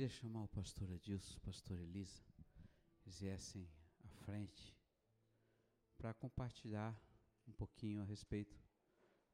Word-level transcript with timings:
queria 0.00 0.16
chamar 0.16 0.44
o 0.44 0.48
pastor 0.48 0.90
Adilson, 0.90 1.36
o 1.36 1.40
pastor 1.40 1.78
Elisa, 1.78 2.24
eles 3.04 3.20
viessem 3.20 3.68
à 4.02 4.08
frente 4.08 4.74
para 5.98 6.14
compartilhar 6.14 6.98
um 7.46 7.52
pouquinho 7.52 8.00
a 8.00 8.04
respeito 8.06 8.58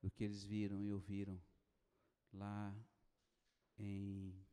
do 0.03 0.11
que 0.11 0.25
eles 0.25 0.43
viram 0.43 0.83
e 0.83 0.93
ouviram 0.93 1.41
lá 2.33 2.77
em 3.79 4.45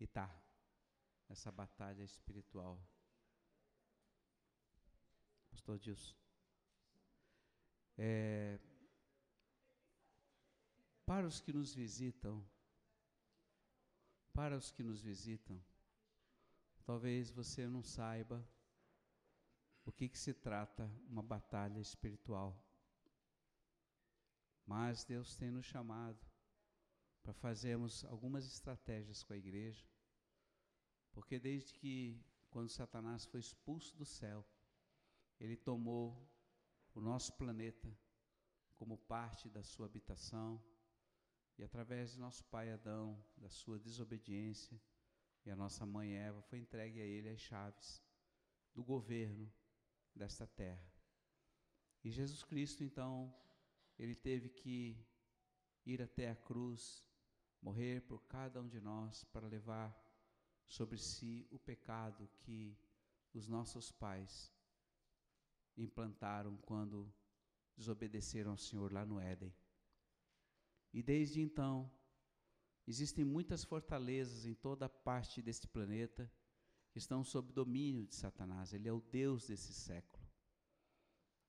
Itá, 0.00 0.42
essa 1.28 1.52
batalha 1.52 2.02
espiritual. 2.02 2.82
Pastor 5.50 5.74
Adilson. 5.74 6.14
É, 7.98 8.58
para 11.04 11.26
os 11.26 11.42
que 11.42 11.52
nos 11.52 11.74
visitam, 11.74 12.42
para 14.34 14.56
os 14.56 14.72
que 14.72 14.82
nos 14.82 15.00
visitam, 15.00 15.58
talvez 16.84 17.30
você 17.30 17.68
não 17.68 17.82
saiba 17.82 18.44
o 19.86 19.92
que, 19.92 20.08
que 20.08 20.18
se 20.18 20.34
trata 20.34 20.90
uma 21.08 21.22
batalha 21.22 21.78
espiritual. 21.78 22.60
Mas 24.66 25.04
Deus 25.04 25.36
tem 25.36 25.52
nos 25.52 25.64
chamado 25.64 26.18
para 27.22 27.32
fazermos 27.32 28.04
algumas 28.06 28.44
estratégias 28.44 29.22
com 29.22 29.32
a 29.32 29.36
igreja, 29.36 29.86
porque 31.12 31.38
desde 31.38 31.72
que, 31.72 32.20
quando 32.50 32.68
Satanás 32.68 33.24
foi 33.24 33.38
expulso 33.38 33.96
do 33.96 34.04
céu, 34.04 34.44
ele 35.38 35.56
tomou 35.56 36.28
o 36.92 37.00
nosso 37.00 37.32
planeta 37.34 37.96
como 38.74 38.98
parte 38.98 39.48
da 39.48 39.62
sua 39.62 39.86
habitação, 39.86 40.60
e 41.58 41.62
através 41.62 42.12
de 42.12 42.18
nosso 42.18 42.44
pai 42.44 42.70
Adão, 42.70 43.22
da 43.36 43.48
sua 43.48 43.78
desobediência, 43.78 44.80
e 45.44 45.50
a 45.50 45.56
nossa 45.56 45.84
mãe 45.84 46.14
Eva, 46.14 46.40
foi 46.42 46.58
entregue 46.58 47.00
a 47.00 47.04
ele 47.04 47.28
as 47.28 47.40
chaves 47.40 48.02
do 48.74 48.82
governo 48.82 49.52
desta 50.14 50.46
terra. 50.46 50.90
E 52.02 52.10
Jesus 52.10 52.42
Cristo, 52.42 52.82
então, 52.82 53.34
ele 53.98 54.14
teve 54.14 54.48
que 54.48 54.98
ir 55.86 56.02
até 56.02 56.30
a 56.30 56.36
cruz, 56.36 57.06
morrer 57.60 58.00
por 58.02 58.22
cada 58.24 58.60
um 58.60 58.68
de 58.68 58.80
nós 58.80 59.24
para 59.24 59.46
levar 59.46 59.94
sobre 60.66 60.98
si 60.98 61.46
o 61.50 61.58
pecado 61.58 62.28
que 62.38 62.76
os 63.32 63.48
nossos 63.48 63.92
pais 63.92 64.52
implantaram 65.76 66.56
quando 66.58 67.12
desobedeceram 67.76 68.52
ao 68.52 68.56
Senhor 68.56 68.92
lá 68.92 69.04
no 69.04 69.20
Éden. 69.20 69.52
E 70.94 71.02
desde 71.02 71.40
então, 71.40 71.90
existem 72.86 73.24
muitas 73.24 73.64
fortalezas 73.64 74.46
em 74.46 74.54
toda 74.54 74.88
parte 74.88 75.42
deste 75.42 75.66
planeta 75.66 76.32
que 76.92 76.98
estão 76.98 77.24
sob 77.24 77.52
domínio 77.52 78.06
de 78.06 78.14
Satanás. 78.14 78.72
Ele 78.72 78.88
é 78.88 78.92
o 78.92 79.00
Deus 79.00 79.48
desse 79.48 79.74
século. 79.74 80.24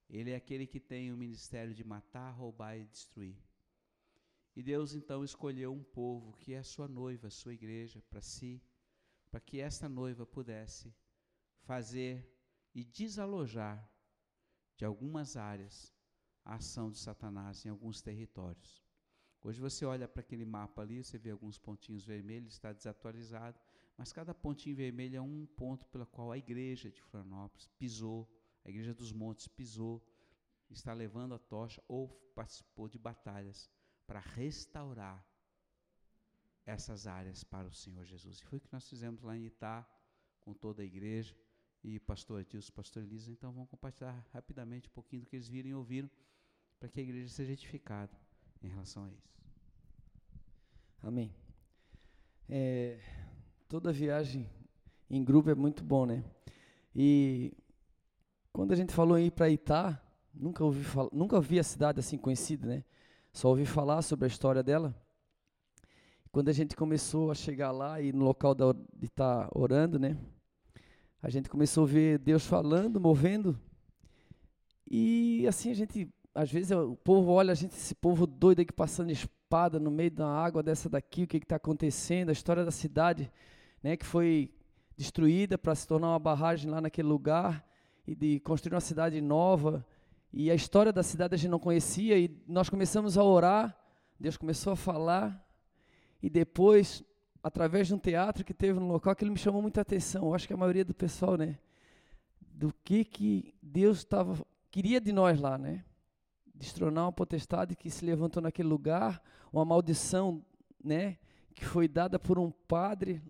Ele 0.09 0.31
é 0.31 0.35
aquele 0.35 0.65
que 0.65 0.79
tem 0.79 1.11
o 1.11 1.17
ministério 1.17 1.75
de 1.75 1.83
matar, 1.83 2.31
roubar 2.31 2.75
e 2.75 2.87
destruir. 2.87 3.37
E 4.55 4.63
Deus 4.63 4.95
então 4.95 5.23
escolheu 5.23 5.71
um 5.71 5.83
povo 5.83 6.35
que 6.37 6.53
é 6.53 6.57
a 6.57 6.63
sua 6.63 6.87
noiva, 6.87 7.27
a 7.27 7.31
sua 7.31 7.53
igreja, 7.53 8.01
para 8.09 8.21
si, 8.21 8.63
para 9.29 9.39
que 9.39 9.59
esta 9.59 9.87
noiva 9.87 10.25
pudesse 10.25 10.91
fazer 11.61 12.27
e 12.73 12.83
desalojar 12.83 13.87
de 14.75 14.85
algumas 14.85 15.37
áreas 15.37 15.93
a 16.43 16.55
ação 16.55 16.89
de 16.89 16.97
Satanás 16.97 17.63
em 17.63 17.69
alguns 17.69 18.01
territórios. 18.01 18.84
Hoje 19.45 19.61
você 19.61 19.85
olha 19.85 20.07
para 20.07 20.21
aquele 20.21 20.43
mapa 20.43 20.81
ali, 20.81 21.03
você 21.03 21.19
vê 21.19 21.29
alguns 21.29 21.55
pontinhos 21.55 22.03
vermelhos, 22.03 22.53
está 22.53 22.73
desatualizado, 22.73 23.59
mas 23.95 24.11
cada 24.11 24.33
pontinho 24.33 24.75
vermelho 24.75 25.17
é 25.17 25.21
um 25.21 25.45
ponto 25.45 25.85
pela 25.85 26.03
qual 26.03 26.31
a 26.31 26.37
igreja 26.39 26.89
de 26.89 26.99
Florianópolis 26.99 27.67
pisou, 27.77 28.27
a 28.63 28.69
igreja 28.71 28.91
dos 28.91 29.13
montes 29.13 29.47
pisou, 29.47 30.03
está 30.71 30.93
levando 30.93 31.35
a 31.35 31.37
tocha 31.37 31.79
ou 31.87 32.07
participou 32.33 32.89
de 32.89 32.97
batalhas 32.97 33.69
para 34.07 34.19
restaurar 34.19 35.23
essas 36.65 37.05
áreas 37.05 37.43
para 37.43 37.67
o 37.67 37.71
Senhor 37.71 38.03
Jesus. 38.03 38.39
E 38.39 38.45
foi 38.45 38.57
o 38.57 38.61
que 38.61 38.73
nós 38.73 38.89
fizemos 38.89 39.21
lá 39.21 39.37
em 39.37 39.45
Itá, 39.45 39.87
com 40.41 40.55
toda 40.55 40.81
a 40.81 40.85
igreja, 40.85 41.37
e 41.83 41.99
pastor 41.99 42.39
Adilson, 42.39 42.73
pastor 42.73 43.03
Elisa, 43.03 43.31
então 43.31 43.51
vamos 43.51 43.69
compartilhar 43.69 44.27
rapidamente 44.33 44.89
um 44.89 44.91
pouquinho 44.91 45.21
do 45.21 45.27
que 45.27 45.35
eles 45.35 45.47
viram 45.47 45.69
e 45.69 45.75
ouviram, 45.75 46.09
para 46.79 46.89
que 46.89 46.99
a 46.99 47.03
igreja 47.03 47.29
seja 47.29 47.53
edificada 47.53 48.24
em 48.63 48.67
relação 48.67 49.05
a 49.05 49.09
isso. 49.09 49.35
Amém. 51.01 51.33
É, 52.49 52.99
toda 53.67 53.91
viagem 53.91 54.49
em 55.09 55.23
grupo 55.23 55.49
é 55.49 55.55
muito 55.55 55.83
bom, 55.83 56.05
né? 56.05 56.23
E 56.95 57.53
quando 58.51 58.71
a 58.71 58.75
gente 58.75 58.93
falou 58.93 59.19
ir 59.19 59.31
para 59.31 59.49
Itá, 59.49 60.01
nunca 60.33 60.63
ouvi 60.63 60.85
nunca 61.11 61.39
vi 61.41 61.59
a 61.59 61.63
cidade 61.63 61.99
assim 61.99 62.17
conhecida, 62.17 62.67
né? 62.67 62.83
Só 63.31 63.49
ouvi 63.49 63.65
falar 63.65 64.01
sobre 64.01 64.25
a 64.25 64.27
história 64.27 64.63
dela. 64.63 64.95
Quando 66.31 66.49
a 66.49 66.53
gente 66.53 66.75
começou 66.75 67.31
a 67.31 67.35
chegar 67.35 67.71
lá 67.71 68.01
e 68.01 68.11
no 68.11 68.23
local 68.23 68.55
da, 68.55 68.71
de 68.71 69.05
estar 69.05 69.47
tá 69.47 69.49
orando, 69.53 69.99
né? 69.99 70.17
A 71.21 71.29
gente 71.29 71.49
começou 71.49 71.83
a 71.83 71.87
ver 71.87 72.19
Deus 72.19 72.45
falando, 72.45 72.99
movendo. 72.99 73.59
E 74.89 75.45
assim 75.47 75.71
a 75.71 75.73
gente, 75.73 76.07
às 76.35 76.51
vezes 76.51 76.71
o 76.71 76.97
povo 76.97 77.31
olha 77.31 77.53
a 77.53 77.55
gente, 77.55 77.71
esse 77.71 77.95
povo 77.95 78.27
doido 78.27 78.59
aqui 78.59 78.73
passando 78.73 79.09
espada 79.09 79.79
no 79.79 79.89
meio 79.89 80.11
da 80.11 80.27
água 80.27 80.61
dessa 80.61 80.89
daqui, 80.89 81.23
o 81.23 81.27
que 81.27 81.37
está 81.37 81.55
acontecendo? 81.55 82.27
A 82.27 82.33
história 82.33 82.65
da 82.65 82.71
cidade, 82.71 83.31
né, 83.81 83.95
que 83.95 84.05
foi 84.05 84.53
destruída 84.97 85.57
para 85.57 85.73
se 85.73 85.87
tornar 85.87 86.09
uma 86.09 86.19
barragem 86.19 86.69
lá 86.69 86.81
naquele 86.81 87.07
lugar 87.07 87.65
e 88.05 88.13
de 88.13 88.41
construir 88.41 88.75
uma 88.75 88.81
cidade 88.81 89.21
nova. 89.21 89.85
E 90.33 90.51
a 90.51 90.55
história 90.55 90.91
da 90.91 91.01
cidade 91.01 91.35
a 91.35 91.37
gente 91.37 91.49
não 91.49 91.59
conhecia 91.59 92.19
e 92.19 92.29
nós 92.45 92.69
começamos 92.69 93.17
a 93.17 93.23
orar. 93.23 93.73
Deus 94.19 94.35
começou 94.35 94.73
a 94.73 94.75
falar 94.75 95.41
e 96.21 96.29
depois 96.29 97.01
através 97.41 97.87
de 97.87 97.93
um 97.93 97.99
teatro 97.99 98.43
que 98.43 98.53
teve 98.53 98.77
no 98.77 98.87
local, 98.87 99.13
aquilo 99.13 99.31
me 99.31 99.37
chamou 99.37 99.61
muita 99.61 99.79
atenção. 99.79 100.25
Eu 100.25 100.33
acho 100.33 100.47
que 100.47 100.53
a 100.53 100.57
maioria 100.57 100.83
do 100.83 100.93
pessoal, 100.93 101.37
né, 101.37 101.57
do 102.41 102.73
que 102.83 103.05
que 103.05 103.53
Deus 103.61 103.99
estava 103.99 104.35
queria 104.69 104.99
de 104.99 105.13
nós 105.13 105.39
lá, 105.39 105.57
né? 105.57 105.85
Destronar 106.55 107.05
uma 107.05 107.11
potestade 107.11 107.75
que 107.75 107.89
se 107.89 108.05
levantou 108.05 108.41
naquele 108.41 108.67
lugar, 108.67 109.21
uma 109.51 109.65
maldição, 109.65 110.43
né, 110.83 111.17
que 111.53 111.65
foi 111.65 111.87
dada 111.87 112.17
por 112.17 112.39
um 112.39 112.51
padre 112.51 113.21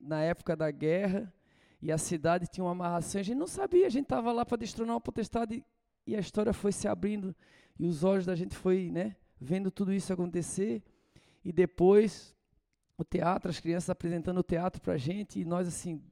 na 0.00 0.22
época 0.22 0.56
da 0.56 0.70
guerra, 0.70 1.32
e 1.80 1.92
a 1.92 1.98
cidade 1.98 2.46
tinha 2.46 2.64
uma 2.64 2.72
amarração. 2.72 3.20
A 3.20 3.24
gente 3.24 3.36
não 3.36 3.46
sabia, 3.46 3.86
a 3.86 3.90
gente 3.90 4.04
estava 4.04 4.32
lá 4.32 4.44
para 4.44 4.56
destronar 4.56 4.94
uma 4.94 5.00
potestade 5.00 5.64
e 6.06 6.16
a 6.16 6.20
história 6.20 6.52
foi 6.52 6.72
se 6.72 6.88
abrindo 6.88 7.34
e 7.78 7.86
os 7.86 8.02
olhos 8.02 8.26
da 8.26 8.34
gente 8.34 8.56
foi, 8.56 8.90
né, 8.90 9.16
vendo 9.40 9.70
tudo 9.70 9.92
isso 9.92 10.12
acontecer. 10.12 10.82
E 11.44 11.52
depois 11.52 12.34
o 12.96 13.04
teatro, 13.04 13.48
as 13.48 13.60
crianças 13.60 13.90
apresentando 13.90 14.38
o 14.38 14.42
teatro 14.42 14.80
para 14.80 14.94
a 14.94 14.98
gente, 14.98 15.38
e 15.38 15.44
nós, 15.44 15.68
assim, 15.68 16.02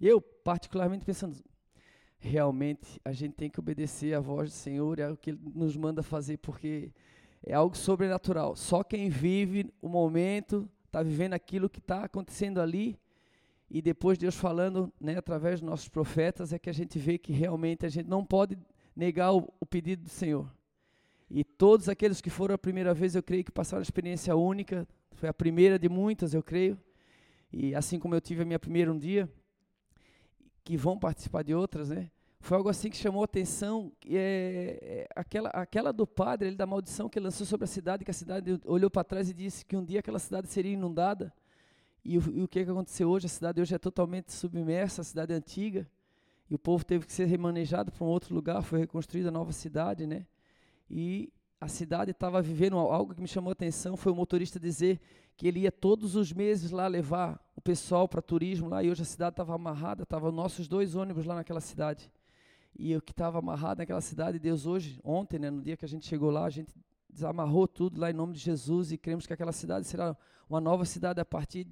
eu 0.00 0.20
particularmente 0.20 1.04
pensando, 1.04 1.36
realmente 2.20 3.00
a 3.04 3.12
gente 3.12 3.32
tem 3.32 3.48
que 3.48 3.58
obedecer 3.58 4.14
à 4.14 4.20
voz 4.20 4.50
do 4.50 4.54
Senhor, 4.54 4.98
é 4.98 5.10
o 5.10 5.16
que 5.16 5.30
Ele 5.30 5.40
nos 5.54 5.76
manda 5.76 6.02
fazer, 6.02 6.36
porque 6.36 6.92
é 7.42 7.54
algo 7.54 7.76
sobrenatural. 7.76 8.54
Só 8.54 8.84
quem 8.84 9.08
vive 9.08 9.72
o 9.80 9.88
momento, 9.88 10.68
está 10.86 11.02
vivendo 11.02 11.32
aquilo 11.32 11.70
que 11.70 11.78
está 11.78 12.04
acontecendo 12.04 12.60
ali, 12.60 12.98
e 13.70 13.80
depois 13.80 14.18
Deus 14.18 14.34
falando, 14.34 14.92
né, 15.00 15.16
através 15.16 15.60
dos 15.60 15.68
nossos 15.68 15.88
profetas, 15.88 16.52
é 16.52 16.58
que 16.58 16.68
a 16.68 16.74
gente 16.74 16.98
vê 16.98 17.16
que 17.16 17.32
realmente 17.32 17.86
a 17.86 17.88
gente 17.88 18.08
não 18.08 18.24
pode 18.24 18.58
negar 18.94 19.32
o, 19.32 19.52
o 19.58 19.64
pedido 19.64 20.02
do 20.02 20.10
Senhor. 20.10 20.52
E 21.30 21.44
todos 21.44 21.88
aqueles 21.88 22.20
que 22.20 22.28
foram 22.28 22.56
a 22.56 22.58
primeira 22.58 22.92
vez, 22.92 23.14
eu 23.14 23.22
creio 23.22 23.44
que 23.44 23.52
passaram 23.52 23.78
uma 23.78 23.84
experiência 23.84 24.34
única, 24.34 24.86
foi 25.12 25.28
a 25.28 25.34
primeira 25.34 25.78
de 25.78 25.88
muitas, 25.88 26.34
eu 26.34 26.42
creio. 26.42 26.76
E 27.52 27.74
assim 27.74 27.98
como 27.98 28.14
eu 28.14 28.20
tive 28.20 28.42
a 28.42 28.44
minha 28.44 28.58
primeira 28.58 28.92
um 28.92 28.98
dia, 28.98 29.30
que 30.70 30.76
vão 30.76 30.96
participar 30.96 31.42
de 31.42 31.52
outras, 31.52 31.88
né? 31.88 32.12
Foi 32.38 32.56
algo 32.56 32.68
assim 32.68 32.90
que 32.90 32.96
chamou 32.96 33.24
atenção, 33.24 33.90
é, 34.06 34.78
é, 34.80 35.08
aquela, 35.16 35.48
aquela 35.48 35.92
do 35.92 36.06
padre, 36.06 36.46
ele 36.46 36.56
da 36.56 36.64
maldição 36.64 37.08
que 37.08 37.18
lançou 37.18 37.44
sobre 37.44 37.64
a 37.64 37.66
cidade, 37.66 38.04
que 38.04 38.10
a 38.12 38.14
cidade 38.14 38.60
olhou 38.64 38.88
para 38.88 39.02
trás 39.02 39.28
e 39.28 39.34
disse 39.34 39.66
que 39.66 39.76
um 39.76 39.84
dia 39.84 39.98
aquela 39.98 40.20
cidade 40.20 40.46
seria 40.46 40.72
inundada. 40.72 41.34
E 42.04 42.16
o, 42.16 42.22
e 42.30 42.42
o 42.44 42.46
que, 42.46 42.64
que 42.64 42.70
aconteceu 42.70 43.10
hoje? 43.10 43.26
A 43.26 43.28
cidade 43.28 43.60
hoje 43.60 43.74
é 43.74 43.78
totalmente 43.78 44.32
submersa, 44.32 45.00
a 45.00 45.04
cidade 45.04 45.32
é 45.32 45.36
antiga, 45.36 45.90
e 46.48 46.54
o 46.54 46.58
povo 46.58 46.84
teve 46.84 47.04
que 47.04 47.12
ser 47.12 47.24
remanejado 47.24 47.90
para 47.90 48.04
um 48.04 48.08
outro 48.08 48.32
lugar, 48.32 48.62
foi 48.62 48.78
reconstruída 48.78 49.28
a 49.28 49.32
nova 49.32 49.50
cidade, 49.50 50.06
né? 50.06 50.24
E 50.88 51.32
a 51.60 51.66
cidade 51.66 52.12
estava 52.12 52.40
vivendo 52.40 52.76
algo 52.78 53.12
que 53.12 53.20
me 53.20 53.28
chamou 53.28 53.50
a 53.50 53.54
atenção 53.54 53.96
foi 53.96 54.12
o 54.12 54.14
motorista 54.14 54.60
dizer 54.60 55.00
que 55.40 55.48
ele 55.48 55.60
ia 55.60 55.72
todos 55.72 56.16
os 56.16 56.34
meses 56.34 56.70
lá 56.70 56.86
levar 56.86 57.42
o 57.56 57.62
pessoal 57.62 58.06
para 58.06 58.20
turismo 58.20 58.68
lá 58.68 58.84
e 58.84 58.90
hoje 58.90 59.00
a 59.00 59.06
cidade 59.06 59.32
estava 59.32 59.54
amarrada, 59.54 60.02
estavam 60.02 60.30
nossos 60.30 60.68
dois 60.68 60.94
ônibus 60.94 61.24
lá 61.24 61.34
naquela 61.34 61.62
cidade. 61.62 62.12
E 62.78 62.94
o 62.94 63.00
que 63.00 63.10
estava 63.10 63.38
amarrado 63.38 63.78
naquela 63.78 64.02
cidade, 64.02 64.38
Deus 64.38 64.66
hoje, 64.66 65.00
ontem, 65.02 65.38
né, 65.38 65.48
no 65.48 65.62
dia 65.62 65.78
que 65.78 65.84
a 65.86 65.88
gente 65.88 66.06
chegou 66.06 66.30
lá, 66.30 66.44
a 66.44 66.50
gente 66.50 66.74
desamarrou 67.08 67.66
tudo 67.66 67.98
lá 67.98 68.10
em 68.10 68.12
nome 68.12 68.34
de 68.34 68.38
Jesus 68.38 68.92
e 68.92 68.98
cremos 68.98 69.26
que 69.26 69.32
aquela 69.32 69.50
cidade 69.50 69.86
será 69.86 70.14
uma 70.46 70.60
nova 70.60 70.84
cidade 70.84 71.18
a 71.22 71.24
partir 71.24 71.66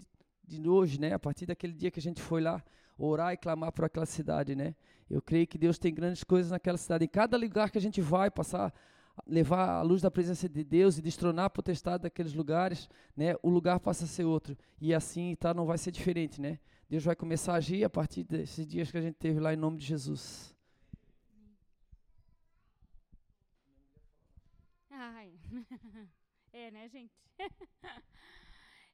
de 0.47 0.67
hoje, 0.67 0.99
né? 0.99 1.12
A 1.12 1.19
partir 1.19 1.44
daquele 1.44 1.75
dia 1.75 1.91
que 1.91 2.00
a 2.00 2.03
gente 2.03 2.23
foi 2.23 2.41
lá 2.41 2.64
orar 2.97 3.35
e 3.35 3.37
clamar 3.37 3.71
por 3.73 3.85
aquela 3.85 4.06
cidade, 4.06 4.56
né? 4.56 4.75
Eu 5.11 5.21
creio 5.21 5.47
que 5.47 5.59
Deus 5.59 5.79
tem 5.79 5.93
grandes 5.93 6.25
coisas 6.25 6.50
naquela 6.50 6.79
cidade. 6.79 7.05
Em 7.05 7.09
cada 7.09 7.37
lugar 7.37 7.71
que 7.71 7.76
a 7.76 7.82
gente 7.82 8.00
vai 8.00 8.31
passar, 8.31 8.73
levar 9.29 9.69
a 9.69 9.83
luz 9.83 10.01
da 10.01 10.11
presença 10.11 10.49
de 10.49 10.65
Deus 10.65 10.97
e 10.97 11.03
destronar 11.03 11.45
a 11.45 11.51
potestade 11.51 12.05
daqueles 12.05 12.33
lugares, 12.33 12.89
né? 13.15 13.37
O 13.43 13.51
lugar 13.51 13.79
passa 13.79 14.05
a 14.05 14.09
ser 14.09 14.25
outro. 14.25 14.57
E 14.81 14.95
assim, 14.95 15.37
tá, 15.37 15.53
não 15.53 15.67
vai 15.67 15.77
ser 15.77 15.91
diferente, 15.91 16.41
né? 16.41 16.59
Deus 16.89 17.05
vai 17.05 17.15
começar 17.15 17.53
a 17.53 17.57
agir 17.57 17.85
a 17.85 17.91
partir 17.91 18.25
desses 18.25 18.67
dias 18.67 18.91
que 18.91 18.97
a 18.97 19.03
gente 19.03 19.17
teve 19.17 19.39
lá 19.39 19.53
em 19.53 19.57
nome 19.57 19.77
de 19.77 19.85
Jesus. 19.85 20.57
Ai. 24.91 25.33
É, 26.51 26.71
né, 26.71 26.89
gente? 26.89 27.15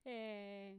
é, 0.05 0.77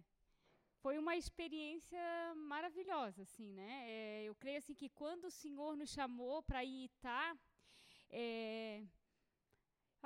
foi 0.82 1.00
uma 1.00 1.16
experiência 1.16 1.98
maravilhosa, 2.36 3.24
assim, 3.24 3.50
né? 3.54 3.86
É, 3.90 4.24
eu 4.26 4.36
creio 4.36 4.58
assim 4.58 4.76
que 4.76 4.90
quando 4.90 5.26
o 5.26 5.32
Senhor 5.32 5.76
nos 5.76 5.90
chamou 5.90 6.44
para 6.44 6.64
ir 6.64 6.84
Itá, 6.86 7.36
é, 8.12 8.84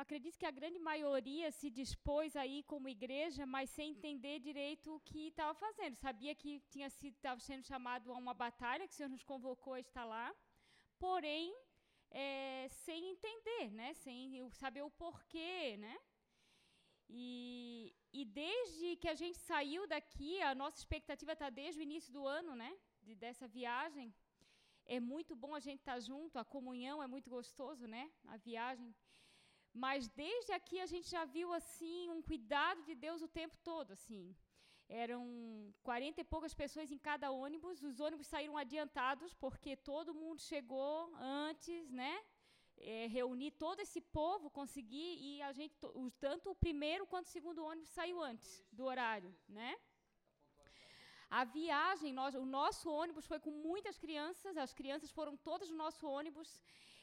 acredito 0.04 0.40
que 0.40 0.50
a 0.50 0.58
grande 0.60 0.80
maioria 0.80 1.48
se 1.52 1.70
dispôs 1.70 2.36
aí 2.36 2.58
como 2.72 2.94
igreja, 2.98 3.46
mas 3.46 3.70
sem 3.70 3.92
entender 3.92 4.40
direito 4.40 4.96
o 4.96 5.00
que 5.02 5.28
estava 5.28 5.54
fazendo. 5.54 5.96
Sabia 5.96 6.34
que 6.42 6.52
tinha 6.74 6.90
sido 6.90 7.16
estava 7.16 7.40
sendo 7.40 7.64
chamado 7.72 8.12
a 8.12 8.18
uma 8.24 8.34
batalha, 8.34 8.88
que 8.88 8.94
o 8.94 8.98
Senhor 8.98 9.10
nos 9.10 9.24
convocou 9.24 9.74
a 9.74 9.80
estar 9.80 10.06
lá, 10.06 10.28
porém 10.98 11.54
é, 12.12 12.68
sem 12.70 13.10
entender, 13.12 13.72
né? 13.72 13.94
Sem 13.94 14.50
saber 14.52 14.84
o 14.84 14.92
porquê, 14.92 15.78
né? 15.78 15.98
E, 17.10 17.94
e 18.14 18.24
desde 18.26 18.96
que 18.98 19.08
a 19.08 19.16
gente 19.16 19.38
saiu 19.38 19.88
daqui, 19.88 20.42
a 20.42 20.54
nossa 20.56 20.78
expectativa 20.78 21.34
está 21.34 21.50
desde 21.50 21.80
o 21.82 21.84
início 21.84 22.14
do 22.14 22.26
ano, 22.26 22.56
né? 22.56 22.72
De, 23.02 23.16
dessa 23.16 23.48
viagem. 23.48 24.14
É 24.86 25.00
muito 25.00 25.36
bom 25.36 25.54
a 25.54 25.60
gente 25.60 25.80
estar 25.80 25.94
tá 25.96 26.00
junto, 26.00 26.40
a 26.40 26.46
comunhão 26.46 27.02
é 27.02 27.08
muito 27.08 27.30
gostoso, 27.30 27.88
né? 27.88 28.12
A 28.28 28.38
viagem. 28.38 28.96
Mas 29.74 30.08
desde 30.10 30.52
aqui 30.52 30.80
a 30.80 30.86
gente 30.86 31.10
já 31.10 31.26
viu 31.26 31.54
assim 31.54 32.10
um 32.10 32.22
cuidado 32.22 32.84
de 32.84 32.96
Deus 32.96 33.22
o 33.22 33.28
tempo 33.28 33.58
todo, 33.64 33.92
assim. 33.92 34.36
Eram 34.88 35.22
40 35.84 36.22
e 36.22 36.24
poucas 36.24 36.54
pessoas 36.54 36.92
em 36.92 36.98
cada 36.98 37.30
ônibus. 37.32 37.84
Os 37.84 38.00
ônibus 38.00 38.28
saíram 38.28 38.58
adiantados 38.58 39.34
porque 39.34 39.76
todo 39.76 40.14
mundo 40.14 40.42
chegou 40.42 41.12
antes, 41.20 41.92
né? 41.92 42.20
é, 42.82 43.08
reunir 43.08 43.52
todo 43.52 43.80
esse 43.80 44.02
povo, 44.02 44.50
conseguir, 44.50 45.12
e 45.28 45.42
a 45.42 45.52
gente, 45.52 45.76
tanto 46.20 46.52
o 46.52 46.56
primeiro 46.56 47.06
quanto 47.06 47.28
o 47.28 47.36
segundo 47.38 47.64
ônibus 47.64 47.90
saiu 47.90 48.22
antes 48.22 48.64
do 48.72 48.86
horário, 48.86 49.34
né? 49.48 49.78
A 51.30 51.44
viagem, 51.44 52.12
nós, 52.12 52.34
o 52.34 52.46
nosso 52.46 52.90
ônibus 52.90 53.26
foi 53.28 53.40
com 53.40 53.52
muitas 53.52 53.98
crianças, 53.98 54.58
as 54.58 54.74
crianças 54.74 55.12
foram 55.12 55.36
todas 55.38 55.70
no 55.70 55.78
nosso 55.78 56.08
ônibus. 56.08 56.50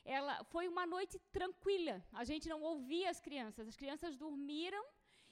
Ela 0.07 0.35
foi 0.53 0.69
uma 0.73 0.87
noite 0.87 1.19
tranquila. 1.37 1.95
A 2.13 2.25
gente 2.31 2.49
não 2.49 2.61
ouvia 2.63 3.11
as 3.11 3.21
crianças. 3.27 3.67
As 3.67 3.77
crianças 3.83 4.17
dormiram 4.17 4.85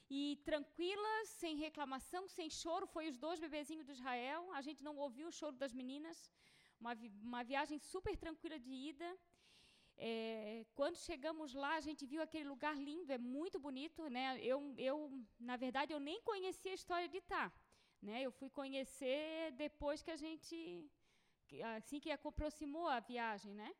e 0.09 0.21
tranquilas, 0.49 1.29
sem 1.41 1.55
reclamação, 1.55 2.27
sem 2.27 2.49
choro. 2.49 2.85
Foi 2.95 3.07
os 3.11 3.17
dois 3.17 3.39
bebezinhos 3.39 3.85
de 3.85 3.93
Israel. 3.93 4.41
A 4.59 4.61
gente 4.61 4.83
não 4.83 4.97
ouviu 4.97 5.29
o 5.29 5.31
choro 5.39 5.55
das 5.63 5.73
meninas. 5.73 6.29
Uma, 6.77 6.93
vi 6.93 7.07
uma 7.23 7.43
viagem 7.51 7.79
super 7.79 8.17
tranquila 8.17 8.59
de 8.59 8.73
ida. 8.89 9.09
É, 9.97 10.65
quando 10.75 10.97
chegamos 10.97 11.53
lá, 11.53 11.75
a 11.75 11.85
gente 11.87 12.05
viu 12.05 12.21
aquele 12.21 12.49
lugar 12.49 12.75
lindo, 12.75 13.13
é 13.13 13.17
muito 13.17 13.57
bonito, 13.57 14.09
né? 14.09 14.37
Eu, 14.41 14.59
eu 14.77 14.97
na 15.39 15.55
verdade, 15.55 15.93
eu 15.93 16.01
nem 16.01 16.21
conhecia 16.21 16.71
a 16.71 16.79
história 16.81 17.07
de 17.07 17.19
Itá, 17.19 17.45
né? 18.01 18.21
Eu 18.21 18.31
fui 18.39 18.49
conhecer 18.49 19.53
depois 19.53 20.03
que 20.03 20.11
a 20.11 20.17
gente, 20.17 20.57
assim 21.77 22.01
que 22.01 22.11
aproximou 22.11 22.87
a 22.89 22.99
viagem, 22.99 23.53
né? 23.53 23.73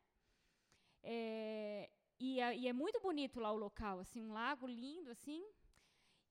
É, 1.08 1.88
e, 2.18 2.30
e, 2.60 2.66
é 2.66 2.72
muito 2.72 2.98
bonito 3.00 3.38
lá 3.38 3.52
o 3.52 3.62
local, 3.66 4.00
assim, 4.00 4.20
um 4.20 4.32
lago 4.32 4.66
lindo, 4.66 5.10
assim. 5.16 5.42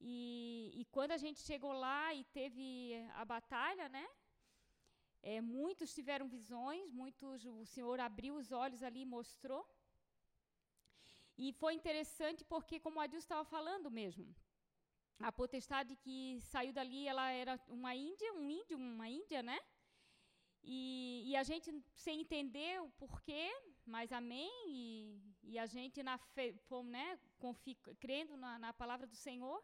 E, 0.01 0.71
e 0.79 0.85
quando 0.95 1.11
a 1.11 1.17
gente 1.17 1.39
chegou 1.39 1.71
lá 1.71 2.13
e 2.13 2.25
teve 2.25 2.65
a 3.21 3.23
batalha, 3.23 3.87
né? 3.87 4.05
É, 5.23 5.39
muitos 5.39 5.93
tiveram 5.97 6.27
visões, 6.27 6.91
muitos 6.91 7.45
o 7.45 7.65
Senhor 7.65 7.99
abriu 7.99 8.35
os 8.35 8.51
olhos 8.51 8.83
ali 8.83 9.01
e 9.03 9.11
mostrou. 9.17 9.63
E 11.37 11.53
foi 11.53 11.73
interessante 11.73 12.43
porque, 12.43 12.79
como 12.79 12.99
a 12.99 13.03
Adilson 13.03 13.25
estava 13.25 13.45
falando 13.45 13.89
mesmo, 13.89 14.27
a 15.19 15.31
potestade 15.31 15.95
que 15.95 16.39
saiu 16.41 16.73
dali, 16.73 17.07
ela 17.07 17.29
era 17.31 17.59
uma 17.67 17.95
índia, 17.95 18.33
um 18.33 18.49
índio, 18.49 18.77
uma 18.77 19.09
índia, 19.09 19.41
né? 19.41 19.59
E, 20.63 21.23
e 21.27 21.35
a 21.35 21.43
gente 21.43 21.71
sem 21.93 22.21
entender 22.21 22.81
o 22.81 22.89
porquê, 23.01 23.49
mas 23.85 24.11
amém, 24.11 24.51
e, 24.67 25.21
e 25.43 25.59
a 25.59 25.65
gente 25.65 26.01
na 26.01 26.17
fomos, 26.67 26.91
né, 26.91 27.19
crendo 27.99 28.35
na, 28.35 28.57
na, 28.57 28.73
palavra 28.73 29.05
do 29.05 29.15
Senhor. 29.15 29.63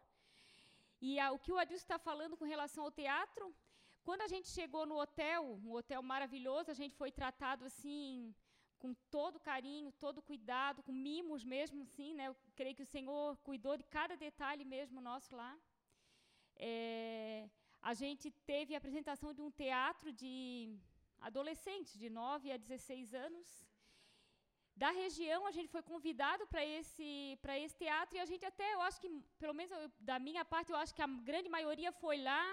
E 1.01 1.19
a, 1.19 1.31
o 1.31 1.39
que 1.39 1.51
o 1.51 1.57
Adilson 1.57 1.83
está 1.83 1.97
falando 1.97 2.37
com 2.37 2.45
relação 2.45 2.83
ao 2.83 2.91
teatro, 2.91 3.53
quando 4.03 4.21
a 4.21 4.27
gente 4.27 4.47
chegou 4.47 4.85
no 4.85 4.99
hotel, 4.99 5.59
um 5.63 5.73
hotel 5.73 6.01
maravilhoso, 6.03 6.69
a 6.69 6.79
gente 6.81 6.95
foi 6.95 7.11
tratado 7.11 7.65
assim 7.65 8.33
com 8.81 8.93
todo 9.15 9.39
carinho, 9.39 9.91
todo 10.05 10.27
cuidado, 10.29 10.83
com 10.83 10.91
mimos 10.91 11.43
mesmo, 11.43 11.85
sim, 11.85 12.13
né? 12.15 12.27
Eu 12.29 12.35
creio 12.55 12.75
que 12.75 12.81
o 12.87 12.93
Senhor 12.95 13.37
cuidou 13.37 13.75
de 13.77 13.83
cada 13.83 14.15
detalhe 14.15 14.65
mesmo 14.65 14.99
nosso 14.99 15.35
lá. 15.35 15.51
É, 16.55 17.47
a 17.81 17.93
gente 17.93 18.29
teve 18.51 18.73
a 18.73 18.79
apresentação 18.79 19.33
de 19.33 19.41
um 19.41 19.51
teatro 19.51 20.11
de 20.11 20.75
adolescentes, 21.19 21.93
de 21.97 22.09
9 22.09 22.51
a 22.51 22.57
16 22.57 23.13
anos. 23.13 23.70
Da 24.81 24.89
região, 25.03 25.39
a 25.45 25.51
gente 25.55 25.69
foi 25.73 25.83
convidado 25.89 26.43
para 26.51 26.63
esse, 26.77 27.09
esse 27.63 27.75
teatro 27.81 28.13
e 28.17 28.19
a 28.19 28.25
gente 28.29 28.43
até, 28.51 28.67
eu 28.73 28.81
acho 28.87 28.99
que, 29.01 29.09
pelo 29.41 29.53
menos 29.57 29.71
eu, 29.77 29.91
da 29.99 30.17
minha 30.27 30.43
parte, 30.43 30.71
eu 30.71 30.79
acho 30.83 30.95
que 30.95 31.03
a 31.03 31.09
grande 31.29 31.49
maioria 31.55 31.91
foi 32.03 32.17
lá 32.29 32.43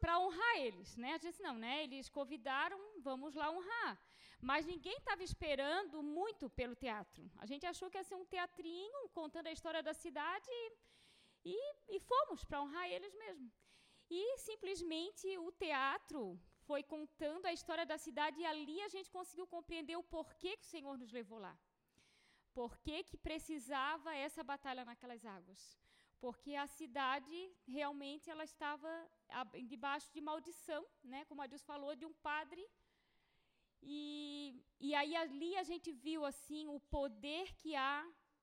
para 0.00 0.18
honrar 0.18 0.54
eles, 0.66 0.96
né? 0.96 1.10
A 1.10 1.18
gente 1.18 1.26
disse, 1.28 1.42
não, 1.48 1.56
né? 1.64 1.74
Eles 1.84 2.08
convidaram, 2.08 2.78
vamos 3.08 3.34
lá 3.34 3.50
honrar. 3.50 3.92
Mas 4.40 4.64
ninguém 4.64 4.96
estava 4.96 5.22
esperando 5.22 6.02
muito 6.02 6.48
pelo 6.60 6.74
teatro. 6.74 7.30
A 7.36 7.44
gente 7.50 7.66
achou 7.72 7.90
que 7.90 7.98
ia 7.98 8.08
ser 8.10 8.14
um 8.22 8.24
teatrinho 8.24 9.00
contando 9.18 9.48
a 9.48 9.52
história 9.52 9.82
da 9.82 9.92
cidade 9.92 10.50
e, 11.44 11.58
e 11.94 12.00
fomos 12.00 12.42
para 12.42 12.62
honrar 12.62 12.90
eles 12.90 13.14
mesmo. 13.24 13.52
E 14.08 14.38
simplesmente 14.48 15.26
o 15.46 15.52
teatro 15.52 16.40
foi 16.66 16.82
contando 16.82 17.46
a 17.46 17.52
história 17.52 17.86
da 17.86 17.98
cidade 17.98 18.40
e 18.40 18.46
ali 18.46 18.80
a 18.82 18.88
gente 18.88 19.10
conseguiu 19.10 19.46
compreender 19.46 19.96
o 19.96 20.02
porquê 20.16 20.56
que 20.56 20.64
o 20.64 20.72
Senhor 20.74 20.96
nos 20.96 21.12
levou 21.12 21.38
lá. 21.38 21.56
Por 22.58 22.72
que, 22.84 22.96
que 23.08 23.18
precisava 23.28 24.14
essa 24.26 24.42
batalha 24.52 24.82
naquelas 24.90 25.22
águas? 25.36 25.60
Porque 26.22 26.52
a 26.54 26.66
cidade 26.66 27.38
realmente 27.78 28.30
ela 28.30 28.44
estava 28.52 28.90
debaixo 29.72 30.08
de 30.14 30.22
maldição, 30.28 30.82
né? 31.12 31.20
como 31.26 31.42
a 31.42 31.46
Deus 31.46 31.64
falou, 31.72 31.94
de 31.94 32.06
um 32.06 32.14
padre 32.30 32.64
e, 33.82 34.64
e 34.80 34.94
aí 34.94 35.14
ali 35.14 35.56
a 35.56 35.62
gente 35.62 35.92
viu 35.92 36.24
assim 36.24 36.66
o 36.66 36.80
poder 36.80 37.54
que 37.60 37.76
há 37.76 37.94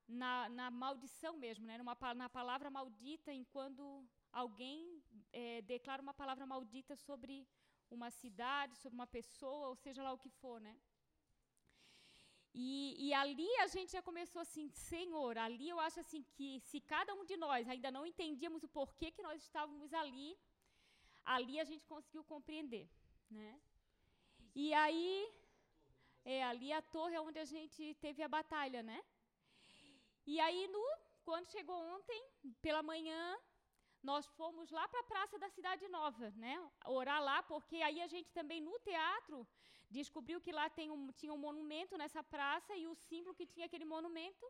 na, 0.07 0.47
na 0.49 0.69
maldição 0.69 1.35
mesmo, 1.37 1.65
né? 1.65 1.77
Numa, 1.77 1.97
na 2.15 2.29
palavra 2.29 2.69
maldita, 2.69 3.31
em 3.31 3.43
quando 3.45 4.07
alguém 4.31 5.03
é, 5.31 5.61
declara 5.63 6.01
uma 6.01 6.13
palavra 6.13 6.45
maldita 6.45 6.95
sobre 6.95 7.47
uma 7.89 8.09
cidade, 8.11 8.77
sobre 8.77 8.95
uma 8.95 9.07
pessoa, 9.07 9.69
ou 9.69 9.75
seja 9.75 10.03
lá 10.03 10.13
o 10.13 10.17
que 10.17 10.29
for, 10.29 10.59
né? 10.61 10.75
E, 12.53 13.07
e, 13.07 13.13
ali 13.15 13.49
a 13.61 13.67
gente 13.67 13.91
já 13.91 14.01
começou 14.01 14.39
assim, 14.39 14.69
Senhor, 14.69 15.37
ali 15.39 15.69
eu 15.69 15.79
acho 15.79 15.99
assim 15.99 16.21
que 16.35 16.59
se 16.59 16.79
cada 16.79 17.11
um 17.15 17.25
de 17.25 17.35
nós 17.35 17.67
ainda 17.67 17.89
não 17.89 18.05
entendíamos 18.05 18.63
o 18.63 18.67
porquê 18.67 19.09
que 19.09 19.23
nós 19.23 19.41
estávamos 19.41 19.91
ali, 19.91 20.37
ali 21.25 21.59
a 21.59 21.63
gente 21.63 21.83
conseguiu 21.87 22.23
compreender, 22.23 22.87
né? 23.29 23.59
E 24.53 24.71
aí, 24.71 25.27
é 26.23 26.43
ali 26.43 26.71
a 26.71 26.81
torre 26.81 27.15
é 27.15 27.21
onde 27.21 27.39
a 27.39 27.45
gente 27.45 27.95
teve 27.95 28.21
a 28.21 28.27
batalha, 28.27 28.83
né? 28.83 29.03
E 30.27 30.39
aí, 30.39 30.67
no, 30.67 30.85
quando 31.25 31.47
chegou 31.47 31.75
ontem, 31.95 32.23
pela 32.61 32.83
manhã, 32.83 33.35
nós 34.03 34.27
fomos 34.37 34.69
lá 34.69 34.87
para 34.87 34.99
a 34.99 35.09
Praça 35.11 35.39
da 35.39 35.49
Cidade 35.49 35.87
Nova, 35.87 36.29
né? 36.31 36.55
Orar 36.85 37.21
lá, 37.23 37.41
porque 37.41 37.77
aí 37.81 37.99
a 37.99 38.07
gente 38.07 38.31
também 38.31 38.61
no 38.61 38.77
teatro 38.79 39.47
descobriu 39.99 40.39
que 40.45 40.51
lá 40.59 40.65
um, 40.95 41.01
tinha 41.19 41.33
um 41.37 41.41
monumento 41.47 41.97
nessa 42.01 42.21
praça 42.35 42.71
e 42.81 42.85
o 42.91 42.95
símbolo 43.07 43.37
que 43.39 43.51
tinha 43.53 43.67
aquele 43.67 43.87
monumento. 43.93 44.45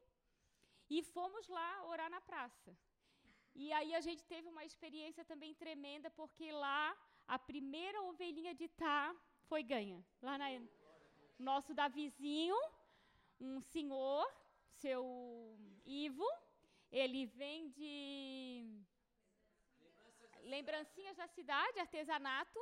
E 0.96 0.98
fomos 1.16 1.46
lá 1.58 1.70
orar 1.92 2.10
na 2.16 2.22
praça. 2.30 2.72
E 3.64 3.66
aí 3.78 3.92
a 4.00 4.02
gente 4.08 4.24
teve 4.34 4.48
uma 4.54 4.66
experiência 4.70 5.24
também 5.32 5.54
tremenda, 5.64 6.10
porque 6.20 6.48
lá 6.66 6.84
a 7.36 7.38
primeira 7.52 8.02
ovelhinha 8.10 8.54
de 8.62 8.68
Tá 8.84 9.16
foi 9.50 9.62
ganha. 9.74 10.00
Lá 10.28 10.38
na 10.42 10.48
nosso 11.50 11.74
Davizinho, 11.80 12.60
um 13.40 13.60
senhor, 13.74 14.26
seu 14.82 15.04
Ivo, 15.86 16.30
ele 16.92 17.26
vem 17.26 17.70
de 17.78 17.94
lembrancinhas 20.54 21.18
da 21.18 21.28
cidade, 21.28 21.80
artesanato. 21.80 22.60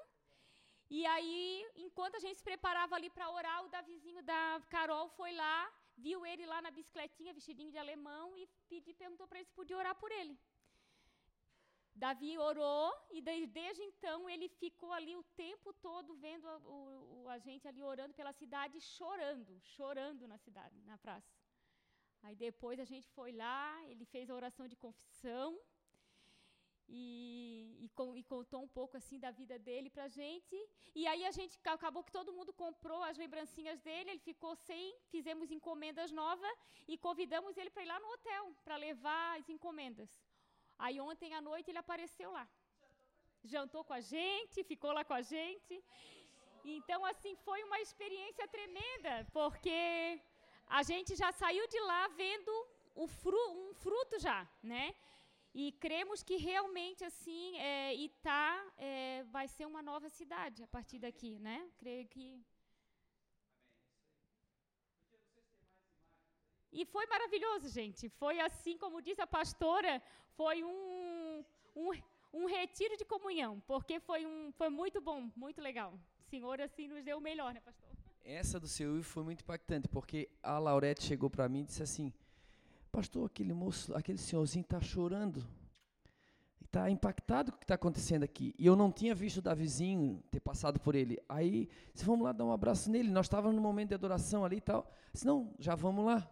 E 0.97 1.01
aí, 1.11 1.43
enquanto 1.85 2.15
a 2.15 2.23
gente 2.23 2.37
se 2.39 2.43
preparava 2.43 2.95
ali 2.95 3.09
para 3.09 3.29
orar, 3.37 3.59
o 3.63 3.69
Davizinho 3.75 4.21
da 4.31 4.41
Carol 4.73 5.07
foi 5.19 5.31
lá, 5.43 5.59
viu 6.05 6.25
ele 6.25 6.45
lá 6.45 6.61
na 6.65 6.71
bicicletinha, 6.77 7.37
vestidinho 7.37 7.71
de 7.71 7.77
alemão, 7.83 8.25
e 8.37 8.45
pedi, 8.71 8.93
perguntou 8.93 9.25
para 9.25 9.39
ele 9.39 9.47
se 9.51 9.59
podia 9.59 9.77
orar 9.77 9.95
por 10.01 10.11
ele. 10.11 10.35
Davi 11.95 12.37
orou 12.37 12.93
e 13.09 13.21
desde 13.21 13.83
então 13.83 14.29
ele 14.29 14.49
ficou 14.49 14.91
ali 14.91 15.15
o 15.15 15.23
tempo 15.45 15.71
todo 15.87 16.15
vendo 16.15 16.45
a, 16.47 16.57
o, 16.57 17.27
a 17.29 17.37
gente 17.37 17.67
ali 17.69 17.81
orando 17.83 18.13
pela 18.13 18.33
cidade, 18.33 18.81
chorando, 18.81 19.59
chorando 19.75 20.27
na 20.27 20.37
cidade, 20.37 20.77
na 20.91 20.97
praça. 20.97 21.33
Aí 22.23 22.35
depois 22.35 22.79
a 22.79 22.85
gente 22.91 23.07
foi 23.09 23.31
lá, 23.31 23.63
ele 23.91 24.05
fez 24.05 24.29
a 24.29 24.35
oração 24.35 24.67
de 24.67 24.75
confissão 24.75 25.57
e, 26.93 27.85
e, 27.85 28.19
e 28.19 28.23
contou 28.23 28.61
um 28.63 28.67
pouco 28.67 28.97
assim 28.97 29.17
da 29.25 29.31
vida 29.31 29.57
dele 29.67 29.89
para 29.89 30.07
gente. 30.07 30.55
E 30.93 31.07
aí 31.11 31.23
a 31.25 31.31
gente 31.31 31.57
acabou 31.75 32.03
que 32.03 32.11
todo 32.11 32.33
mundo 32.37 32.51
comprou 32.53 33.01
as 33.09 33.17
lembrancinhas 33.17 33.79
dele, 33.87 34.11
ele 34.11 34.19
ficou 34.19 34.53
sem, 34.55 34.85
fizemos 35.13 35.51
encomendas 35.57 36.11
novas 36.11 36.57
e 36.87 36.97
convidamos 36.97 37.57
ele 37.57 37.69
para 37.69 37.83
ir 37.83 37.91
lá 37.93 37.99
no 37.99 38.09
hotel 38.15 38.43
para 38.65 38.75
levar 38.75 39.39
as 39.39 39.47
encomendas. 39.49 40.11
Aí 40.77 40.99
ontem 40.99 41.33
à 41.33 41.41
noite 41.41 41.71
ele 41.71 41.83
apareceu 41.85 42.31
lá. 42.31 42.45
Jantou 43.43 43.83
com 43.83 43.93
a 43.93 44.01
gente, 44.01 44.63
ficou 44.63 44.91
lá 44.91 45.03
com 45.05 45.13
a 45.13 45.21
gente. 45.21 45.75
Então, 46.63 47.03
assim, 47.05 47.35
foi 47.47 47.63
uma 47.63 47.79
experiência 47.79 48.47
tremenda, 48.47 49.13
porque 49.33 50.21
a 50.67 50.83
gente 50.83 51.15
já 51.15 51.31
saiu 51.31 51.65
de 51.67 51.79
lá 51.79 52.07
vendo 52.09 52.53
fru 53.07 53.41
um 53.51 53.73
fruto 53.73 54.19
já, 54.19 54.47
né? 54.61 54.93
E 55.53 55.73
cremos 55.73 56.23
que 56.23 56.37
realmente, 56.37 57.03
assim, 57.03 57.57
é, 57.57 57.93
Itá 57.95 58.65
é, 58.77 59.23
vai 59.31 59.47
ser 59.47 59.65
uma 59.65 59.81
nova 59.81 60.07
cidade 60.09 60.63
a 60.63 60.67
partir 60.67 60.99
daqui, 60.99 61.39
né? 61.39 61.69
Creio 61.77 62.07
que... 62.07 62.41
E 66.71 66.85
foi 66.85 67.05
maravilhoso, 67.05 67.67
gente. 67.67 68.07
Foi 68.07 68.39
assim, 68.39 68.77
como 68.77 69.01
disse 69.01 69.21
a 69.21 69.27
pastora, 69.27 70.01
foi 70.37 70.63
um, 70.63 71.43
um, 71.75 71.91
um 72.31 72.45
retiro 72.45 72.95
de 72.95 73.03
comunhão, 73.03 73.59
porque 73.67 73.99
foi, 73.99 74.25
um, 74.25 74.53
foi 74.53 74.69
muito 74.69 75.01
bom, 75.01 75.29
muito 75.35 75.59
legal. 75.59 75.93
O 76.21 76.23
Senhor, 76.23 76.61
assim, 76.61 76.87
nos 76.87 77.03
deu 77.03 77.17
o 77.17 77.21
melhor, 77.21 77.53
né, 77.53 77.59
pastor? 77.59 77.89
Essa 78.23 78.57
do 78.57 78.69
seu 78.69 79.03
foi 79.03 79.23
muito 79.23 79.41
impactante, 79.41 79.89
porque 79.89 80.29
a 80.41 80.57
Laurete 80.59 81.03
chegou 81.03 81.29
para 81.29 81.49
mim 81.49 81.61
e 81.61 81.63
disse 81.65 81.83
assim: 81.83 82.13
Pastor, 82.91 83.25
aquele 83.25 83.53
moço, 83.53 83.95
aquele 83.95 84.17
senhorzinho 84.17 84.63
está 84.63 84.81
chorando. 84.81 85.45
Está 86.61 86.89
impactado 86.89 87.51
com 87.51 87.57
o 87.57 87.59
que 87.59 87.65
está 87.65 87.75
acontecendo 87.75 88.23
aqui. 88.23 88.53
E 88.57 88.65
eu 88.65 88.75
não 88.75 88.91
tinha 88.91 89.13
visto 89.13 89.37
o 89.37 89.41
Davizinho 89.41 90.23
ter 90.31 90.39
passado 90.39 90.79
por 90.79 90.95
ele. 90.95 91.21
Aí, 91.27 91.69
se 91.93 92.05
vamos 92.05 92.23
lá 92.23 92.31
dar 92.31 92.45
um 92.45 92.51
abraço 92.51 92.89
nele. 92.89 93.09
Nós 93.09 93.25
estávamos 93.25 93.55
no 93.55 93.61
momento 93.61 93.89
de 93.89 93.95
adoração 93.95 94.45
ali 94.45 94.57
e 94.57 94.61
tal. 94.61 94.89
Se 95.13 95.25
não, 95.25 95.53
já 95.59 95.75
vamos 95.75 96.05
lá. 96.05 96.29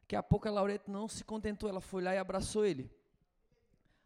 Daqui 0.00 0.16
a 0.16 0.22
pouco 0.22 0.48
a 0.48 0.50
Laurete 0.50 0.90
não 0.90 1.06
se 1.06 1.22
contentou, 1.22 1.68
ela 1.68 1.80
foi 1.80 2.02
lá 2.02 2.14
e 2.14 2.18
abraçou 2.18 2.64
ele. 2.64 2.90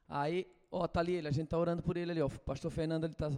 Aí, 0.09 0.47
ó, 0.71 0.87
tá 0.89 1.01
ali 1.01 1.13
ele, 1.13 1.29
a 1.29 1.31
gente 1.31 1.49
tá 1.49 1.57
orando 1.57 1.83
por 1.83 1.97
ele 1.97 2.11
ali, 2.11 2.21
ó. 2.21 2.27
O 2.27 2.41
pastor 2.41 2.71
Fernando 2.71 3.05
ele 3.05 3.15
tá. 3.15 3.31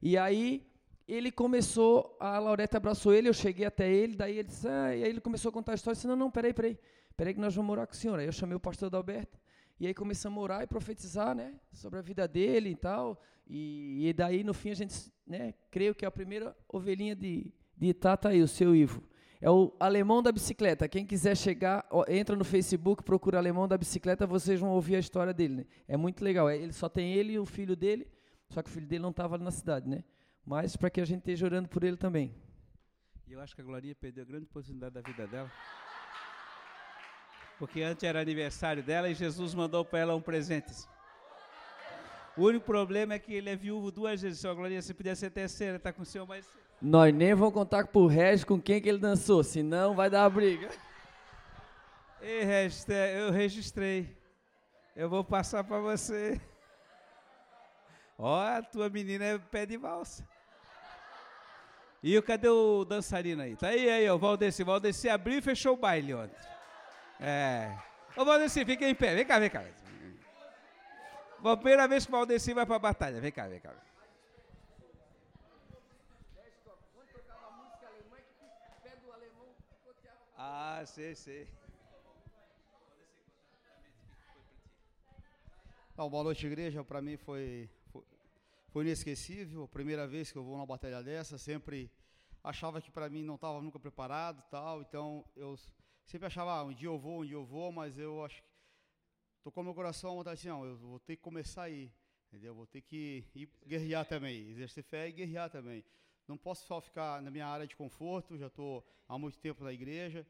E 0.00 0.16
aí 0.16 0.64
ele 1.08 1.32
começou, 1.32 2.16
a 2.20 2.38
Laureta 2.38 2.76
abraçou 2.76 3.12
ele, 3.12 3.28
eu 3.28 3.34
cheguei 3.34 3.66
até 3.66 3.90
ele, 3.90 4.16
daí 4.16 4.38
ele 4.38 4.48
disse, 4.48 4.66
ah, 4.68 4.94
e 4.94 5.02
aí 5.02 5.10
ele 5.10 5.20
começou 5.20 5.48
a 5.48 5.52
contar 5.52 5.72
a 5.72 5.74
história, 5.74 5.94
disse, 5.96 6.06
não, 6.06 6.16
não, 6.16 6.30
peraí, 6.30 6.54
peraí, 6.54 6.78
peraí 7.16 7.34
que 7.34 7.40
nós 7.40 7.54
vamos 7.54 7.70
orar 7.70 7.86
com 7.86 7.92
o 7.92 7.96
senhor. 7.96 8.18
Aí 8.18 8.26
eu 8.26 8.32
chamei 8.32 8.56
o 8.56 8.60
pastor 8.60 8.86
Adalberto, 8.86 9.38
e 9.78 9.86
aí 9.86 9.94
começamos 9.94 10.38
a 10.38 10.42
orar 10.42 10.62
e 10.62 10.66
profetizar, 10.66 11.34
né, 11.34 11.54
sobre 11.72 11.98
a 11.98 12.02
vida 12.02 12.26
dele 12.28 12.70
e 12.70 12.76
tal, 12.76 13.20
e, 13.46 14.08
e 14.08 14.12
daí 14.12 14.44
no 14.44 14.54
fim 14.54 14.70
a 14.70 14.74
gente, 14.74 15.12
né, 15.26 15.54
creio 15.70 15.94
que 15.94 16.06
a 16.06 16.10
primeira 16.10 16.56
ovelhinha 16.68 17.14
de, 17.14 17.52
de 17.76 17.88
Itá 17.88 18.16
tá 18.16 18.30
aí, 18.30 18.42
o 18.42 18.48
seu 18.48 18.74
Ivo. 18.74 19.02
É 19.40 19.50
o 19.50 19.76
alemão 19.78 20.22
da 20.22 20.32
bicicleta. 20.32 20.88
Quem 20.88 21.04
quiser 21.04 21.36
chegar, 21.36 21.86
ó, 21.90 22.02
entra 22.08 22.34
no 22.34 22.44
Facebook, 22.44 23.02
procura 23.02 23.36
alemão 23.36 23.68
da 23.68 23.76
bicicleta, 23.76 24.26
vocês 24.26 24.58
vão 24.58 24.70
ouvir 24.70 24.96
a 24.96 24.98
história 24.98 25.34
dele. 25.34 25.56
Né? 25.56 25.66
É 25.86 25.96
muito 25.98 26.24
legal. 26.24 26.48
É, 26.48 26.56
ele 26.56 26.72
só 26.72 26.88
tem 26.88 27.12
ele 27.12 27.34
e 27.34 27.38
o 27.38 27.44
filho 27.44 27.76
dele, 27.76 28.08
só 28.48 28.62
que 28.62 28.70
o 28.70 28.72
filho 28.72 28.86
dele 28.86 29.02
não 29.02 29.10
estava 29.10 29.36
na 29.36 29.50
cidade, 29.50 29.86
né? 29.86 30.02
Mas 30.46 30.76
para 30.76 30.88
que 30.88 30.98
a 30.98 31.04
gente 31.04 31.18
esteja 31.18 31.44
orando 31.44 31.68
por 31.68 31.84
ele 31.84 31.98
também. 31.98 32.34
E 33.26 33.32
eu 33.32 33.40
acho 33.40 33.54
que 33.54 33.60
a 33.60 33.64
Glorinha 33.64 33.94
perdeu 33.94 34.22
a 34.22 34.26
grande 34.26 34.44
oportunidade 34.44 34.94
da 34.94 35.02
vida 35.02 35.26
dela. 35.26 35.50
Porque 37.64 37.80
antes 37.80 38.04
era 38.04 38.20
aniversário 38.20 38.82
dela 38.82 39.08
e 39.08 39.14
Jesus 39.14 39.54
mandou 39.54 39.86
para 39.86 40.00
ela 40.00 40.14
um 40.14 40.20
presente. 40.20 40.70
O 42.36 42.42
único 42.42 42.66
problema 42.66 43.14
é 43.14 43.18
que 43.18 43.32
ele 43.32 43.48
é 43.48 43.56
viúvo 43.56 43.90
duas 43.90 44.20
vezes. 44.20 44.38
Só 44.38 44.54
Glorinha, 44.54 44.82
se 44.82 44.92
puder 44.92 45.16
ser 45.16 45.30
terceira, 45.30 45.76
está 45.76 45.90
com 45.90 46.02
o 46.02 46.04
senhor 46.04 46.26
mais 46.26 46.46
nós 46.82 47.14
nem 47.14 47.34
vamos 47.34 47.54
contar 47.54 47.86
pro 47.86 48.06
Regis 48.06 48.44
com 48.44 48.60
quem 48.60 48.82
que 48.82 48.88
ele 48.90 48.98
dançou, 48.98 49.42
senão 49.42 49.94
vai 49.94 50.10
dar 50.10 50.24
uma 50.24 50.28
briga. 50.28 50.68
Ei, 52.20 52.44
Regis, 52.44 52.86
eu 52.86 53.30
registrei. 53.30 54.14
Eu 54.94 55.08
vou 55.08 55.24
passar 55.24 55.64
para 55.64 55.78
você. 55.78 56.38
Ó, 58.18 58.38
a 58.38 58.60
tua 58.60 58.90
menina 58.90 59.24
é 59.24 59.38
pé 59.38 59.64
de 59.64 59.78
valsa. 59.78 60.28
E 62.02 62.20
cadê 62.20 62.50
o 62.50 62.84
dançarino 62.84 63.40
aí? 63.40 63.56
Tá 63.56 63.68
aí, 63.68 63.88
aí, 63.88 64.10
ó, 64.10 64.16
o 64.16 64.18
Valdeci. 64.18 64.62
O 64.62 64.66
Valdeci 64.66 65.08
abriu 65.08 65.38
e 65.38 65.42
fechou 65.42 65.72
o 65.72 65.78
baile 65.78 66.12
ontem. 66.12 66.53
É. 67.26 67.74
Ô, 68.14 68.22
Valdeci, 68.22 68.66
fica 68.66 68.86
em 68.86 68.94
pé. 68.94 69.14
Vem 69.14 69.24
cá, 69.24 69.38
vem 69.38 69.48
cá. 69.48 69.64
Bom, 71.40 71.56
primeira 71.56 71.88
vez 71.88 72.04
que 72.04 72.12
o 72.12 72.16
Valdeci 72.16 72.52
vai 72.52 72.66
pra 72.66 72.78
batalha. 72.78 73.18
Vem 73.18 73.32
cá, 73.32 73.48
vem 73.48 73.60
cá. 73.60 73.74
Ah, 80.36 80.82
sei, 80.84 81.14
sei. 81.14 81.48
Não, 85.96 86.10
boa 86.10 86.24
noite, 86.24 86.46
igreja. 86.46 86.84
Para 86.84 87.00
mim 87.00 87.16
foi, 87.16 87.70
foi, 87.90 88.02
foi, 88.68 88.84
inesquecível. 88.84 89.64
A 89.64 89.68
primeira 89.68 90.06
vez 90.06 90.30
que 90.30 90.36
eu 90.36 90.44
vou 90.44 90.56
numa 90.56 90.66
batalha 90.66 91.02
dessa, 91.02 91.38
sempre 91.38 91.90
achava 92.42 92.82
que 92.82 92.90
para 92.90 93.08
mim 93.08 93.22
não 93.22 93.36
estava 93.36 93.62
nunca 93.62 93.78
preparado 93.78 94.42
tal. 94.50 94.82
Então 94.82 95.24
eu 95.34 95.56
sempre 96.04 96.26
achava, 96.26 96.52
ah, 96.52 96.64
um 96.64 96.72
dia 96.72 96.88
eu 96.88 96.98
vou, 96.98 97.22
um 97.22 97.26
dia 97.26 97.36
eu 97.36 97.44
vou, 97.44 97.72
mas 97.72 97.98
eu 97.98 98.24
acho 98.24 98.42
que 98.42 98.48
tocou 99.42 99.62
meu 99.62 99.74
coração 99.74 100.12
a 100.12 100.14
vontade 100.14 100.40
assim, 100.40 100.48
não, 100.48 100.64
eu 100.64 100.76
vou 100.76 100.98
ter 101.00 101.16
que 101.16 101.22
começar 101.22 101.64
a 101.64 101.70
ir. 101.70 101.92
Entendeu? 102.28 102.54
Vou 102.54 102.66
ter 102.66 102.80
que 102.80 103.24
ir 103.34 103.48
guerrear 103.64 104.04
também, 104.06 104.48
exercer 104.50 104.82
fé 104.82 105.08
e 105.08 105.12
guerrear 105.12 105.48
também. 105.50 105.84
Não 106.26 106.36
posso 106.36 106.66
só 106.66 106.80
ficar 106.80 107.22
na 107.22 107.30
minha 107.30 107.46
área 107.46 107.66
de 107.66 107.76
conforto, 107.76 108.36
já 108.36 108.48
estou 108.48 108.84
há 109.08 109.16
muito 109.16 109.38
tempo 109.38 109.62
na 109.62 109.72
igreja, 109.72 110.26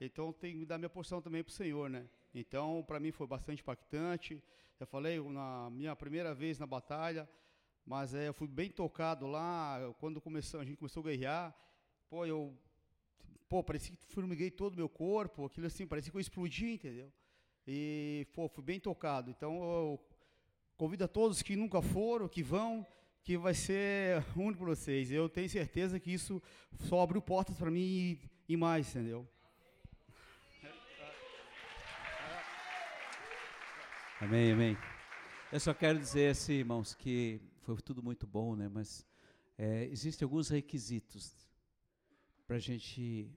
então 0.00 0.32
tenho 0.32 0.60
que 0.60 0.66
dar 0.66 0.78
minha 0.78 0.88
porção 0.88 1.20
também 1.20 1.42
para 1.42 1.50
o 1.50 1.54
Senhor, 1.54 1.90
né? 1.90 2.08
Então, 2.34 2.84
para 2.86 3.00
mim 3.00 3.10
foi 3.10 3.26
bastante 3.26 3.62
impactante. 3.62 4.42
Já 4.78 4.86
falei 4.86 5.18
na 5.20 5.68
minha 5.70 5.96
primeira 5.96 6.32
vez 6.32 6.58
na 6.58 6.66
batalha, 6.66 7.28
mas 7.84 8.14
é, 8.14 8.28
eu 8.28 8.34
fui 8.34 8.46
bem 8.46 8.70
tocado 8.70 9.26
lá. 9.26 9.80
Quando 9.98 10.20
começou, 10.20 10.60
a 10.60 10.64
gente 10.64 10.76
começou 10.76 11.00
a 11.00 11.06
guerrear, 11.06 11.56
pô, 12.08 12.24
eu, 12.24 12.56
pô, 13.48 13.62
parecia 13.62 13.96
que 13.96 14.06
formiguei 14.06 14.50
todo 14.50 14.74
o 14.74 14.76
meu 14.76 14.88
corpo, 14.88 15.46
aquilo 15.46 15.66
assim, 15.66 15.86
parecia 15.86 16.10
que 16.10 16.16
eu 16.16 16.20
explodi, 16.20 16.72
entendeu? 16.72 17.10
E, 17.66 18.26
pô, 18.32 18.48
fui 18.48 18.62
bem 18.62 18.78
tocado. 18.78 19.30
Então, 19.30 19.54
eu 19.56 20.00
convido 20.76 21.04
a 21.04 21.08
todos 21.08 21.42
que 21.42 21.56
nunca 21.56 21.82
foram, 21.82 22.28
que 22.28 22.42
vão, 22.42 22.86
que 23.22 23.36
vai 23.36 23.54
ser 23.54 24.24
único 24.36 24.64
para 24.64 24.74
vocês. 24.74 25.10
Eu 25.10 25.28
tenho 25.28 25.48
certeza 25.48 25.98
que 25.98 26.12
isso 26.12 26.42
só 26.80 27.00
abriu 27.02 27.20
portas 27.20 27.56
para 27.56 27.70
mim 27.70 27.80
e, 27.80 28.20
e 28.48 28.56
mais, 28.56 28.88
entendeu? 28.88 29.26
Amém, 34.20 34.52
amém. 34.52 34.76
Eu 35.52 35.60
só 35.60 35.72
quero 35.72 35.98
dizer 35.98 36.32
assim, 36.32 36.54
irmãos, 36.54 36.92
que 36.92 37.40
foi 37.62 37.76
tudo 37.80 38.02
muito 38.02 38.26
bom, 38.26 38.56
né? 38.56 38.68
Mas 38.68 39.06
é, 39.56 39.84
existem 39.84 40.26
alguns 40.26 40.48
requisitos 40.48 41.34
para 42.48 42.56
a 42.56 42.60
gente 42.60 43.30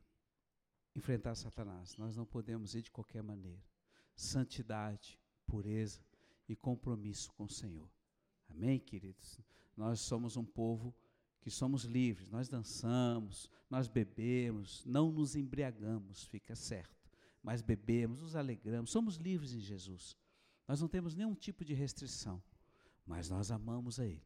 enfrentar 0.96 1.36
Satanás. 1.36 1.98
Nós 1.98 2.16
não 2.16 2.26
podemos 2.26 2.74
ir 2.74 2.82
de 2.82 2.90
qualquer 2.90 3.22
maneira. 3.22 3.62
Santidade, 4.16 5.20
pureza 5.46 6.02
e 6.48 6.56
compromisso 6.56 7.30
com 7.34 7.44
o 7.44 7.50
Senhor. 7.50 7.92
Amém, 8.48 8.80
queridos? 8.80 9.38
Nós 9.76 10.00
somos 10.00 10.38
um 10.38 10.46
povo 10.46 10.96
que 11.42 11.52
somos 11.52 11.84
livres, 11.84 12.30
nós 12.30 12.48
dançamos, 12.48 13.50
nós 13.70 13.88
bebemos, 13.90 14.86
não 14.86 15.12
nos 15.12 15.36
embriagamos, 15.36 16.24
fica 16.26 16.56
certo, 16.56 17.12
mas 17.42 17.62
bebemos, 17.62 18.22
nos 18.22 18.36
alegramos, 18.36 18.92
somos 18.92 19.16
livres 19.16 19.54
em 19.54 19.60
Jesus. 19.60 20.16
Nós 20.68 20.80
não 20.80 20.88
temos 20.88 21.16
nenhum 21.16 21.34
tipo 21.34 21.66
de 21.66 21.74
restrição, 21.74 22.42
mas 23.06 23.30
nós 23.30 23.52
amamos 23.52 24.00
a 24.00 24.06
Ele 24.06 24.24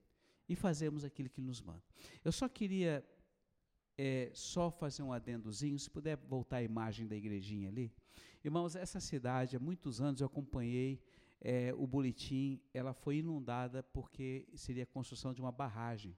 e 0.47 0.55
fazemos 0.55 1.03
aquilo 1.03 1.29
que 1.29 1.39
Ele 1.39 1.47
nos 1.47 1.61
manda. 1.61 1.83
Eu 2.23 2.31
só 2.31 2.49
queria 2.49 3.03
é, 3.97 4.29
só 4.33 4.69
fazer 4.69 5.03
um 5.03 5.13
adendozinho, 5.13 5.77
se 5.79 5.89
puder 5.89 6.17
voltar 6.17 6.57
a 6.57 6.63
imagem 6.63 7.07
da 7.07 7.15
igrejinha 7.15 7.69
ali. 7.69 7.91
Irmãos, 8.43 8.75
essa 8.75 8.99
cidade, 8.99 9.55
há 9.55 9.59
muitos 9.59 10.01
anos 10.01 10.21
eu 10.21 10.27
acompanhei 10.27 11.01
é, 11.41 11.73
o 11.75 11.87
boletim, 11.87 12.61
ela 12.73 12.93
foi 12.93 13.17
inundada 13.17 13.83
porque 13.83 14.47
seria 14.53 14.83
a 14.83 14.87
construção 14.87 15.33
de 15.33 15.41
uma 15.41 15.51
barragem. 15.51 16.15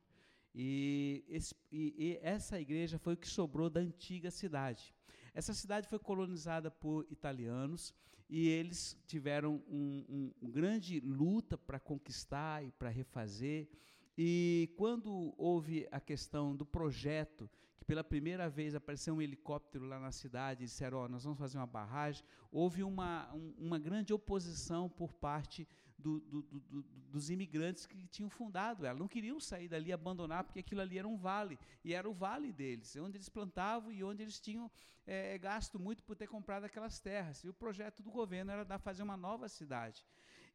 E, 0.54 1.24
esse, 1.28 1.56
e, 1.72 1.94
e 1.98 2.20
essa 2.22 2.60
igreja 2.60 2.98
foi 2.98 3.14
o 3.14 3.18
que 3.18 3.28
sobrou 3.28 3.70
da 3.70 3.80
antiga 3.80 4.32
cidade. 4.32 4.94
Essa 5.34 5.54
cidade 5.54 5.88
foi 5.88 6.00
colonizada 6.00 6.72
por 6.72 7.06
italianos 7.12 7.94
e 8.30 8.48
eles 8.50 8.98
tiveram 9.06 9.64
uma 9.68 10.04
um, 10.10 10.34
um 10.42 10.50
grande 10.50 11.00
luta 11.00 11.58
para 11.58 11.80
conquistar 11.80 12.64
e 12.66 12.72
para 12.72 12.90
refazer. 12.90 13.70
E 14.18 14.74
quando 14.76 15.36
houve 15.38 15.88
a 15.92 16.00
questão 16.00 16.56
do 16.56 16.66
projeto, 16.66 17.48
que 17.78 17.86
pela 17.86 18.04
primeira 18.04 18.50
vez 18.50 18.76
apareceu 18.76 19.14
um 19.14 19.22
helicóptero 19.22 19.86
lá 19.86 20.00
na 20.00 20.12
cidade 20.12 20.64
e 20.64 20.66
disseram: 20.66 21.00
oh, 21.00 21.08
nós 21.08 21.24
vamos 21.24 21.40
fazer 21.40 21.58
uma 21.58 21.68
barragem, 21.68 22.24
houve 22.52 22.84
uma, 22.84 23.32
um, 23.34 23.54
uma 23.58 23.80
grande 23.80 24.14
oposição 24.14 24.90
por 24.90 25.14
parte 25.14 25.68
do, 25.98 26.20
do, 26.20 26.42
do, 26.42 26.84
dos 27.12 27.30
imigrantes 27.30 27.86
que 27.86 28.08
tinham 28.08 28.30
fundado 28.30 28.86
ela. 28.86 28.98
Não 28.98 29.08
queriam 29.08 29.40
sair 29.40 29.68
dali, 29.68 29.92
abandonar, 29.92 30.44
porque 30.44 30.60
aquilo 30.60 30.82
ali 30.82 30.98
era 30.98 31.08
um 31.08 31.18
vale, 31.18 31.58
e 31.84 31.94
era 31.94 32.10
o 32.10 32.14
vale 32.14 32.52
deles, 32.52 32.96
onde 32.96 33.18
eles 33.18 33.30
plantavam 33.30 33.92
e 33.92 34.04
onde 34.04 34.22
eles 34.24 34.40
tinham 34.40 34.70
é, 35.06 35.38
gasto 35.38 35.80
muito 35.80 36.04
por 36.04 36.16
ter 36.16 36.28
comprado 36.28 36.66
aquelas 36.66 37.00
terras. 37.00 37.44
E 37.44 37.50
o 37.50 37.54
projeto 37.54 38.04
do 38.04 38.12
governo 38.12 38.52
era 38.52 38.66
dar, 38.66 38.78
fazer 38.78 39.04
uma 39.04 39.18
nova 39.18 39.48
cidade. 39.48 40.06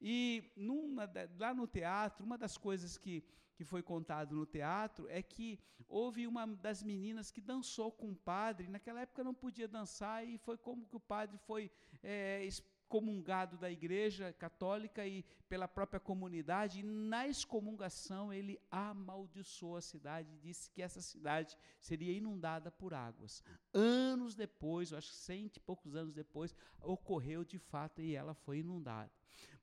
E 0.05 0.51
numa, 0.57 1.09
lá 1.39 1.55
no 1.55 1.65
teatro, 1.65 2.27
uma 2.27 2.37
das 2.37 2.59
coisas 2.59 2.99
que, 2.99 3.23
que 3.55 3.65
foi 3.65 3.85
contado 3.85 4.35
no 4.35 4.45
teatro 4.45 5.09
é 5.09 5.23
que 5.23 5.61
houve 5.89 6.27
uma 6.27 6.45
das 6.45 6.83
meninas 6.83 7.31
que 7.31 7.41
dançou 7.41 7.93
com 7.93 8.11
o 8.11 8.17
padre, 8.17 8.69
naquela 8.69 9.03
época 9.03 9.23
não 9.23 9.33
podia 9.33 9.69
dançar, 9.69 10.27
e 10.27 10.39
foi 10.39 10.59
como 10.59 10.87
que 10.87 10.97
o 10.97 11.01
padre 11.01 11.39
foi 11.47 11.71
é, 12.03 12.45
excomungado 12.93 13.57
da 13.57 13.71
igreja 13.71 14.35
católica 14.35 15.07
e 15.07 15.25
pela 15.49 15.67
própria 15.67 15.99
comunidade, 15.99 16.81
e 16.81 16.83
na 16.83 17.27
excomungação 17.27 18.33
ele 18.33 18.61
amaldiçoou 18.71 19.77
a 19.77 19.81
cidade 19.81 20.31
e 20.35 20.39
disse 20.39 20.71
que 20.71 20.83
essa 20.83 21.01
cidade 21.01 21.57
seria 21.81 22.13
inundada 22.13 22.71
por 22.71 22.93
águas. 22.93 23.43
Anos 23.73 24.35
depois, 24.35 24.93
eu 24.93 24.99
acho 24.99 25.09
que 25.09 25.17
cento 25.17 25.57
e 25.57 25.61
poucos 25.61 25.97
anos 25.97 26.15
depois, 26.15 26.55
ocorreu 26.83 27.45
de 27.45 27.59
fato 27.59 28.03
e 28.03 28.15
ela 28.15 28.35
foi 28.35 28.59
inundada. 28.59 29.11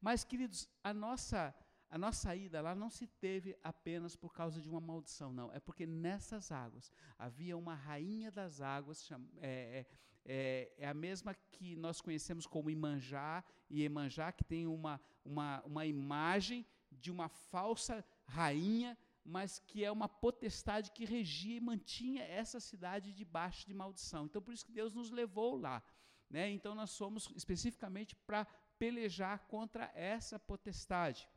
Mas, 0.02 0.24
queridos, 0.24 0.68
a 0.84 0.94
nossa 0.94 1.54
a 1.92 1.98
nossa 1.98 2.36
ida 2.36 2.62
lá 2.62 2.76
não 2.76 2.88
se 2.88 3.08
teve 3.08 3.58
apenas 3.64 4.16
por 4.16 4.32
causa 4.32 4.62
de 4.62 4.70
uma 4.70 4.80
maldição, 4.80 5.34
não. 5.34 5.52
É 5.52 5.60
porque 5.60 5.88
nessas 5.88 6.52
águas 6.52 6.92
havia 7.18 7.58
uma 7.58 7.74
rainha 7.74 8.32
das 8.32 8.62
águas, 8.62 9.10
é, 9.42 9.88
é, 10.32 10.72
é, 10.78 10.88
a 10.88 10.94
mesma 10.94 11.34
que 11.34 11.76
nós 11.76 12.00
conhecemos 12.00 12.46
como 12.46 12.70
Imanjá, 12.70 13.44
e 13.68 13.82
Emanjá, 13.84 14.32
que 14.32 14.44
tem 14.44 14.68
uma, 14.68 15.02
uma, 15.26 15.60
uma 15.66 15.86
imagem 15.88 16.64
de 16.92 17.10
uma 17.10 17.28
falsa 17.28 18.06
rainha, 18.26 18.96
mas 19.26 19.58
que 19.58 19.84
é 19.84 19.92
uma 19.92 20.08
potestade 20.08 20.92
que 20.92 21.04
regia 21.04 21.58
e 21.58 21.60
mantinha 21.60 22.24
essa 22.24 22.60
cidade 22.60 23.12
debaixo 23.12 23.66
de 23.66 23.74
maldição. 23.74 24.26
Então, 24.26 24.40
por 24.40 24.54
isso 24.54 24.64
que 24.64 24.72
Deus 24.72 24.94
nos 24.94 25.10
levou 25.10 25.58
lá. 25.58 25.82
Né? 26.30 26.52
Então, 26.52 26.76
nós 26.76 26.92
somos 26.92 27.28
especificamente 27.36 28.16
para 28.16 28.46
pelejar 28.78 29.40
contra 29.48 29.92
essa 29.96 30.38
potestade. 30.38 31.28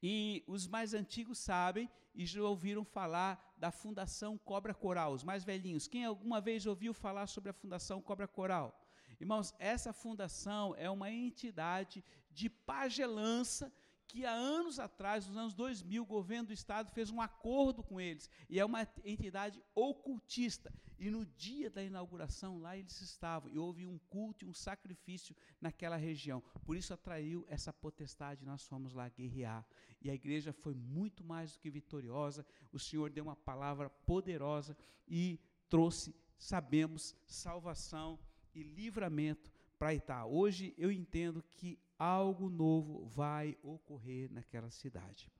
E 0.00 0.44
os 0.46 0.68
mais 0.68 0.94
antigos 0.94 1.38
sabem 1.38 1.90
e 2.14 2.26
já 2.26 2.42
ouviram 2.42 2.84
falar 2.84 3.54
da 3.56 3.70
Fundação 3.70 4.38
Cobra 4.38 4.74
Coral, 4.74 5.12
os 5.12 5.24
mais 5.24 5.44
velhinhos. 5.44 5.86
Quem 5.86 6.04
alguma 6.04 6.40
vez 6.40 6.66
ouviu 6.66 6.92
falar 6.92 7.26
sobre 7.26 7.50
a 7.50 7.54
Fundação 7.54 8.00
Cobra 8.00 8.26
Coral? 8.26 8.76
Irmãos, 9.20 9.54
essa 9.58 9.92
fundação 9.92 10.74
é 10.76 10.88
uma 10.88 11.10
entidade 11.10 12.02
de 12.30 12.48
pagelança 12.48 13.72
que 14.10 14.26
há 14.26 14.32
anos 14.32 14.78
atrás, 14.78 15.26
nos 15.26 15.36
anos 15.36 15.54
2000, 15.54 16.02
o 16.02 16.06
governo 16.06 16.48
do 16.48 16.52
estado 16.52 16.90
fez 16.90 17.10
um 17.10 17.20
acordo 17.20 17.82
com 17.82 18.00
eles, 18.00 18.28
e 18.48 18.58
é 18.58 18.64
uma 18.64 18.86
entidade 19.04 19.62
ocultista. 19.74 20.72
E 20.98 21.10
no 21.10 21.24
dia 21.24 21.70
da 21.70 21.82
inauguração, 21.82 22.58
lá 22.58 22.76
eles 22.76 23.00
estavam, 23.00 23.50
e 23.50 23.58
houve 23.58 23.86
um 23.86 23.98
culto 23.98 24.44
e 24.44 24.48
um 24.48 24.54
sacrifício 24.54 25.34
naquela 25.60 25.96
região. 25.96 26.42
Por 26.64 26.76
isso 26.76 26.92
atraiu 26.92 27.46
essa 27.48 27.72
potestade, 27.72 28.44
nós 28.44 28.66
fomos 28.66 28.94
lá 28.94 29.08
guerrear. 29.08 29.66
E 30.02 30.10
a 30.10 30.14
igreja 30.14 30.52
foi 30.52 30.74
muito 30.74 31.22
mais 31.22 31.52
do 31.52 31.58
que 31.60 31.70
vitoriosa, 31.70 32.44
o 32.72 32.78
Senhor 32.78 33.10
deu 33.10 33.24
uma 33.24 33.36
palavra 33.36 33.88
poderosa 33.88 34.76
e 35.06 35.38
trouxe, 35.68 36.14
sabemos, 36.36 37.14
salvação 37.26 38.18
e 38.54 38.62
livramento 38.62 39.52
para 39.78 39.94
Itá. 39.94 40.26
Hoje 40.26 40.74
eu 40.76 40.90
entendo 40.90 41.42
que 41.42 41.78
algo 42.00 42.48
novo 42.48 43.04
vai 43.04 43.58
ocorrer 43.62 44.32
naquela 44.32 44.70
cidade. 44.70 45.30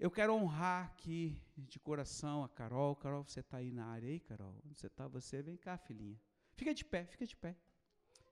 Eu 0.00 0.10
quero 0.10 0.34
honrar 0.34 0.86
aqui 0.86 1.38
de 1.58 1.78
coração 1.78 2.42
a 2.42 2.48
Carol. 2.48 2.96
Carol, 2.96 3.22
você 3.22 3.40
está 3.40 3.58
aí 3.58 3.70
na 3.70 3.84
área 3.84 4.08
aí, 4.08 4.18
Carol? 4.18 4.58
Onde 4.66 4.80
você 4.80 4.86
está? 4.86 5.06
Você 5.08 5.42
vem 5.42 5.58
cá, 5.58 5.76
filhinha. 5.76 6.18
Fica 6.54 6.74
de 6.74 6.82
pé, 6.82 7.04
fica 7.04 7.26
de 7.26 7.36
pé. 7.36 7.54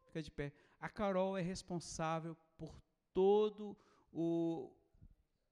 Fica 0.07 0.23
de 0.23 0.31
pé. 0.31 0.51
A 0.81 0.89
Carol 0.89 1.37
é 1.37 1.43
responsável 1.43 2.35
por 2.57 2.81
todo 3.13 3.77
o 4.11 4.75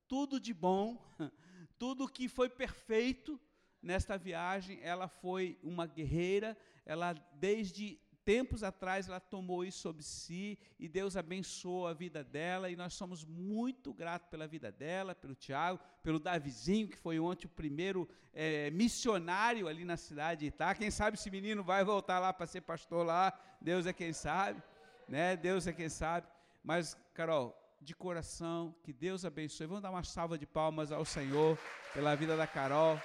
tudo 0.09 0.41
de 0.41 0.55
bom, 0.55 0.99
tudo 1.79 2.09
que 2.09 2.29
foi 2.29 2.49
perfeito 2.49 3.39
nesta 3.83 4.17
viagem. 4.17 4.81
Ela 4.83 5.07
foi 5.07 5.59
uma 5.63 5.87
guerreira. 5.87 6.57
Ela 6.87 7.13
desde 7.35 8.01
tempos 8.29 8.63
atrás 8.63 9.09
ela 9.09 9.19
tomou 9.19 9.65
isso 9.65 9.79
sobre 9.79 10.03
si 10.03 10.59
e 10.79 10.87
Deus 10.87 11.17
abençoou 11.17 11.87
a 11.87 11.95
vida 11.95 12.23
dela 12.23 12.69
e 12.69 12.77
nós 12.77 12.93
somos 12.93 13.25
muito 13.25 13.91
gratos 13.91 14.29
pela 14.29 14.47
vida 14.47 14.71
dela, 14.71 15.15
pelo 15.15 15.35
Tiago, 15.35 15.81
pelo 16.03 16.19
Davizinho, 16.19 16.89
que 16.89 16.99
foi 16.99 17.19
ontem 17.19 17.47
o 17.47 17.49
primeiro 17.49 18.07
é, 18.35 18.71
missionário 18.71 19.67
ali 19.67 19.83
na 19.83 19.97
cidade 19.97 20.41
de 20.41 20.47
Itá. 20.49 20.75
Quem 20.75 20.91
sabe 20.91 21.17
esse 21.17 21.31
menino 21.31 21.65
vai 21.65 21.83
voltar 21.83 22.19
lá 22.19 22.31
para 22.31 22.47
ser 22.47 22.61
pastor 22.61 23.07
lá, 23.07 23.33
Deus 23.63 23.87
é 23.87 23.95
quem 23.95 24.13
sabe, 24.13 24.63
né? 25.09 25.35
Deus 25.35 25.67
é 25.67 25.73
quem 25.73 25.89
sabe. 25.89 26.27
Mas, 26.63 26.95
Carol, 27.15 27.59
de 27.81 27.95
coração, 27.95 28.75
que 28.83 28.93
Deus 28.93 29.25
abençoe. 29.25 29.67
Vamos 29.67 29.83
dar 29.83 29.91
uma 29.91 30.05
salva 30.05 30.37
de 30.37 30.45
palmas 30.45 30.93
ao 30.93 31.07
Senhor 31.07 31.59
pela 31.95 32.15
vida 32.15 32.37
da 32.37 32.47
Carol. 32.47 33.01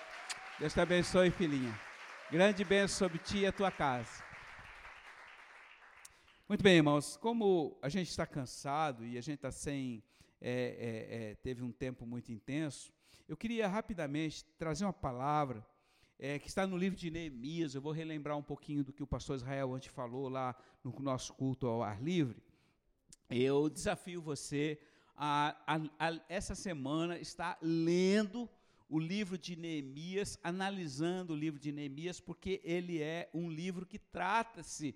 Deus 0.59 0.73
te 0.73 0.81
abençoe, 0.81 1.31
filhinha. 1.31 1.79
Grande 2.29 2.65
bênção 2.65 2.97
sobre 2.97 3.19
ti 3.19 3.37
e 3.37 3.45
a 3.45 3.53
tua 3.53 3.71
casa. 3.71 4.32
Muito 6.45 6.61
bem, 6.61 6.75
irmãos, 6.75 7.15
como 7.15 7.79
a 7.81 7.87
gente 7.87 8.09
está 8.09 8.27
cansado 8.27 9.05
e 9.05 9.17
a 9.17 9.21
gente 9.21 9.35
está 9.35 9.49
sem, 9.49 10.03
é, 10.41 10.51
é, 10.51 11.31
é, 11.31 11.35
teve 11.35 11.63
um 11.63 11.71
tempo 11.71 12.05
muito 12.05 12.33
intenso, 12.33 12.91
eu 13.29 13.37
queria 13.37 13.65
rapidamente 13.65 14.43
trazer 14.57 14.83
uma 14.83 14.91
palavra 14.91 15.65
é, 16.19 16.37
que 16.37 16.49
está 16.49 16.67
no 16.67 16.75
livro 16.75 16.99
de 16.99 17.09
Neemias. 17.09 17.73
Eu 17.73 17.81
vou 17.81 17.93
relembrar 17.93 18.37
um 18.37 18.43
pouquinho 18.43 18.83
do 18.83 18.91
que 18.91 19.01
o 19.01 19.07
pastor 19.07 19.37
Israel 19.37 19.71
ontem 19.71 19.87
falou 19.87 20.27
lá 20.27 20.53
no 20.83 20.93
nosso 20.99 21.33
culto 21.33 21.65
ao 21.65 21.81
ar 21.81 22.03
livre. 22.03 22.43
Eu 23.29 23.69
desafio 23.69 24.21
você 24.21 24.77
a, 25.15 25.55
a, 25.65 26.09
a 26.09 26.21
essa 26.27 26.55
semana 26.55 27.17
estar 27.17 27.57
lendo 27.61 28.49
o 28.89 28.99
livro 28.99 29.37
de 29.37 29.55
Neemias, 29.55 30.37
analisando 30.43 31.31
o 31.31 31.37
livro 31.37 31.57
de 31.57 31.71
Neemias, 31.71 32.19
porque 32.19 32.59
ele 32.65 33.01
é 33.01 33.29
um 33.33 33.49
livro 33.49 33.85
que 33.85 33.97
trata-se 33.97 34.93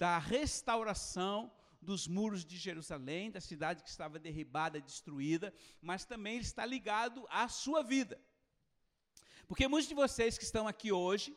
da 0.00 0.16
restauração 0.18 1.52
dos 1.88 2.08
muros 2.08 2.42
de 2.42 2.56
Jerusalém, 2.56 3.30
da 3.30 3.40
cidade 3.50 3.82
que 3.82 3.90
estava 3.90 4.18
derribada, 4.18 4.80
destruída, 4.80 5.52
mas 5.88 6.06
também 6.06 6.38
está 6.38 6.64
ligado 6.64 7.26
à 7.28 7.48
sua 7.48 7.82
vida. 7.82 8.18
Porque 9.46 9.68
muitos 9.68 9.90
de 9.90 9.94
vocês 9.94 10.38
que 10.38 10.44
estão 10.44 10.66
aqui 10.66 10.90
hoje, 10.90 11.36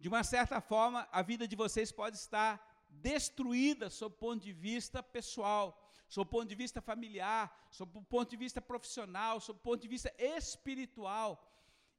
de 0.00 0.08
uma 0.08 0.24
certa 0.24 0.60
forma, 0.60 1.08
a 1.12 1.22
vida 1.22 1.46
de 1.46 1.54
vocês 1.54 1.92
pode 1.92 2.16
estar 2.16 2.52
destruída 2.90 3.88
sob 3.88 4.16
o 4.16 4.18
ponto 4.18 4.42
de 4.42 4.52
vista 4.52 5.00
pessoal, 5.00 5.64
sob 6.08 6.26
o 6.26 6.32
ponto 6.32 6.48
de 6.48 6.56
vista 6.56 6.80
familiar, 6.82 7.44
sob 7.70 7.98
o 7.98 8.02
ponto 8.02 8.30
de 8.30 8.36
vista 8.36 8.60
profissional, 8.60 9.40
sob 9.40 9.60
o 9.60 9.62
ponto 9.62 9.82
de 9.82 9.86
vista 9.86 10.12
espiritual. 10.18 11.30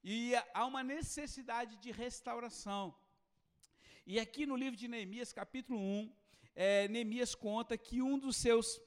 E 0.04 0.34
há 0.54 0.66
uma 0.66 0.84
necessidade 0.84 1.78
de 1.78 1.92
restauração. 1.92 2.94
E 4.10 4.22
aqui 4.22 4.46
no 4.46 4.56
livro 4.56 4.78
de 4.78 4.88
Neemias, 4.88 5.34
capítulo 5.34 5.78
1, 5.78 6.14
é, 6.56 6.88
Neemias 6.88 7.36
conta 7.36 7.78
que 7.78 8.02
um 8.02 8.18
dos 8.18 8.38
seus, 8.38 8.80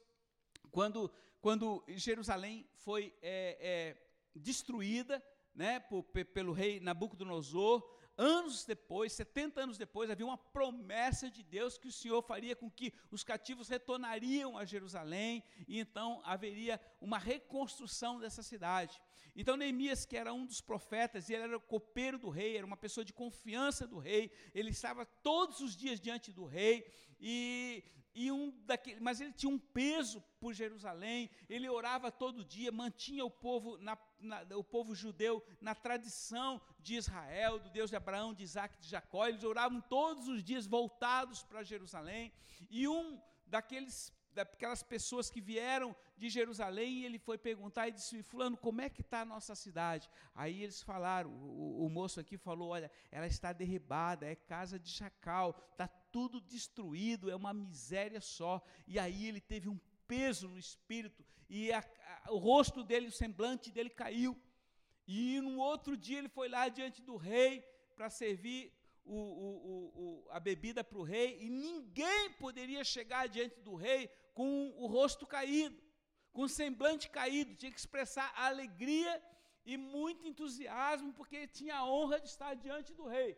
quando, 0.70 1.12
quando 1.42 1.84
Jerusalém 1.88 2.66
foi 2.72 3.12
é, 3.20 3.58
é, 3.60 3.96
destruída 4.34 5.22
né, 5.54 5.78
por, 5.78 6.04
pelo 6.04 6.54
rei 6.54 6.80
Nabucodonosor, 6.80 7.86
anos 8.20 8.66
depois, 8.66 9.14
70 9.14 9.62
anos 9.62 9.78
depois, 9.78 10.10
havia 10.10 10.26
uma 10.26 10.36
promessa 10.36 11.30
de 11.30 11.42
Deus 11.42 11.78
que 11.78 11.88
o 11.88 11.92
Senhor 11.92 12.20
faria 12.20 12.54
com 12.54 12.70
que 12.70 12.92
os 13.10 13.24
cativos 13.24 13.68
retornariam 13.68 14.58
a 14.58 14.64
Jerusalém 14.66 15.42
e 15.66 15.80
então 15.80 16.20
haveria 16.22 16.78
uma 17.00 17.18
reconstrução 17.18 18.20
dessa 18.20 18.42
cidade. 18.42 19.00
Então 19.34 19.56
Neemias, 19.56 20.04
que 20.04 20.18
era 20.18 20.34
um 20.34 20.44
dos 20.44 20.60
profetas, 20.60 21.28
e 21.28 21.34
ele 21.34 21.44
era 21.44 21.56
o 21.56 21.60
copeiro 21.60 22.18
do 22.18 22.28
rei, 22.28 22.58
era 22.58 22.66
uma 22.66 22.76
pessoa 22.76 23.04
de 23.04 23.12
confiança 23.12 23.86
do 23.86 23.98
rei, 23.98 24.30
ele 24.54 24.70
estava 24.70 25.06
todos 25.06 25.60
os 25.60 25.74
dias 25.74 25.98
diante 25.98 26.30
do 26.30 26.44
rei, 26.44 26.86
e, 27.18 27.82
e 28.20 28.30
um 28.30 28.50
daquele, 28.66 29.00
mas 29.00 29.18
ele 29.18 29.32
tinha 29.32 29.50
um 29.50 29.58
peso 29.58 30.22
por 30.38 30.52
Jerusalém, 30.52 31.30
ele 31.48 31.66
orava 31.70 32.12
todo 32.12 32.44
dia, 32.44 32.70
mantinha 32.70 33.24
o 33.24 33.30
povo, 33.30 33.78
na, 33.78 33.96
na, 34.18 34.42
o 34.58 34.62
povo 34.62 34.94
judeu 34.94 35.42
na 35.58 35.74
tradição 35.74 36.60
de 36.78 36.96
Israel, 36.96 37.58
do 37.58 37.70
Deus 37.70 37.88
de 37.88 37.96
Abraão, 37.96 38.34
de 38.34 38.42
Isaac, 38.42 38.78
de 38.78 38.88
Jacó, 38.88 39.26
eles 39.26 39.42
oravam 39.42 39.80
todos 39.80 40.28
os 40.28 40.44
dias 40.44 40.66
voltados 40.66 41.42
para 41.42 41.62
Jerusalém, 41.62 42.30
e 42.68 42.86
um 42.86 43.18
daqueles 43.46 44.12
daquelas 44.34 44.82
pessoas 44.82 45.30
que 45.30 45.40
vieram 45.40 45.94
de 46.16 46.28
Jerusalém, 46.28 46.98
e 46.98 47.04
ele 47.04 47.18
foi 47.18 47.36
perguntar 47.38 47.88
e 47.88 47.92
disse: 47.92 48.22
Fulano, 48.22 48.56
como 48.56 48.80
é 48.80 48.88
que 48.88 49.00
está 49.00 49.22
a 49.22 49.24
nossa 49.24 49.54
cidade? 49.54 50.08
Aí 50.34 50.62
eles 50.62 50.82
falaram: 50.82 51.30
o, 51.30 51.84
o, 51.84 51.88
moço 51.88 52.20
aqui 52.20 52.36
falou: 52.36 52.70
Olha, 52.70 52.90
ela 53.10 53.26
está 53.26 53.52
derribada, 53.52 54.26
é 54.26 54.34
casa 54.34 54.78
de 54.78 54.90
chacal, 54.90 55.56
está 55.72 55.88
tudo 55.88 56.40
destruído, 56.40 57.30
é 57.30 57.36
uma 57.36 57.52
miséria 57.52 58.20
só. 58.20 58.62
E 58.86 58.98
aí 58.98 59.26
ele 59.26 59.40
teve 59.40 59.68
um 59.68 59.78
peso 60.06 60.48
no 60.48 60.58
espírito, 60.58 61.24
e 61.48 61.72
a, 61.72 61.78
a, 61.78 62.32
o 62.32 62.38
rosto 62.38 62.82
dele, 62.82 63.06
o 63.06 63.12
semblante 63.12 63.70
dele 63.70 63.90
caiu. 63.90 64.36
E 65.06 65.40
no 65.40 65.58
outro 65.58 65.96
dia 65.96 66.18
ele 66.18 66.28
foi 66.28 66.48
lá 66.48 66.68
diante 66.68 67.02
do 67.02 67.16
rei 67.16 67.62
para 67.96 68.08
servir 68.08 68.72
o, 69.04 70.24
o, 70.24 70.26
a 70.30 70.38
bebida 70.38 70.82
para 70.84 70.98
o 70.98 71.02
rei, 71.02 71.38
e 71.40 71.50
ninguém 71.50 72.32
poderia 72.34 72.84
chegar 72.84 73.28
diante 73.28 73.60
do 73.60 73.74
rei 73.74 74.08
com 74.34 74.72
o 74.76 74.86
rosto 74.86 75.26
caído, 75.26 75.80
com 76.32 76.42
o 76.42 76.48
semblante 76.48 77.10
caído, 77.10 77.54
tinha 77.56 77.72
que 77.72 77.78
expressar 77.78 78.32
alegria 78.36 79.22
e 79.64 79.76
muito 79.76 80.26
entusiasmo, 80.26 81.12
porque 81.12 81.46
tinha 81.46 81.76
a 81.76 81.86
honra 81.86 82.20
de 82.20 82.28
estar 82.28 82.54
diante 82.54 82.94
do 82.94 83.06
rei. 83.06 83.36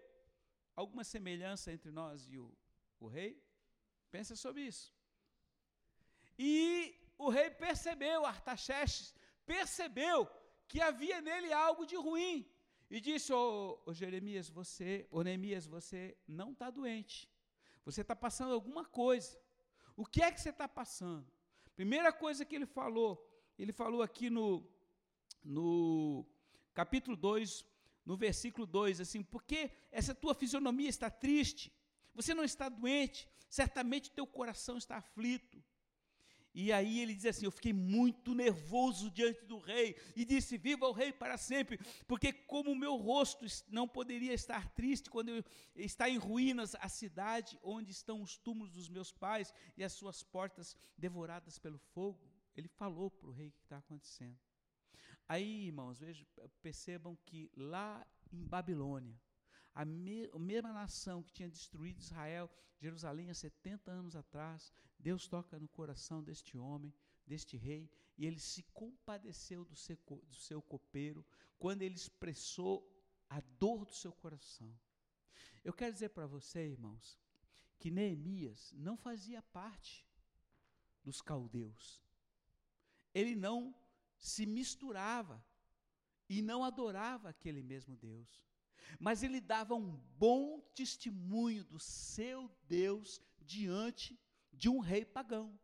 Alguma 0.74 1.04
semelhança 1.04 1.72
entre 1.72 1.90
nós 1.90 2.28
e 2.28 2.38
o, 2.38 2.56
o 3.00 3.06
rei? 3.06 3.42
Pensa 4.10 4.36
sobre 4.36 4.62
isso. 4.62 4.94
E 6.38 6.94
o 7.18 7.28
rei 7.28 7.50
percebeu, 7.50 8.24
Artaxerxes 8.24 9.14
percebeu 9.44 10.28
que 10.68 10.80
havia 10.80 11.20
nele 11.20 11.52
algo 11.52 11.84
de 11.86 11.96
ruim. 11.96 12.48
E 12.94 13.00
disse, 13.00 13.32
ô, 13.32 13.80
Jeremias, 13.90 14.50
você, 14.50 15.06
ô 15.10 15.22
Neemias, 15.22 15.64
você 15.66 16.14
não 16.28 16.52
está 16.52 16.68
doente. 16.68 17.26
Você 17.86 18.02
está 18.02 18.14
passando 18.14 18.52
alguma 18.52 18.84
coisa. 18.84 19.40
O 19.96 20.04
que 20.04 20.22
é 20.22 20.30
que 20.30 20.38
você 20.38 20.50
está 20.50 20.68
passando? 20.68 21.26
Primeira 21.74 22.12
coisa 22.12 22.44
que 22.44 22.54
ele 22.54 22.66
falou, 22.66 23.26
ele 23.58 23.72
falou 23.72 24.02
aqui 24.02 24.28
no, 24.28 24.62
no 25.42 26.26
capítulo 26.74 27.16
2, 27.16 27.64
no 28.04 28.14
versículo 28.14 28.66
2, 28.66 29.00
assim, 29.00 29.22
porque 29.22 29.70
essa 29.90 30.14
tua 30.14 30.34
fisionomia 30.34 30.90
está 30.90 31.08
triste, 31.08 31.72
você 32.14 32.34
não 32.34 32.44
está 32.44 32.68
doente, 32.68 33.26
certamente 33.48 34.10
teu 34.10 34.26
coração 34.26 34.76
está 34.76 34.98
aflito. 34.98 35.64
E 36.54 36.70
aí 36.70 37.00
ele 37.00 37.14
diz 37.14 37.26
assim: 37.26 37.46
Eu 37.46 37.50
fiquei 37.50 37.72
muito 37.72 38.34
nervoso 38.34 39.10
diante 39.10 39.44
do 39.46 39.58
rei 39.58 39.96
e 40.14 40.24
disse: 40.24 40.58
Viva 40.58 40.86
o 40.86 40.92
rei 40.92 41.12
para 41.12 41.38
sempre, 41.38 41.78
porque 42.06 42.32
como 42.32 42.70
o 42.70 42.76
meu 42.76 42.96
rosto 42.96 43.46
não 43.68 43.88
poderia 43.88 44.34
estar 44.34 44.68
triste 44.74 45.08
quando 45.08 45.44
está 45.74 46.08
em 46.08 46.18
ruínas 46.18 46.74
a 46.74 46.88
cidade 46.88 47.58
onde 47.62 47.90
estão 47.90 48.22
os 48.22 48.36
túmulos 48.36 48.72
dos 48.72 48.88
meus 48.88 49.12
pais 49.12 49.52
e 49.76 49.82
as 49.82 49.92
suas 49.92 50.22
portas 50.22 50.76
devoradas 50.96 51.58
pelo 51.58 51.78
fogo. 51.78 52.20
Ele 52.54 52.68
falou 52.68 53.10
para 53.10 53.28
o 53.28 53.32
rei 53.32 53.48
o 53.48 53.52
que 53.52 53.62
está 53.62 53.78
acontecendo. 53.78 54.38
Aí, 55.26 55.66
irmãos, 55.66 56.00
vejam, 56.00 56.26
percebam 56.60 57.16
que 57.24 57.50
lá 57.56 58.06
em 58.30 58.44
Babilônia, 58.44 59.18
a, 59.74 59.84
me, 59.84 60.28
a 60.32 60.38
mesma 60.38 60.72
nação 60.72 61.22
que 61.22 61.32
tinha 61.32 61.48
destruído 61.48 62.00
Israel, 62.00 62.50
Jerusalém 62.78 63.30
há 63.30 63.34
70 63.34 63.90
anos 63.90 64.16
atrás, 64.16 64.72
Deus 64.98 65.26
toca 65.26 65.58
no 65.58 65.68
coração 65.68 66.22
deste 66.22 66.58
homem, 66.58 66.94
deste 67.26 67.56
rei, 67.56 67.90
e 68.18 68.26
ele 68.26 68.38
se 68.38 68.62
compadeceu 68.74 69.64
do 69.64 69.74
seu, 69.74 69.96
do 70.28 70.34
seu 70.34 70.60
copeiro 70.60 71.24
quando 71.58 71.82
ele 71.82 71.94
expressou 71.94 72.88
a 73.28 73.40
dor 73.58 73.84
do 73.84 73.94
seu 73.94 74.12
coração. 74.12 74.76
Eu 75.64 75.72
quero 75.72 75.92
dizer 75.92 76.10
para 76.10 76.26
você, 76.26 76.66
irmãos, 76.66 77.18
que 77.78 77.90
Neemias 77.90 78.72
não 78.76 78.96
fazia 78.96 79.42
parte 79.42 80.06
dos 81.02 81.20
caldeus. 81.20 82.02
Ele 83.14 83.34
não 83.34 83.74
se 84.18 84.46
misturava 84.46 85.44
e 86.28 86.42
não 86.42 86.62
adorava 86.64 87.28
aquele 87.28 87.62
mesmo 87.62 87.96
Deus. 87.96 88.44
Mas 88.98 89.22
ele 89.22 89.40
dava 89.40 89.74
um 89.74 89.90
bom 90.18 90.60
testemunho 90.74 91.64
do 91.64 91.78
seu 91.78 92.50
Deus 92.68 93.20
diante 93.40 94.18
de 94.52 94.68
um 94.68 94.78
rei 94.78 95.04
pagão. 95.04 95.58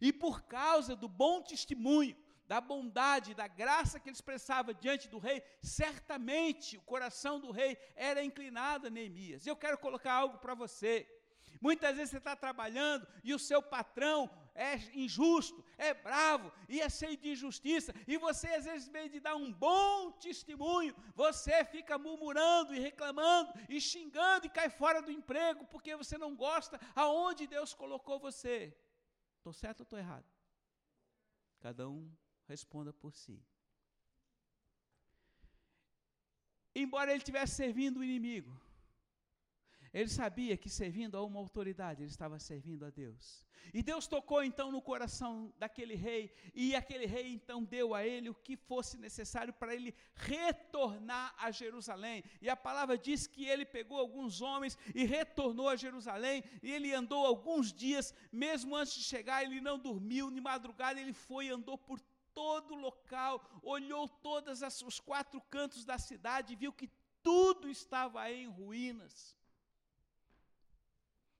E 0.00 0.12
por 0.12 0.42
causa 0.42 0.94
do 0.94 1.08
bom 1.08 1.42
testemunho, 1.42 2.16
da 2.46 2.60
bondade, 2.62 3.34
da 3.34 3.46
graça 3.46 4.00
que 4.00 4.08
ele 4.08 4.14
expressava 4.14 4.72
diante 4.72 5.06
do 5.06 5.18
rei, 5.18 5.42
certamente 5.62 6.78
o 6.78 6.82
coração 6.82 7.38
do 7.38 7.50
rei 7.50 7.76
era 7.94 8.24
inclinado 8.24 8.86
a 8.86 8.90
Neemias. 8.90 9.46
Eu 9.46 9.54
quero 9.54 9.76
colocar 9.76 10.14
algo 10.14 10.38
para 10.38 10.54
você. 10.54 11.06
Muitas 11.60 11.96
vezes 11.96 12.10
você 12.10 12.18
está 12.18 12.34
trabalhando 12.34 13.06
e 13.22 13.34
o 13.34 13.38
seu 13.38 13.60
patrão 13.60 14.30
é 14.58 14.74
injusto, 14.92 15.64
é 15.78 15.94
bravo 15.94 16.52
e 16.68 16.80
é 16.80 16.88
cheio 16.90 17.16
de 17.16 17.30
injustiça, 17.30 17.94
e 18.06 18.18
você 18.18 18.48
às 18.48 18.64
vezes, 18.64 18.88
em 18.88 18.92
vez 18.92 19.12
de 19.12 19.20
dar 19.20 19.36
um 19.36 19.52
bom 19.52 20.10
testemunho, 20.12 20.94
você 21.14 21.64
fica 21.64 21.96
murmurando 21.96 22.74
e 22.74 22.80
reclamando 22.80 23.52
e 23.68 23.80
xingando 23.80 24.46
e 24.46 24.50
cai 24.50 24.68
fora 24.68 25.00
do 25.00 25.12
emprego 25.12 25.64
porque 25.66 25.94
você 25.94 26.18
não 26.18 26.34
gosta 26.34 26.80
aonde 26.94 27.46
Deus 27.46 27.72
colocou 27.72 28.18
você. 28.18 28.76
Estou 29.36 29.52
certo 29.52 29.80
ou 29.80 29.84
estou 29.84 29.98
errado? 29.98 30.26
Cada 31.60 31.88
um 31.88 32.10
responda 32.46 32.92
por 32.92 33.12
si. 33.12 33.40
Embora 36.74 37.10
ele 37.10 37.18
estivesse 37.18 37.54
servindo 37.54 37.98
o 37.98 38.04
inimigo, 38.04 38.52
ele 39.92 40.08
sabia 40.08 40.56
que 40.56 40.68
servindo 40.68 41.16
a 41.16 41.22
uma 41.22 41.38
autoridade, 41.38 42.02
ele 42.02 42.10
estava 42.10 42.38
servindo 42.38 42.84
a 42.84 42.90
Deus. 42.90 43.44
E 43.72 43.82
Deus 43.82 44.06
tocou 44.06 44.42
então 44.42 44.72
no 44.72 44.80
coração 44.80 45.52
daquele 45.58 45.94
rei, 45.94 46.32
e 46.54 46.74
aquele 46.74 47.06
rei 47.06 47.32
então 47.32 47.64
deu 47.64 47.94
a 47.94 48.06
ele 48.06 48.30
o 48.30 48.34
que 48.34 48.56
fosse 48.56 48.96
necessário 48.96 49.52
para 49.52 49.74
ele 49.74 49.94
retornar 50.14 51.34
a 51.38 51.50
Jerusalém. 51.50 52.24
E 52.40 52.48
a 52.48 52.56
palavra 52.56 52.96
diz 52.96 53.26
que 53.26 53.44
ele 53.44 53.64
pegou 53.64 53.98
alguns 53.98 54.40
homens 54.40 54.78
e 54.94 55.04
retornou 55.04 55.68
a 55.68 55.76
Jerusalém, 55.76 56.42
e 56.62 56.72
ele 56.72 56.92
andou 56.94 57.26
alguns 57.26 57.72
dias, 57.72 58.14
mesmo 58.32 58.74
antes 58.74 58.94
de 58.94 59.04
chegar, 59.04 59.42
ele 59.42 59.60
não 59.60 59.78
dormiu, 59.78 60.30
de 60.30 60.40
madrugada 60.40 61.00
ele 61.00 61.12
foi 61.12 61.46
e 61.46 61.50
andou 61.50 61.76
por 61.76 62.00
todo 62.32 62.74
o 62.74 62.80
local, 62.80 63.44
olhou 63.62 64.08
todos 64.08 64.62
os 64.82 65.00
quatro 65.00 65.40
cantos 65.40 65.84
da 65.84 65.98
cidade, 65.98 66.54
viu 66.54 66.72
que 66.72 66.88
tudo 67.22 67.68
estava 67.68 68.30
em 68.30 68.46
ruínas. 68.46 69.37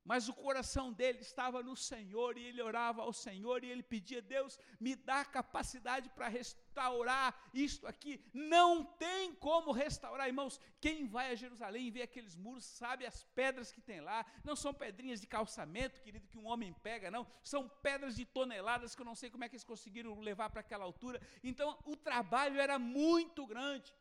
Mas 0.09 0.27
o 0.27 0.33
coração 0.33 0.91
dele 0.91 1.19
estava 1.19 1.61
no 1.61 1.75
Senhor 1.75 2.35
e 2.35 2.43
ele 2.43 2.63
orava 2.63 3.03
ao 3.03 3.13
Senhor 3.13 3.63
e 3.63 3.69
ele 3.69 3.83
pedia: 3.83 4.23
Deus, 4.23 4.57
me 4.79 4.95
dá 4.95 5.23
capacidade 5.23 6.09
para 6.09 6.27
restaurar 6.27 7.39
isto 7.53 7.85
aqui. 7.85 8.19
Não 8.33 8.83
tem 8.83 9.35
como 9.35 9.71
restaurar, 9.71 10.25
irmãos. 10.25 10.59
Quem 10.81 11.05
vai 11.05 11.29
a 11.29 11.35
Jerusalém 11.35 11.85
e 11.85 11.91
vê 11.91 12.01
aqueles 12.01 12.35
muros 12.35 12.65
sabe 12.65 13.05
as 13.05 13.23
pedras 13.35 13.71
que 13.71 13.81
tem 13.81 14.01
lá. 14.01 14.25
Não 14.43 14.55
são 14.55 14.73
pedrinhas 14.73 15.21
de 15.21 15.27
calçamento, 15.27 16.01
querido, 16.01 16.27
que 16.27 16.39
um 16.39 16.47
homem 16.47 16.73
pega, 16.81 17.11
não. 17.11 17.27
São 17.43 17.69
pedras 17.69 18.15
de 18.15 18.25
toneladas 18.25 18.95
que 18.95 19.01
eu 19.03 19.05
não 19.05 19.13
sei 19.13 19.29
como 19.29 19.43
é 19.43 19.47
que 19.47 19.57
eles 19.57 19.63
conseguiram 19.63 20.19
levar 20.19 20.49
para 20.49 20.61
aquela 20.61 20.85
altura. 20.85 21.21
Então 21.43 21.77
o 21.85 21.95
trabalho 21.95 22.59
era 22.59 22.79
muito 22.79 23.45
grande. 23.45 23.93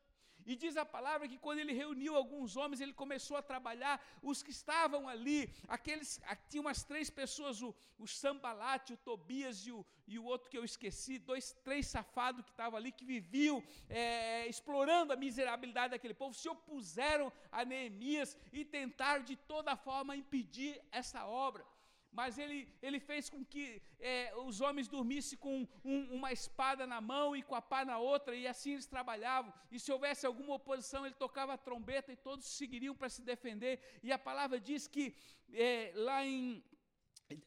E 0.51 0.57
diz 0.57 0.79
a 0.79 0.85
palavra 0.97 1.29
que 1.29 1.37
quando 1.37 1.59
ele 1.59 1.75
reuniu 1.75 2.17
alguns 2.17 2.57
homens, 2.57 2.81
ele 2.81 2.95
começou 2.95 3.37
a 3.37 3.43
trabalhar, 3.43 4.03
os 4.23 4.43
que 4.43 4.51
estavam 4.51 5.07
ali, 5.07 5.53
aqueles, 5.77 6.19
tinha 6.49 6.63
umas 6.63 6.83
três 6.83 7.11
pessoas, 7.11 7.61
o, 7.61 7.75
o 7.99 8.07
Sambalate, 8.07 8.95
o 8.95 8.97
Tobias 8.97 9.67
e 9.67 9.73
o, 9.73 9.85
e 10.07 10.19
o 10.19 10.25
outro 10.25 10.49
que 10.49 10.57
eu 10.57 10.65
esqueci, 10.65 11.19
dois, 11.19 11.53
três 11.63 11.87
safados 11.87 12.43
que 12.47 12.51
estavam 12.51 12.79
ali, 12.79 12.91
que 12.91 13.05
viviam 13.05 13.63
é, 13.91 14.47
explorando 14.47 15.13
a 15.13 15.17
miserabilidade 15.17 15.91
daquele 15.91 16.15
povo, 16.15 16.33
se 16.33 16.49
opuseram 16.49 17.31
a 17.53 17.63
Neemias 17.63 18.35
e 18.51 18.65
tentaram 18.65 19.23
de 19.23 19.37
toda 19.37 19.77
forma 19.77 20.17
impedir 20.17 20.81
essa 20.91 21.27
obra 21.27 21.63
mas 22.13 22.39
ele, 22.39 22.69
ele 22.83 22.99
fez 22.99 23.29
com 23.29 23.45
que 23.45 23.83
é, 23.99 24.35
os 24.37 24.61
homens 24.61 24.89
dormissem 24.89 25.39
com 25.39 25.67
um, 25.85 26.15
uma 26.15 26.33
espada 26.33 26.87
na 26.87 27.01
mão 27.01 27.37
e 27.37 27.43
com 27.43 27.55
a 27.55 27.63
pá 27.63 27.85
na 27.85 27.99
outra, 27.99 28.35
e 28.35 28.47
assim 28.47 28.73
eles 28.73 28.87
trabalhavam. 28.87 29.53
E 29.71 29.79
se 29.79 29.93
houvesse 29.93 30.27
alguma 30.27 30.55
oposição, 30.55 31.05
ele 31.05 31.15
tocava 31.15 31.55
a 31.55 31.59
trombeta 31.59 32.13
e 32.13 32.17
todos 32.17 32.47
seguiriam 32.47 32.95
para 32.95 33.09
se 33.09 33.23
defender. 33.23 33.81
E 34.03 34.11
a 34.11 34.19
palavra 34.19 34.59
diz 34.59 34.87
que 34.87 35.15
é, 35.53 35.93
lá 35.95 36.25
em. 36.25 36.63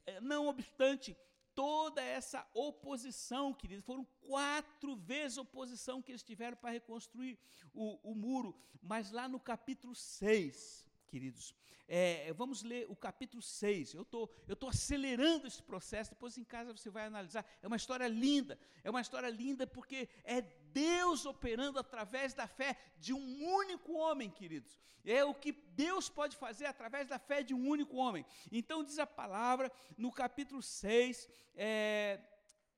É, 0.05 0.21
não 0.21 0.47
obstante 0.47 1.17
toda 1.55 2.01
essa 2.01 2.47
oposição, 2.53 3.53
querido, 3.53 3.81
foram 3.81 4.05
quatro 4.21 4.95
vezes 4.95 5.37
oposição 5.37 6.01
que 6.01 6.11
eles 6.11 6.23
tiveram 6.23 6.55
para 6.57 6.69
reconstruir 6.69 7.37
o, 7.73 8.11
o 8.11 8.15
muro, 8.15 8.55
mas 8.81 9.11
lá 9.11 9.27
no 9.27 9.39
capítulo 9.39 9.93
6, 9.95 10.85
queridos. 11.11 11.53
É, 11.89 12.31
vamos 12.33 12.63
ler 12.63 12.85
o 12.87 12.95
capítulo 12.95 13.41
6. 13.41 13.93
Eu 13.93 14.05
tô, 14.05 14.29
estou 14.47 14.69
acelerando 14.69 15.45
esse 15.45 15.61
processo, 15.61 16.11
depois 16.11 16.37
em 16.37 16.43
casa 16.45 16.71
você 16.71 16.89
vai 16.89 17.05
analisar. 17.05 17.45
É 17.61 17.67
uma 17.67 17.75
história 17.75 18.07
linda, 18.07 18.57
é 18.81 18.89
uma 18.89 19.01
história 19.01 19.29
linda 19.29 19.67
porque 19.67 20.07
é 20.23 20.39
Deus 20.71 21.25
operando 21.25 21.77
através 21.77 22.33
da 22.33 22.47
fé 22.47 22.77
de 22.97 23.13
um 23.13 23.45
único 23.57 23.91
homem, 23.91 24.29
queridos. 24.29 24.79
É 25.03 25.25
o 25.25 25.33
que 25.33 25.51
Deus 25.51 26.07
pode 26.07 26.37
fazer 26.37 26.65
através 26.65 27.09
da 27.09 27.19
fé 27.19 27.43
de 27.43 27.53
um 27.53 27.67
único 27.67 27.97
homem. 27.97 28.25
Então, 28.49 28.85
diz 28.85 28.97
a 28.97 29.05
palavra 29.05 29.69
no 29.97 30.13
capítulo 30.13 30.61
6, 30.61 31.27
é, 31.55 32.21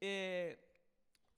é, 0.01 0.57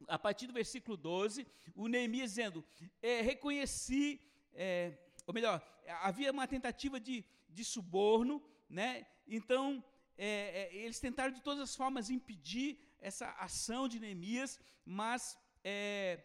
a 0.08 0.18
partir 0.18 0.48
do 0.48 0.54
versículo 0.54 0.96
12, 0.96 1.46
o 1.76 1.90
Neemias 1.90 2.30
dizendo: 2.30 2.64
é, 3.02 3.22
Reconheci, 3.22 4.22
é, 4.54 4.98
ou 5.26 5.34
melhor, 5.34 5.62
havia 6.02 6.32
uma 6.32 6.48
tentativa 6.48 7.00
de, 7.00 7.26
de 7.50 7.64
suborno, 7.64 8.44
né? 8.70 9.06
Então, 9.28 9.84
é, 10.18 10.28
é, 10.28 10.76
eles 10.76 11.00
tentaram 11.00 11.34
de 11.34 11.42
todas 11.42 11.62
as 11.62 11.76
formas 11.76 12.10
impedir 12.10 12.80
essa 13.00 13.30
ação 13.32 13.88
de 13.88 14.00
Neemias, 14.00 14.60
mas 14.86 15.38
é, 15.64 16.24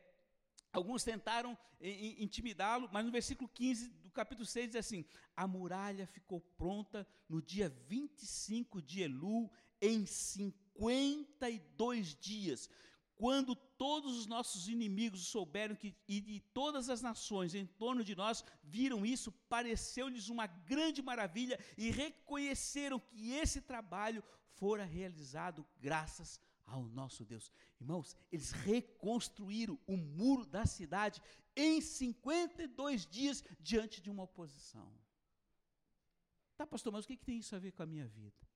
Alguns 0.72 1.02
tentaram 1.02 1.58
intimidá-lo, 1.80 2.88
mas 2.92 3.04
no 3.04 3.10
versículo 3.10 3.48
15 3.48 3.88
do 3.88 4.10
capítulo 4.10 4.46
6 4.46 4.68
diz 4.68 4.76
assim: 4.76 5.04
A 5.36 5.48
muralha 5.48 6.06
ficou 6.06 6.40
pronta 6.56 7.04
no 7.28 7.42
dia 7.42 7.68
25 7.88 8.80
de 8.80 9.02
Elu, 9.02 9.50
em 9.80 10.06
52 10.06 12.14
dias. 12.14 12.70
Quando 13.16 13.56
todos 13.80 14.18
os 14.18 14.26
nossos 14.26 14.68
inimigos 14.68 15.28
souberam 15.28 15.74
que, 15.74 15.96
e 16.06 16.20
de 16.20 16.38
todas 16.52 16.90
as 16.90 17.00
nações 17.00 17.54
em 17.54 17.64
torno 17.64 18.04
de 18.04 18.14
nós 18.14 18.44
viram 18.62 19.06
isso, 19.06 19.32
pareceu-lhes 19.48 20.28
uma 20.28 20.46
grande 20.46 21.00
maravilha 21.00 21.58
e 21.78 21.90
reconheceram 21.90 23.00
que 23.00 23.32
esse 23.32 23.62
trabalho 23.62 24.22
fora 24.50 24.84
realizado 24.84 25.66
graças 25.80 26.38
ao 26.66 26.82
nosso 26.88 27.24
Deus. 27.24 27.50
Irmãos, 27.80 28.14
eles 28.30 28.50
reconstruíram 28.50 29.78
o 29.86 29.96
muro 29.96 30.44
da 30.44 30.66
cidade 30.66 31.22
em 31.56 31.80
52 31.80 33.06
dias 33.06 33.42
diante 33.58 34.02
de 34.02 34.10
uma 34.10 34.24
oposição. 34.24 34.92
Tá, 36.54 36.66
pastor, 36.66 36.92
mas 36.92 37.06
o 37.06 37.08
que, 37.08 37.16
que 37.16 37.24
tem 37.24 37.38
isso 37.38 37.56
a 37.56 37.58
ver 37.58 37.72
com 37.72 37.82
a 37.82 37.86
minha 37.86 38.06
vida? 38.06 38.46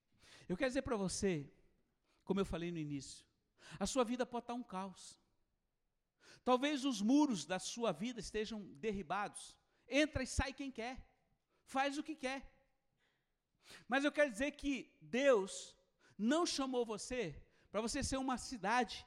Eu 0.47 0.55
quero 0.55 0.69
dizer 0.69 0.83
para 0.83 0.99
você, 0.99 1.51
como 2.25 2.41
eu 2.41 2.45
falei 2.45 2.71
no 2.71 2.77
início, 2.77 3.25
a 3.79 3.87
sua 3.87 4.05
vida 4.05 4.25
pode 4.25 4.45
estar 4.45 4.55
um 4.55 4.63
caos. 4.63 5.19
Talvez 6.45 6.85
os 6.85 7.01
muros 7.01 7.47
da 7.47 7.59
sua 7.59 7.93
vida 7.93 8.21
estejam 8.21 8.61
derribados. 8.75 9.57
Entra 9.89 10.23
e 10.23 10.27
sai 10.27 10.53
quem 10.53 10.71
quer. 10.71 11.03
Faz 11.65 11.97
o 11.97 12.03
que 12.03 12.15
quer. 12.15 12.51
Mas 13.89 14.05
eu 14.05 14.13
quero 14.13 14.31
dizer 14.31 14.53
que 14.53 14.95
Deus 15.01 15.75
não 16.19 16.45
chamou 16.45 16.85
você 16.85 17.43
para 17.71 17.81
você 17.81 18.03
ser 18.03 18.19
uma 18.19 18.37
cidade 18.37 19.07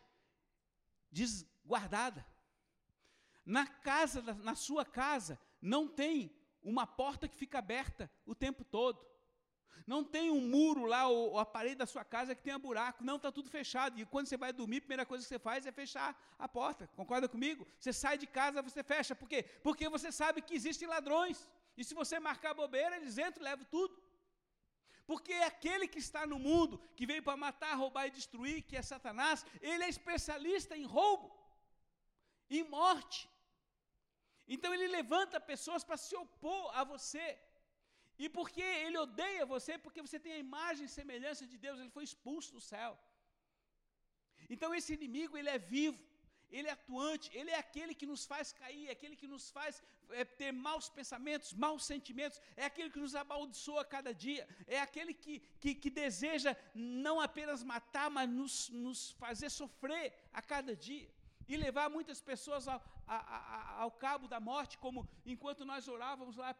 desguardada. 1.12 2.26
Na 3.46 3.66
casa, 3.66 4.22
na 4.22 4.56
sua 4.56 4.84
casa, 4.84 5.40
não 5.62 5.88
tem 5.88 6.36
uma 6.62 6.86
porta 6.86 7.28
que 7.28 7.36
fica 7.36 7.60
aberta 7.60 8.12
o 8.26 8.36
tempo 8.36 8.66
todo. 8.66 9.06
Não 9.86 10.04
tem 10.04 10.32
um 10.32 10.42
muro 10.42 10.86
lá, 10.86 11.08
ou, 11.08 11.38
a 11.38 11.46
parede 11.46 11.76
da 11.76 11.86
sua 11.86 12.04
casa 12.04 12.34
que 12.34 12.42
tenha 12.42 12.58
buraco. 12.58 13.04
Não, 13.04 13.18
está 13.18 13.32
tudo 13.32 13.50
fechado. 13.50 14.00
E 14.00 14.06
quando 14.06 14.28
você 14.28 14.38
vai 14.38 14.52
dormir, 14.52 14.78
a 14.78 14.82
primeira 14.82 15.06
coisa 15.06 15.24
que 15.24 15.30
você 15.30 15.40
faz 15.40 15.66
é 15.66 15.72
fechar 15.72 16.10
a 16.40 16.48
porta. 16.48 16.88
Concorda 16.96 17.28
comigo? 17.28 17.68
Você 17.80 17.94
sai 17.94 18.18
de 18.18 18.28
casa, 18.28 18.62
você 18.62 18.84
fecha. 18.84 19.16
Por 19.16 19.30
quê? 19.30 19.44
Porque 19.64 19.88
você 19.90 20.12
sabe 20.12 20.42
que 20.42 20.56
existem 20.56 20.88
ladrões. 20.88 21.48
E 21.78 21.84
se 21.84 21.94
você 21.94 22.20
marcar 22.20 22.54
bobeira, 22.54 22.96
eles 22.98 23.18
entram 23.18 23.42
e 23.42 23.50
levam 23.50 23.66
tudo. 23.66 23.96
Porque 25.06 25.34
aquele 25.52 25.88
que 25.88 26.00
está 26.00 26.28
no 26.32 26.38
mundo, 26.38 26.78
que 26.96 27.06
veio 27.06 27.24
para 27.24 27.38
matar, 27.38 27.74
roubar 27.76 28.08
e 28.08 28.16
destruir, 28.20 28.64
que 28.64 28.76
é 28.76 28.82
Satanás, 28.82 29.46
ele 29.62 29.84
é 29.86 29.90
especialista 29.90 30.76
em 30.76 30.84
roubo, 30.84 31.28
em 32.50 32.64
morte. 32.64 33.30
Então 34.56 34.74
ele 34.74 34.88
levanta 34.88 35.40
pessoas 35.40 35.84
para 35.84 35.98
se 36.06 36.16
opor 36.16 36.64
a 36.80 36.84
você. 36.84 37.26
E 38.24 38.28
porque 38.38 38.66
ele 38.86 38.98
odeia 39.06 39.46
você, 39.46 39.74
porque 39.78 40.06
você 40.06 40.20
tem 40.26 40.34
a 40.34 40.44
imagem 40.48 40.86
e 40.86 40.96
semelhança 41.00 41.46
de 41.52 41.58
Deus, 41.66 41.80
ele 41.80 41.96
foi 41.98 42.04
expulso 42.04 42.52
do 42.58 42.62
céu. 42.72 42.92
Então 44.50 44.74
esse 44.78 44.94
inimigo, 45.00 45.38
ele 45.38 45.50
é 45.50 45.60
vivo. 45.60 46.02
Ele 46.50 46.70
é 46.70 46.72
atuante, 46.72 47.30
Ele 47.38 47.52
é 47.52 47.58
aquele 47.58 47.94
que 47.94 48.06
nos 48.06 48.26
faz 48.26 48.54
cair, 48.54 48.88
é 48.88 48.92
aquele 48.92 49.18
que 49.18 49.28
nos 49.28 49.50
faz 49.52 49.84
é, 50.12 50.24
ter 50.24 50.52
maus 50.54 50.88
pensamentos, 50.90 51.54
maus 51.54 51.86
sentimentos, 51.86 52.40
é 52.56 52.64
aquele 52.66 52.90
que 52.90 53.00
nos 53.00 53.16
amaldiçoa 53.16 53.84
cada 53.84 54.14
dia, 54.14 54.48
é 54.66 54.80
aquele 54.80 55.14
que, 55.14 55.42
que, 55.60 55.76
que 55.76 55.90
deseja 55.90 56.56
não 56.74 57.20
apenas 57.20 57.64
matar, 57.64 58.10
mas 58.10 58.30
nos, 58.30 58.70
nos 58.70 59.12
fazer 59.24 59.50
sofrer 59.50 60.14
a 60.32 60.42
cada 60.42 60.74
dia 60.74 61.12
e 61.48 61.56
levar 61.56 61.90
muitas 61.90 62.22
pessoas 62.22 62.68
ao, 62.68 62.82
a, 63.08 63.16
a, 63.16 63.82
ao 63.82 63.92
cabo 63.92 64.28
da 64.28 64.40
morte, 64.40 64.78
como 64.78 65.08
enquanto 65.26 65.64
nós 65.66 65.88
orávamos 65.88 66.36
lá 66.36 66.56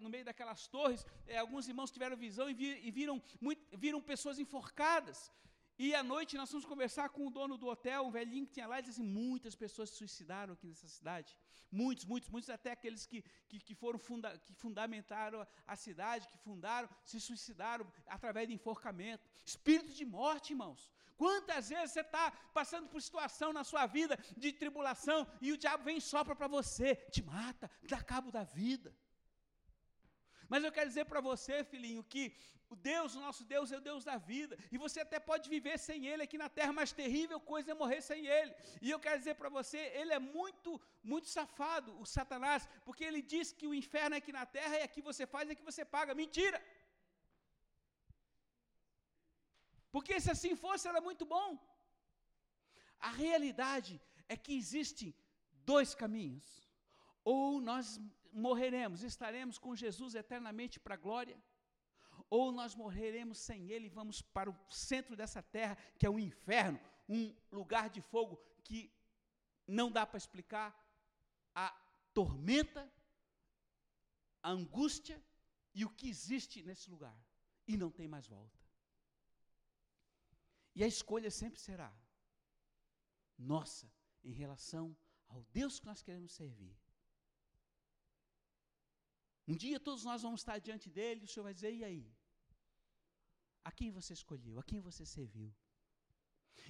no 0.00 0.08
meio 0.08 0.24
daquelas 0.24 0.66
torres, 0.66 1.04
é, 1.26 1.38
alguns 1.38 1.68
irmãos 1.68 1.90
tiveram 1.90 2.16
visão 2.16 2.48
e, 2.48 2.54
vi, 2.54 2.80
e 2.86 2.90
viram, 2.90 3.22
muito, 3.40 3.62
viram 3.76 4.00
pessoas 4.00 4.38
enforcadas. 4.38 5.30
E 5.78 5.94
à 5.94 6.02
noite 6.02 6.36
nós 6.36 6.50
fomos 6.50 6.66
conversar 6.66 7.08
com 7.08 7.26
o 7.26 7.30
dono 7.30 7.56
do 7.56 7.66
hotel, 7.66 8.04
um 8.04 8.10
velhinho 8.10 8.46
que 8.46 8.52
tinha 8.52 8.66
lá, 8.66 8.78
e 8.78 8.82
disse 8.82 9.00
assim: 9.00 9.10
muitas 9.10 9.54
pessoas 9.54 9.88
se 9.88 9.96
suicidaram 9.96 10.52
aqui 10.52 10.66
nessa 10.66 10.86
cidade. 10.86 11.34
Muitos, 11.72 12.04
muitos, 12.04 12.28
muitos, 12.28 12.50
até 12.50 12.72
aqueles 12.72 13.06
que, 13.06 13.22
que, 13.48 13.58
que 13.58 13.74
foram 13.74 13.98
funda, 13.98 14.36
que 14.38 14.52
fundamentaram 14.52 15.46
a 15.66 15.76
cidade, 15.76 16.28
que 16.28 16.36
fundaram, 16.36 16.88
se 17.02 17.18
suicidaram 17.18 17.90
através 18.06 18.48
de 18.48 18.54
enforcamento. 18.54 19.26
Espírito 19.42 19.92
de 19.94 20.04
morte, 20.04 20.52
irmãos. 20.52 20.90
Quantas 21.22 21.68
vezes 21.68 21.90
você 21.92 22.00
está 22.00 22.30
passando 22.58 22.86
por 22.92 23.00
situação 23.06 23.52
na 23.52 23.62
sua 23.70 23.84
vida 23.96 24.14
de 24.42 24.50
tribulação 24.60 25.18
e 25.38 25.52
o 25.52 25.58
diabo 25.62 25.84
vem 25.84 25.98
e 25.98 26.08
sopra 26.12 26.34
para 26.34 26.48
você, 26.48 26.88
te 27.14 27.22
mata, 27.22 27.70
dá 27.92 28.00
cabo 28.02 28.30
da 28.36 28.42
vida. 28.42 28.90
Mas 30.48 30.64
eu 30.64 30.72
quero 30.72 30.88
dizer 30.88 31.04
para 31.10 31.20
você, 31.20 31.62
filhinho, 31.62 32.02
que 32.12 32.24
o 32.70 32.74
Deus, 32.74 33.14
o 33.14 33.20
nosso 33.20 33.44
Deus, 33.44 33.70
é 33.70 33.76
o 33.76 33.86
Deus 33.88 34.02
da 34.02 34.16
vida. 34.16 34.56
E 34.72 34.78
você 34.78 35.00
até 35.00 35.18
pode 35.20 35.50
viver 35.54 35.76
sem 35.78 36.06
Ele 36.06 36.22
aqui 36.22 36.38
na 36.38 36.48
terra, 36.48 36.72
mas 36.72 36.90
terrível 36.90 37.38
coisa 37.52 37.72
é 37.72 37.74
morrer 37.74 38.00
sem 38.00 38.26
Ele. 38.26 38.54
E 38.80 38.90
eu 38.90 38.98
quero 38.98 39.18
dizer 39.18 39.34
para 39.34 39.50
você, 39.58 39.78
Ele 40.00 40.14
é 40.14 40.18
muito, 40.18 40.80
muito 41.02 41.28
safado, 41.28 42.00
o 42.00 42.06
Satanás, 42.06 42.66
porque 42.86 43.04
ele 43.04 43.20
diz 43.20 43.52
que 43.52 43.66
o 43.66 43.74
inferno 43.74 44.14
é 44.14 44.18
aqui 44.18 44.32
na 44.32 44.46
terra 44.46 44.78
e 44.78 44.82
aqui 44.82 45.02
você 45.02 45.26
faz 45.26 45.48
e 45.48 45.52
aqui 45.52 45.62
você 45.70 45.84
paga. 45.84 46.14
Mentira! 46.14 46.58
Porque 49.92 50.20
se 50.20 50.30
assim 50.30 50.54
fosse, 50.54 50.88
era 50.88 51.00
muito 51.00 51.24
bom. 51.24 51.58
A 52.98 53.10
realidade 53.10 54.00
é 54.28 54.36
que 54.36 54.54
existem 54.54 55.14
dois 55.64 55.94
caminhos. 55.94 56.68
Ou 57.24 57.60
nós 57.60 58.00
morreremos, 58.32 59.02
estaremos 59.02 59.58
com 59.58 59.74
Jesus 59.74 60.14
eternamente 60.14 60.78
para 60.78 60.94
a 60.94 60.98
glória, 60.98 61.38
ou 62.28 62.52
nós 62.52 62.74
morreremos 62.74 63.38
sem 63.38 63.70
Ele 63.70 63.86
e 63.86 63.96
vamos 64.00 64.22
para 64.22 64.50
o 64.50 64.56
centro 64.70 65.16
dessa 65.16 65.42
terra, 65.42 65.76
que 65.98 66.06
é 66.06 66.10
o 66.10 66.14
um 66.14 66.18
inferno, 66.18 66.78
um 67.08 67.34
lugar 67.50 67.90
de 67.90 68.00
fogo 68.00 68.40
que 68.62 68.92
não 69.66 69.90
dá 69.90 70.06
para 70.06 70.18
explicar 70.18 70.76
a 71.54 71.74
tormenta, 72.14 72.90
a 74.42 74.50
angústia 74.50 75.22
e 75.74 75.84
o 75.84 75.90
que 75.90 76.08
existe 76.08 76.62
nesse 76.62 76.88
lugar. 76.88 77.16
E 77.66 77.76
não 77.76 77.90
tem 77.90 78.06
mais 78.08 78.26
volta. 78.26 78.59
E 80.74 80.84
a 80.84 80.86
escolha 80.86 81.30
sempre 81.30 81.60
será 81.60 81.92
nossa 83.38 83.90
em 84.22 84.32
relação 84.32 84.96
ao 85.28 85.42
Deus 85.52 85.78
que 85.80 85.86
nós 85.86 86.02
queremos 86.02 86.32
servir. 86.32 86.76
Um 89.48 89.56
dia 89.56 89.80
todos 89.80 90.04
nós 90.04 90.22
vamos 90.22 90.40
estar 90.40 90.58
diante 90.58 90.88
dele 90.88 91.24
o 91.24 91.28
Senhor 91.28 91.44
vai 91.44 91.54
dizer: 91.54 91.72
e 91.72 91.84
aí? 91.84 92.14
A 93.64 93.72
quem 93.72 93.90
você 93.90 94.12
escolheu? 94.12 94.58
A 94.58 94.62
quem 94.62 94.80
você 94.80 95.04
serviu? 95.04 95.52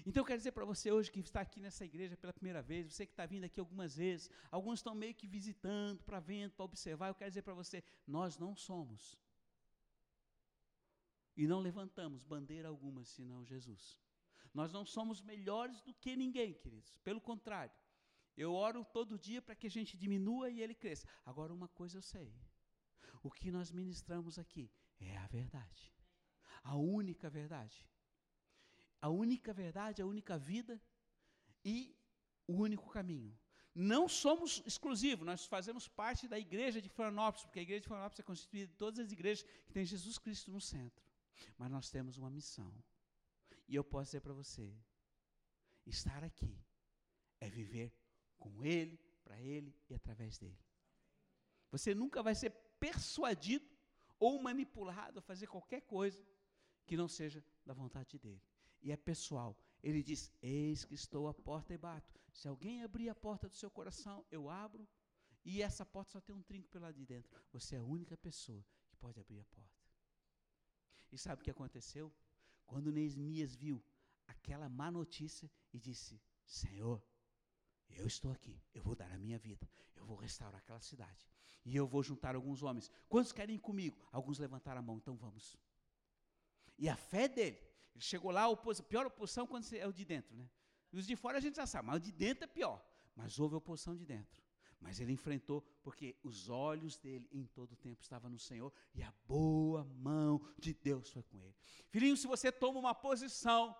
Então 0.06 0.22
eu 0.22 0.24
quero 0.24 0.38
dizer 0.38 0.52
para 0.52 0.64
você 0.64 0.90
hoje 0.90 1.10
que 1.10 1.20
está 1.20 1.40
aqui 1.40 1.60
nessa 1.60 1.84
igreja 1.84 2.16
pela 2.16 2.32
primeira 2.32 2.62
vez, 2.62 2.92
você 2.92 3.04
que 3.04 3.12
está 3.12 3.26
vindo 3.26 3.44
aqui 3.44 3.60
algumas 3.60 3.96
vezes, 3.96 4.30
alguns 4.50 4.78
estão 4.78 4.94
meio 4.94 5.14
que 5.14 5.26
visitando, 5.26 6.02
para 6.04 6.20
vendo, 6.20 6.52
para 6.52 6.64
observar, 6.64 7.08
eu 7.08 7.14
quero 7.14 7.30
dizer 7.30 7.42
para 7.42 7.54
você, 7.54 7.82
nós 8.06 8.38
não 8.38 8.56
somos. 8.56 9.18
E 11.36 11.46
não 11.46 11.60
levantamos 11.60 12.22
bandeira 12.24 12.68
alguma 12.68 13.04
senão 13.04 13.44
Jesus. 13.44 13.98
Nós 14.52 14.72
não 14.72 14.84
somos 14.84 15.22
melhores 15.22 15.80
do 15.80 15.94
que 15.94 16.16
ninguém, 16.16 16.54
queridos. 16.54 16.96
Pelo 16.98 17.20
contrário, 17.20 17.72
eu 18.36 18.52
oro 18.52 18.84
todo 18.84 19.18
dia 19.18 19.40
para 19.40 19.54
que 19.54 19.66
a 19.66 19.70
gente 19.70 19.96
diminua 19.96 20.50
e 20.50 20.60
ele 20.60 20.74
cresça. 20.74 21.06
Agora, 21.24 21.52
uma 21.52 21.68
coisa 21.68 21.98
eu 21.98 22.02
sei: 22.02 22.34
o 23.22 23.30
que 23.30 23.50
nós 23.50 23.70
ministramos 23.70 24.38
aqui 24.38 24.70
é 24.98 25.16
a 25.16 25.26
verdade. 25.26 25.92
A 26.62 26.76
única 26.76 27.30
verdade. 27.30 27.86
A 29.00 29.08
única 29.08 29.52
verdade, 29.52 30.02
a 30.02 30.06
única 30.06 30.36
vida 30.36 30.80
e 31.64 31.96
o 32.46 32.54
único 32.54 32.88
caminho. 32.90 33.38
Não 33.74 34.08
somos 34.08 34.62
exclusivos, 34.66 35.24
nós 35.24 35.46
fazemos 35.46 35.86
parte 35.86 36.26
da 36.26 36.38
igreja 36.38 36.82
de 36.82 36.88
Florianópolis, 36.88 37.44
porque 37.44 37.60
a 37.60 37.62
igreja 37.62 37.82
de 37.82 37.86
Florianópolis 37.86 38.20
é 38.20 38.22
constituída 38.22 38.66
de 38.66 38.74
todas 38.74 38.98
as 38.98 39.12
igrejas 39.12 39.46
que 39.64 39.72
têm 39.72 39.84
Jesus 39.84 40.18
Cristo 40.18 40.50
no 40.50 40.60
centro. 40.60 41.09
Mas 41.56 41.70
nós 41.70 41.90
temos 41.90 42.16
uma 42.16 42.30
missão. 42.30 42.72
E 43.68 43.74
eu 43.74 43.84
posso 43.84 44.06
dizer 44.06 44.20
para 44.20 44.32
você: 44.32 44.74
estar 45.86 46.24
aqui 46.24 46.58
é 47.40 47.48
viver 47.48 47.94
com 48.38 48.64
Ele, 48.64 48.98
para 49.22 49.40
Ele 49.40 49.74
e 49.88 49.94
através 49.94 50.38
dele. 50.38 50.58
Você 51.70 51.94
nunca 51.94 52.22
vai 52.22 52.34
ser 52.34 52.50
persuadido 52.78 53.68
ou 54.18 54.42
manipulado 54.42 55.18
a 55.18 55.22
fazer 55.22 55.46
qualquer 55.46 55.82
coisa 55.82 56.26
que 56.86 56.96
não 56.96 57.08
seja 57.08 57.44
da 57.64 57.72
vontade 57.72 58.18
dele. 58.18 58.42
E 58.82 58.90
é 58.90 58.96
pessoal. 58.96 59.56
Ele 59.82 60.02
diz: 60.02 60.32
Eis 60.42 60.84
que 60.84 60.94
estou 60.94 61.28
à 61.28 61.34
porta 61.34 61.72
e 61.72 61.78
bato. 61.78 62.18
Se 62.32 62.48
alguém 62.48 62.82
abrir 62.82 63.08
a 63.08 63.14
porta 63.14 63.48
do 63.48 63.56
seu 63.56 63.70
coração, 63.70 64.24
eu 64.30 64.48
abro. 64.50 64.88
E 65.44 65.62
essa 65.62 65.86
porta 65.86 66.12
só 66.12 66.20
tem 66.20 66.34
um 66.34 66.42
trinco 66.42 66.68
pelo 66.68 66.84
lado 66.84 66.96
de 66.96 67.06
dentro. 67.06 67.30
Você 67.52 67.76
é 67.76 67.78
a 67.78 67.82
única 67.82 68.16
pessoa 68.16 68.64
que 68.88 68.96
pode 68.96 69.18
abrir 69.18 69.40
a 69.40 69.44
porta. 69.44 69.79
E 71.12 71.18
sabe 71.18 71.40
o 71.40 71.44
que 71.44 71.50
aconteceu? 71.50 72.12
Quando 72.66 72.92
Neemias 72.92 73.54
viu 73.54 73.82
aquela 74.26 74.68
má 74.68 74.90
notícia 74.90 75.50
e 75.72 75.78
disse: 75.78 76.20
Senhor, 76.46 77.02
eu 77.88 78.06
estou 78.06 78.30
aqui, 78.30 78.62
eu 78.72 78.82
vou 78.82 78.94
dar 78.94 79.10
a 79.10 79.18
minha 79.18 79.38
vida, 79.38 79.68
eu 79.96 80.04
vou 80.04 80.16
restaurar 80.16 80.60
aquela 80.60 80.80
cidade. 80.80 81.28
E 81.64 81.76
eu 81.76 81.86
vou 81.86 82.02
juntar 82.02 82.34
alguns 82.34 82.62
homens. 82.62 82.90
Quantos 83.08 83.32
querem 83.32 83.56
ir 83.56 83.58
comigo? 83.58 83.96
Alguns 84.10 84.38
levantaram 84.38 84.80
a 84.80 84.82
mão, 84.82 84.96
então 84.96 85.16
vamos. 85.16 85.58
E 86.78 86.88
a 86.88 86.96
fé 86.96 87.28
dele, 87.28 87.58
ele 87.94 88.02
chegou 88.02 88.30
lá, 88.30 88.44
a 88.44 88.82
pior 88.82 89.06
oposição 89.06 89.46
quando 89.46 89.70
é 89.74 89.86
o 89.86 89.92
de 89.92 90.04
dentro, 90.04 90.34
né? 90.34 90.48
E 90.92 90.96
os 90.96 91.06
de 91.06 91.14
fora 91.16 91.38
a 91.38 91.40
gente 91.40 91.56
já 91.56 91.66
sabe, 91.66 91.86
mas 91.86 91.96
o 91.96 92.00
de 92.00 92.12
dentro 92.12 92.44
é 92.44 92.46
pior. 92.46 92.82
Mas 93.14 93.38
houve 93.38 93.54
oposição 93.54 93.94
de 93.94 94.06
dentro. 94.06 94.42
Mas 94.80 94.98
ele 94.98 95.12
enfrentou, 95.12 95.62
porque 95.82 96.16
os 96.22 96.48
olhos 96.48 96.96
dele 96.96 97.28
em 97.32 97.44
todo 97.44 97.72
o 97.72 97.76
tempo 97.76 98.00
estavam 98.00 98.30
no 98.30 98.38
Senhor 98.38 98.72
e 98.94 99.02
a 99.02 99.12
boa 99.28 99.84
mão 99.84 100.40
de 100.58 100.72
Deus 100.72 101.10
foi 101.10 101.22
com 101.22 101.38
ele. 101.38 101.54
Filhinho, 101.90 102.16
se 102.16 102.26
você 102.26 102.50
toma 102.50 102.78
uma 102.78 102.94
posição 102.94 103.76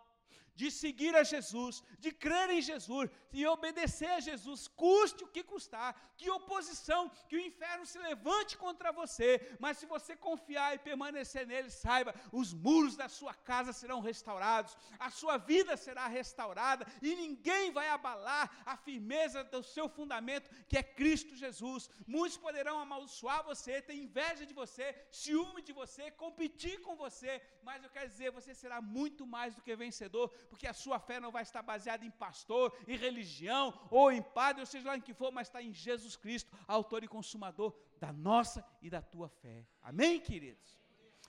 de 0.60 0.68
seguir 0.70 1.14
a 1.16 1.24
Jesus, 1.32 1.74
de 2.04 2.10
crer 2.24 2.48
em 2.56 2.62
Jesus 2.70 3.08
e 3.32 3.46
obedecer 3.46 4.10
a 4.16 4.20
Jesus, 4.28 4.60
custe 4.82 5.24
o 5.24 5.30
que 5.34 5.42
custar, 5.52 5.90
que 6.18 6.28
oposição, 6.38 7.02
que 7.28 7.36
o 7.36 7.44
inferno 7.48 7.86
se 7.92 7.98
levante 8.08 8.58
contra 8.64 8.92
você, 9.00 9.28
mas 9.58 9.78
se 9.78 9.86
você 9.94 10.12
confiar 10.28 10.74
e 10.74 10.82
permanecer 10.88 11.46
nele, 11.46 11.70
saiba, 11.70 12.14
os 12.40 12.52
muros 12.52 12.94
da 13.02 13.08
sua 13.08 13.34
casa 13.50 13.72
serão 13.72 14.00
restaurados, 14.10 14.76
a 14.98 15.08
sua 15.20 15.36
vida 15.38 15.78
será 15.78 16.06
restaurada 16.08 16.86
e 17.00 17.14
ninguém 17.22 17.72
vai 17.78 17.88
abalar 17.88 18.44
a 18.66 18.76
firmeza 18.76 19.42
do 19.42 19.62
seu 19.62 19.88
fundamento, 19.88 20.50
que 20.68 20.76
é 20.76 20.82
Cristo 20.82 21.40
Jesus. 21.44 21.88
Muitos 22.06 22.36
poderão 22.36 22.78
amaldiçoar 22.78 23.42
você, 23.50 23.80
ter 23.80 23.94
inveja 23.94 24.44
de 24.44 24.52
você, 24.62 24.86
ciúme 25.10 25.62
de 25.62 25.72
você, 25.72 26.10
competir 26.24 26.76
com 26.82 26.96
você, 26.96 27.40
mas 27.62 27.82
eu 27.82 27.90
quero 27.96 28.10
dizer, 28.12 28.30
você 28.30 28.54
será 28.54 28.78
muito 28.82 29.24
mais 29.26 29.54
do 29.54 29.62
que 29.62 29.74
vencedor, 29.86 30.28
porque 30.50 30.66
a 30.66 30.74
sua 30.74 30.98
fé 30.98 31.20
não 31.20 31.30
vai 31.30 31.42
estar 31.42 31.62
baseada 31.62 32.04
em 32.04 32.10
pastor, 32.10 32.76
em 32.86 32.96
religião, 32.96 33.72
ou 33.90 34.10
em 34.12 34.20
padre, 34.20 34.60
ou 34.60 34.66
seja 34.66 34.88
lá 34.88 34.96
em 34.96 35.00
que 35.00 35.14
for, 35.14 35.30
mas 35.32 35.46
está 35.46 35.62
em 35.62 35.72
Jesus 35.72 36.16
Cristo, 36.16 36.54
autor 36.66 37.02
e 37.04 37.08
consumador 37.08 37.74
da 37.98 38.12
nossa 38.12 38.62
e 38.82 38.90
da 38.90 39.00
tua 39.00 39.28
fé. 39.28 39.64
Amém, 39.80 40.20
queridos? 40.20 40.80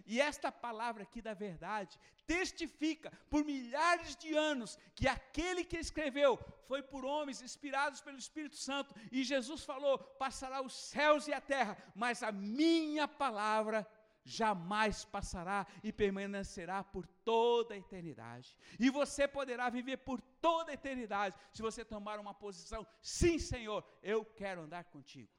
E 0.06 0.20
esta 0.20 0.52
palavra 0.52 1.04
aqui 1.04 1.22
da 1.22 1.34
verdade 1.34 2.00
testifica 2.26 3.12
por 3.30 3.44
milhares 3.44 4.16
de 4.16 4.36
anos 4.36 4.78
que 4.96 5.08
aquele 5.08 5.64
que 5.64 5.78
escreveu 5.78 6.40
foi 6.68 6.82
por 6.82 7.06
homens 7.06 7.42
inspirados 7.42 8.02
pelo 8.02 8.18
Espírito 8.18 8.56
Santo. 8.56 8.96
E 9.12 9.24
Jesus 9.24 9.64
falou: 9.64 9.98
passará 9.98 10.62
os 10.62 10.74
céus 10.74 11.28
e 11.28 11.34
a 11.34 11.42
terra, 11.42 11.78
mas 11.94 12.24
a 12.24 12.32
minha 12.32 13.08
palavra 13.08 13.88
jamais 14.24 15.04
passará 15.06 15.66
e 15.84 15.92
permanecerá 15.92 16.84
por 16.84 17.06
toda 17.24 17.74
a 17.74 17.78
eternidade. 17.78 18.56
E 18.80 18.90
você 18.90 19.28
poderá 19.28 19.70
viver 19.70 19.98
por 19.98 20.22
toda 20.42 20.72
a 20.72 20.74
eternidade 20.74 21.36
se 21.54 21.62
você 21.62 21.84
tomar 21.84 22.20
uma 22.20 22.34
posição: 22.34 22.86
sim, 23.02 23.40
Senhor, 23.40 23.84
eu 24.04 24.24
quero 24.24 24.62
andar 24.62 24.86
contigo. 24.86 25.32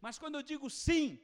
Mas 0.00 0.18
quando 0.18 0.36
eu 0.36 0.42
digo 0.42 0.68
sim, 0.70 1.20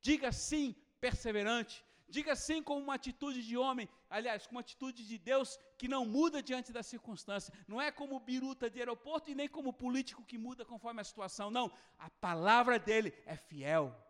diga 0.00 0.32
sim 0.32 0.74
perseverante, 1.00 1.84
diga 2.08 2.36
sim 2.36 2.62
com 2.62 2.78
uma 2.78 2.94
atitude 2.94 3.42
de 3.42 3.56
homem, 3.56 3.88
aliás, 4.08 4.46
com 4.46 4.52
uma 4.52 4.60
atitude 4.60 5.06
de 5.06 5.18
Deus 5.18 5.58
que 5.76 5.88
não 5.88 6.06
muda 6.06 6.42
diante 6.42 6.72
das 6.72 6.86
circunstâncias. 6.86 7.54
Não 7.66 7.82
é 7.82 7.90
como 7.90 8.20
biruta 8.20 8.70
de 8.70 8.78
aeroporto 8.78 9.30
e 9.30 9.34
nem 9.34 9.48
como 9.48 9.72
político 9.72 10.24
que 10.24 10.38
muda 10.38 10.64
conforme 10.64 11.00
a 11.00 11.04
situação. 11.04 11.50
Não, 11.50 11.70
a 11.98 12.08
palavra 12.08 12.78
dele 12.78 13.12
é 13.26 13.36
fiel. 13.36 14.05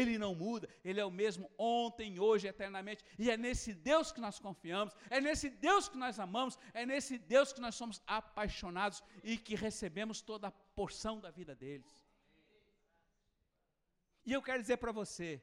Ele 0.00 0.18
não 0.18 0.34
muda, 0.34 0.68
Ele 0.84 1.00
é 1.00 1.04
o 1.06 1.10
mesmo 1.10 1.50
ontem, 1.56 2.20
hoje, 2.20 2.46
eternamente. 2.46 3.02
E 3.18 3.30
é 3.30 3.36
nesse 3.36 3.72
Deus 3.72 4.12
que 4.12 4.20
nós 4.20 4.38
confiamos, 4.38 4.94
é 5.08 5.22
nesse 5.22 5.48
Deus 5.48 5.88
que 5.88 5.96
nós 5.96 6.20
amamos, 6.20 6.58
é 6.74 6.84
nesse 6.84 7.16
Deus 7.16 7.50
que 7.50 7.62
nós 7.62 7.74
somos 7.74 8.02
apaixonados 8.06 9.02
e 9.24 9.38
que 9.38 9.54
recebemos 9.54 10.20
toda 10.20 10.48
a 10.48 10.50
porção 10.50 11.18
da 11.18 11.30
vida 11.30 11.54
deles. 11.54 11.90
E 14.26 14.34
eu 14.34 14.42
quero 14.42 14.60
dizer 14.60 14.76
para 14.76 14.92
você, 14.92 15.42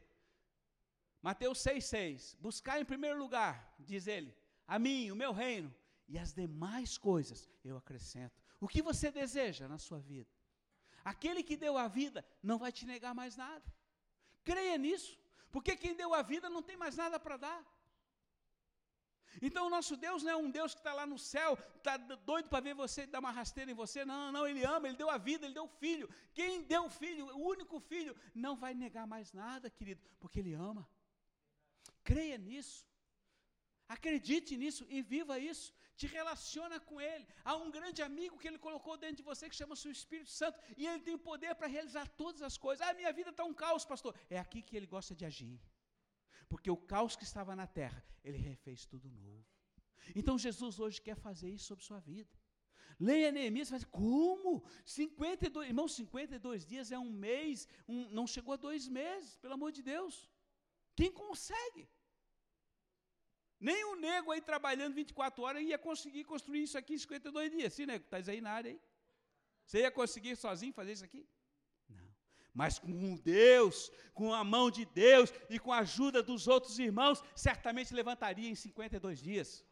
Mateus 1.20 1.58
6,6: 1.58 2.38
buscar 2.40 2.80
em 2.80 2.86
primeiro 2.86 3.18
lugar, 3.18 3.76
diz 3.80 4.06
ele, 4.06 4.38
a 4.68 4.78
mim, 4.78 5.10
o 5.10 5.16
meu 5.16 5.34
reino, 5.34 5.74
e 6.08 6.20
as 6.20 6.32
demais 6.32 6.96
coisas 6.96 7.50
eu 7.66 7.76
acrescento. 7.76 8.40
O 8.62 8.68
que 8.68 8.84
você 8.84 9.10
deseja 9.10 9.68
na 9.68 9.80
sua 9.80 10.00
vida? 10.00 10.30
Aquele 11.04 11.42
que 11.42 11.58
deu 11.58 11.76
a 11.76 11.88
vida 11.88 12.24
não 12.44 12.60
vai 12.60 12.72
te 12.72 12.86
negar 12.86 13.16
mais 13.16 13.36
nada. 13.36 13.66
Creia 14.44 14.78
nisso, 14.78 15.18
porque 15.52 15.76
quem 15.76 15.96
deu 15.96 16.14
a 16.14 16.22
vida 16.22 16.50
não 16.50 16.62
tem 16.62 16.78
mais 16.78 16.96
nada 16.96 17.20
para 17.20 17.38
dar. 17.38 17.62
Então 19.42 19.66
o 19.68 19.70
nosso 19.70 19.96
Deus 19.98 20.22
não 20.24 20.32
é 20.32 20.36
um 20.36 20.50
Deus 20.50 20.74
que 20.74 20.80
está 20.80 20.94
lá 20.94 21.06
no 21.06 21.18
céu, 21.18 21.58
está 21.78 21.98
doido 21.98 22.50
para 22.50 22.60
ver 22.60 22.76
você, 22.76 23.06
dar 23.06 23.20
uma 23.20 23.32
rasteira 23.32 23.72
em 23.72 23.74
você. 23.74 24.06
Não, 24.06 24.32
não, 24.32 24.48
Ele 24.48 24.64
ama, 24.64 24.88
Ele 24.88 24.98
deu 24.98 25.10
a 25.10 25.18
vida, 25.18 25.46
Ele 25.46 25.54
deu 25.54 25.66
o 25.66 25.76
filho. 25.84 26.08
Quem 26.34 26.62
deu 26.64 26.86
o 26.86 26.90
filho, 26.90 27.26
o 27.28 27.48
único 27.48 27.80
filho, 27.80 28.16
não 28.34 28.56
vai 28.56 28.74
negar 28.74 29.08
mais 29.08 29.34
nada, 29.34 29.70
querido, 29.70 30.02
porque 30.20 30.40
Ele 30.40 30.54
ama. 30.54 30.88
Creia 32.04 32.38
nisso. 32.38 32.86
Acredite 33.88 34.56
nisso 34.58 34.86
e 34.90 35.02
viva 35.02 35.40
isso 35.40 35.74
te 35.96 36.08
relaciona 36.08 36.80
com 36.80 37.00
Ele. 37.00 37.26
Há 37.44 37.56
um 37.56 37.70
grande 37.70 38.02
amigo 38.02 38.38
que 38.38 38.48
Ele 38.48 38.58
colocou 38.58 38.98
dentro 38.98 39.18
de 39.18 39.24
você 39.24 39.50
que 39.50 39.56
chama-se 39.56 39.88
o 39.88 39.92
Espírito 39.92 40.32
Santo 40.32 40.60
e 40.78 40.88
Ele 40.88 41.02
tem 41.02 41.18
poder 41.18 41.56
para 41.56 41.68
realizar 41.68 42.08
todas 42.08 42.42
as 42.42 42.58
coisas. 42.58 42.86
Ah, 42.86 42.94
minha 42.94 43.14
vida 43.14 43.30
está 43.30 43.44
um 43.44 43.54
caos, 43.54 43.86
pastor. 43.86 44.16
É 44.30 44.40
aqui 44.40 44.62
que 44.62 44.76
Ele 44.76 44.86
gosta 44.86 45.16
de 45.16 45.26
agir. 45.26 45.60
Porque 46.50 46.70
o 46.70 46.78
caos 46.78 47.16
que 47.16 47.24
estava 47.24 47.56
na 47.56 47.68
terra, 47.68 48.04
Ele 48.24 48.38
refez 48.38 48.86
tudo 48.86 49.10
novo. 49.10 49.46
Então 50.16 50.38
Jesus 50.38 50.80
hoje 50.80 51.02
quer 51.02 51.16
fazer 51.16 51.50
isso 51.50 51.66
sobre 51.66 51.86
sua 51.86 52.00
vida. 52.00 52.32
Leia 53.00 53.32
Neemias 53.32 53.70
e 53.70 53.72
fala, 53.72 53.86
como? 53.86 54.64
52, 54.86 55.68
irmão, 55.68 55.88
52 55.88 56.66
dias 56.66 56.92
é 56.92 57.00
um 57.00 57.10
mês, 57.10 57.68
um, 57.88 58.10
não 58.10 58.28
chegou 58.28 58.54
a 58.54 58.58
dois 58.58 58.88
meses, 58.88 59.36
pelo 59.38 59.54
amor 59.54 59.72
de 59.72 59.82
Deus. 59.82 60.30
Quem 60.96 61.12
consegue? 61.12 61.90
Nem 63.68 63.82
o 63.86 63.96
nego 63.96 64.30
aí 64.30 64.42
trabalhando 64.42 64.94
24 64.94 65.42
horas 65.42 65.64
ia 65.64 65.78
conseguir 65.78 66.26
construir 66.26 66.64
isso 66.64 66.78
aqui 66.78 66.96
em 66.96 66.98
52 66.98 67.50
dias. 67.50 67.72
Sim, 67.74 67.86
nego, 67.86 68.04
estás 68.04 68.28
aí 68.28 68.42
na 68.42 68.52
área 68.52 68.72
aí. 68.72 68.80
Você 69.66 69.80
ia 69.80 69.90
conseguir 69.90 70.36
sozinho 70.36 70.74
fazer 70.74 70.92
isso 70.92 71.06
aqui? 71.06 71.26
Não. 71.88 72.10
Mas 72.54 72.78
com 72.78 73.16
Deus, 73.16 73.90
com 74.14 74.34
a 74.34 74.44
mão 74.44 74.70
de 74.70 74.84
Deus 74.84 75.34
e 75.50 75.58
com 75.58 75.72
a 75.72 75.78
ajuda 75.78 76.22
dos 76.22 76.46
outros 76.46 76.78
irmãos, 76.78 77.24
certamente 77.34 77.94
levantaria 77.94 78.50
em 78.50 78.54
52 78.54 79.22
dias. 79.22 79.66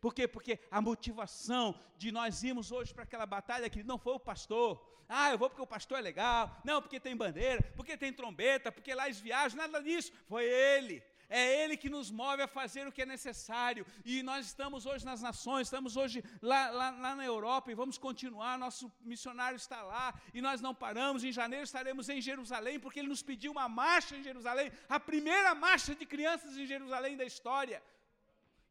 Por 0.00 0.14
quê? 0.14 0.26
Porque 0.26 0.58
a 0.70 0.80
motivação 0.80 1.78
de 1.98 2.10
nós 2.10 2.42
irmos 2.42 2.72
hoje 2.72 2.94
para 2.94 3.04
aquela 3.04 3.26
batalha 3.26 3.68
que 3.68 3.82
não 3.82 3.98
foi 3.98 4.14
o 4.14 4.20
pastor. 4.20 4.82
Ah, 5.06 5.32
eu 5.32 5.36
vou 5.36 5.50
porque 5.50 5.60
o 5.60 5.66
pastor 5.66 5.98
é 5.98 6.00
legal. 6.00 6.62
Não, 6.64 6.80
porque 6.80 6.98
tem 6.98 7.14
bandeira, 7.14 7.62
porque 7.76 7.94
tem 7.94 8.10
trombeta, 8.10 8.72
porque 8.72 8.94
lá 8.94 9.04
eles 9.04 9.20
viajam, 9.20 9.58
nada 9.58 9.82
disso. 9.82 10.10
Foi 10.26 10.46
ele 10.46 11.04
é 11.28 11.62
Ele 11.62 11.76
que 11.76 11.88
nos 11.88 12.10
move 12.10 12.42
a 12.42 12.48
fazer 12.48 12.86
o 12.86 12.92
que 12.92 13.02
é 13.02 13.06
necessário. 13.06 13.86
E 14.04 14.22
nós 14.22 14.46
estamos 14.46 14.86
hoje 14.86 15.04
nas 15.04 15.20
nações, 15.22 15.66
estamos 15.66 15.96
hoje 15.96 16.22
lá, 16.40 16.70
lá, 16.70 16.90
lá, 16.90 17.16
na 17.16 17.24
Europa 17.24 17.70
e 17.70 17.74
vamos 17.74 17.98
continuar. 17.98 18.58
Nosso 18.58 18.92
missionário 19.00 19.56
está 19.56 19.82
lá 19.82 20.14
e 20.32 20.40
nós 20.40 20.60
não 20.60 20.74
paramos. 20.74 21.24
Em 21.24 21.32
janeiro 21.32 21.64
estaremos 21.64 22.08
em 22.08 22.20
Jerusalém, 22.20 22.78
porque 22.78 23.00
Ele 23.00 23.08
nos 23.08 23.22
pediu 23.22 23.52
uma 23.52 23.68
marcha 23.68 24.16
em 24.16 24.22
Jerusalém 24.22 24.70
a 24.88 25.00
primeira 25.00 25.54
marcha 25.54 25.94
de 25.94 26.06
crianças 26.06 26.56
em 26.56 26.66
Jerusalém 26.66 27.16
da 27.16 27.24
história. 27.24 27.82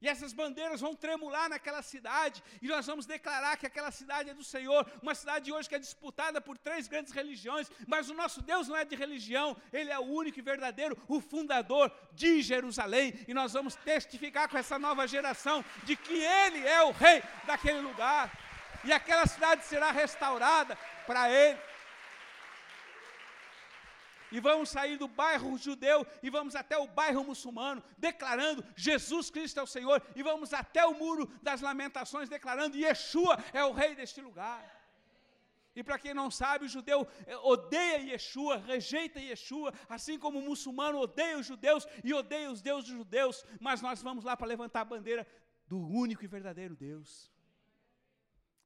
E 0.04 0.10
essas 0.10 0.34
bandeiras 0.34 0.82
vão 0.82 0.94
tremular 0.94 1.48
naquela 1.48 1.82
cidade, 1.82 2.44
e 2.62 2.68
nós 2.68 2.86
vamos 2.86 3.06
declarar 3.06 3.56
que 3.56 3.66
aquela 3.66 3.90
cidade 3.90 4.30
é 4.30 4.34
do 4.34 4.44
Senhor, 4.44 4.86
uma 5.02 5.16
cidade 5.16 5.50
hoje 5.50 5.70
que 5.70 5.76
é 5.76 5.80
disputada 5.80 6.42
por 6.42 6.58
três 6.58 6.90
grandes 6.90 7.14
religiões, 7.14 7.72
mas 7.88 8.10
o 8.10 8.14
nosso 8.14 8.42
Deus 8.42 8.68
não 8.68 8.76
é 8.76 8.84
de 8.84 8.98
religião, 8.98 9.56
Ele 9.72 9.90
é 9.90 9.98
o 9.98 10.04
único 10.04 10.38
e 10.38 10.42
verdadeiro, 10.42 11.02
o 11.08 11.22
fundador 11.22 11.90
de 12.12 12.42
Jerusalém, 12.42 13.14
e 13.30 13.34
nós 13.34 13.54
vamos 13.54 13.76
testificar 13.76 14.50
com 14.50 14.58
essa 14.58 14.78
nova 14.78 15.08
geração 15.08 15.64
de 15.86 15.96
que 15.96 16.16
Ele 16.16 16.68
é 16.68 16.84
o 16.84 16.92
rei 16.92 17.24
daquele 17.46 17.80
lugar. 17.80 18.30
e 18.84 18.92
aquela 18.92 19.26
cidade 19.26 19.64
será 19.64 19.90
restaurada 19.92 20.78
para 21.08 21.32
Ele. 21.32 21.58
E 24.34 24.40
vamos 24.40 24.70
sair 24.70 24.98
do 24.98 25.08
bairro 25.08 25.56
judeu 25.60 26.08
e 26.24 26.30
vamos 26.32 26.56
até 26.56 26.76
o 26.76 26.88
bairro 26.88 27.24
muçulmano, 27.24 27.84
declarando 28.00 28.66
Jesus 28.76 29.30
Cristo 29.30 29.60
é 29.60 29.64
o 29.64 29.68
Senhor, 29.68 30.02
e 30.16 30.24
vamos 30.24 30.52
até 30.54 30.84
o 30.88 30.96
muro 30.96 31.28
das 31.44 31.62
lamentações, 31.62 32.28
declarando 32.28 32.76
Yeshua 32.76 33.38
é 33.54 33.64
o 33.64 33.72
rei 33.72 33.94
deste 33.94 34.20
lugar. 34.22 34.64
E 35.76 35.84
para 35.84 36.00
quem 36.00 36.16
não 36.16 36.32
sabe, 36.32 36.66
o 36.66 36.68
judeu 36.68 37.08
eh, 37.28 37.38
odeia 37.38 37.98
Yeshua, 37.98 38.58
rejeita 38.58 39.20
Yeshua, 39.20 39.72
assim 39.88 40.18
como 40.18 40.40
o 40.40 40.42
muçulmano 40.42 40.98
odeia 40.98 41.38
os 41.38 41.46
judeus 41.46 41.88
e 42.04 42.12
odeia 42.12 42.50
os 42.50 42.60
deuses 42.60 42.90
dos 42.90 42.98
judeus, 42.98 43.46
mas 43.60 43.84
nós 43.84 44.02
vamos 44.02 44.26
lá 44.26 44.36
para 44.36 44.48
levantar 44.48 44.82
a 44.82 44.86
bandeira 44.86 45.28
do 45.68 45.78
único 45.78 46.24
e 46.24 46.28
verdadeiro 46.28 46.76
Deus. 46.76 47.32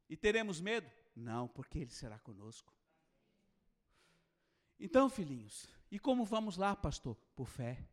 E 0.10 0.16
teremos 0.16 0.62
medo? 0.62 0.90
Não, 1.14 1.46
porque 1.46 1.80
Ele 1.80 1.92
será 1.92 2.18
conosco. 2.20 2.77
Então, 4.80 5.10
filhinhos, 5.10 5.68
e 5.92 5.98
como 5.98 6.24
vamos 6.24 6.58
lá, 6.58 6.76
pastor? 6.76 7.16
Por 7.36 7.48
fé, 7.48 7.88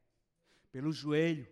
pelo 0.70 0.92
joelho, 0.92 1.48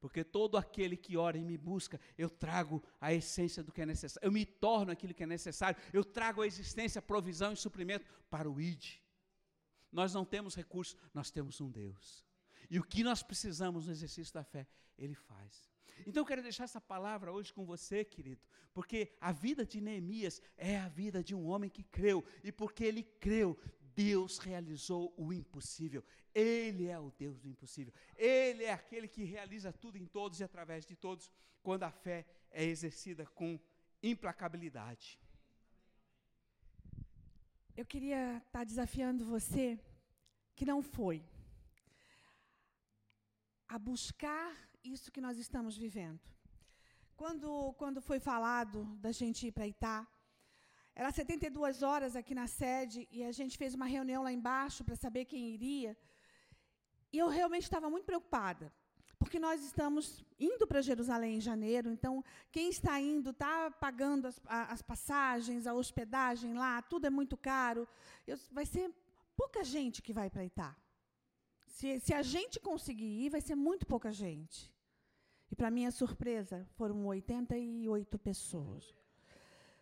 porque 0.00 0.22
todo 0.22 0.56
aquele 0.56 0.96
que 0.96 1.16
ora 1.16 1.36
e 1.36 1.44
me 1.44 1.56
busca, 1.56 2.00
eu 2.16 2.30
trago 2.30 2.82
a 3.00 3.12
essência 3.12 3.62
do 3.62 3.72
que 3.72 3.82
é 3.82 3.86
necessário, 3.86 4.26
eu 4.26 4.32
me 4.32 4.44
torno 4.44 4.92
aquilo 4.92 5.14
que 5.14 5.22
é 5.22 5.26
necessário, 5.26 5.80
eu 5.92 6.04
trago 6.04 6.42
a 6.42 6.46
existência, 6.46 7.02
provisão 7.02 7.52
e 7.52 7.56
suprimento 7.56 8.06
para 8.30 8.50
o 8.50 8.60
ID. 8.60 9.00
Nós 9.90 10.12
não 10.12 10.24
temos 10.24 10.54
recursos, 10.54 10.96
nós 11.14 11.30
temos 11.30 11.60
um 11.60 11.70
Deus. 11.70 12.24
E 12.70 12.78
o 12.78 12.84
que 12.84 13.02
nós 13.02 13.22
precisamos 13.22 13.86
no 13.86 13.92
exercício 13.92 14.34
da 14.34 14.44
fé, 14.44 14.66
Ele 14.98 15.14
faz. 15.14 15.70
Então 16.06 16.20
eu 16.20 16.26
quero 16.26 16.42
deixar 16.42 16.64
essa 16.64 16.80
palavra 16.80 17.32
hoje 17.32 17.52
com 17.52 17.64
você, 17.64 18.04
querido, 18.04 18.42
porque 18.74 19.16
a 19.20 19.32
vida 19.32 19.64
de 19.64 19.80
Neemias 19.80 20.42
é 20.56 20.78
a 20.78 20.88
vida 20.88 21.24
de 21.24 21.34
um 21.34 21.46
homem 21.46 21.70
que 21.70 21.82
creu, 21.82 22.24
e 22.44 22.52
porque 22.52 22.84
ele 22.84 23.02
creu, 23.02 23.58
Deus 23.96 24.36
realizou 24.38 25.14
o 25.16 25.32
impossível. 25.32 26.04
Ele 26.34 26.86
é 26.86 26.98
o 26.98 27.10
Deus 27.10 27.40
do 27.40 27.48
impossível. 27.48 27.94
Ele 28.14 28.64
é 28.64 28.72
aquele 28.72 29.08
que 29.08 29.24
realiza 29.24 29.72
tudo 29.72 29.96
em 29.96 30.06
todos 30.06 30.38
e 30.38 30.44
através 30.44 30.84
de 30.84 30.94
todos, 30.94 31.32
quando 31.62 31.84
a 31.84 31.90
fé 31.90 32.26
é 32.50 32.62
exercida 32.62 33.24
com 33.24 33.58
implacabilidade. 34.02 35.18
Eu 37.74 37.86
queria 37.86 38.36
estar 38.46 38.64
desafiando 38.64 39.24
você 39.24 39.80
que 40.54 40.66
não 40.66 40.82
foi 40.82 41.24
a 43.66 43.78
buscar 43.78 44.54
isso 44.84 45.10
que 45.10 45.20
nós 45.20 45.38
estamos 45.38 45.76
vivendo. 45.76 46.20
Quando, 47.16 47.72
quando 47.74 48.02
foi 48.02 48.20
falado 48.20 48.84
da 48.96 49.10
gente 49.10 49.46
ir 49.46 49.52
para 49.52 49.66
Itá, 49.66 50.06
era 50.98 51.12
72 51.12 51.82
horas 51.82 52.16
aqui 52.16 52.34
na 52.34 52.46
sede 52.46 53.06
e 53.12 53.22
a 53.22 53.30
gente 53.30 53.58
fez 53.58 53.74
uma 53.74 53.84
reunião 53.84 54.22
lá 54.22 54.32
embaixo 54.32 54.82
para 54.82 54.96
saber 54.96 55.26
quem 55.26 55.50
iria. 55.50 55.94
E 57.12 57.18
eu 57.18 57.28
realmente 57.28 57.64
estava 57.64 57.90
muito 57.90 58.06
preocupada, 58.06 58.72
porque 59.18 59.38
nós 59.38 59.62
estamos 59.62 60.24
indo 60.40 60.66
para 60.66 60.80
Jerusalém 60.80 61.36
em 61.36 61.40
janeiro, 61.40 61.90
então 61.90 62.24
quem 62.50 62.70
está 62.70 62.98
indo 62.98 63.28
está 63.28 63.70
pagando 63.70 64.26
as, 64.26 64.40
as, 64.46 64.80
passagens, 64.80 65.66
a 65.66 65.74
hospedagem 65.74 66.54
lá, 66.54 66.80
tudo 66.80 67.06
é 67.06 67.10
muito 67.10 67.36
caro. 67.36 67.86
Eu, 68.26 68.38
vai 68.50 68.64
ser 68.64 68.90
pouca 69.36 69.62
gente 69.62 70.00
que 70.00 70.14
vai 70.14 70.30
para 70.30 70.46
Itá. 70.46 70.74
Se, 71.66 72.00
se 72.00 72.14
a 72.14 72.22
gente 72.22 72.58
conseguir 72.58 73.26
ir, 73.26 73.28
vai 73.28 73.42
ser 73.42 73.54
muito 73.54 73.86
pouca 73.86 74.10
gente. 74.10 74.72
E, 75.50 75.54
para 75.54 75.70
minha 75.70 75.90
surpresa, 75.90 76.66
foram 76.74 77.04
88 77.06 78.18
pessoas. 78.18 78.94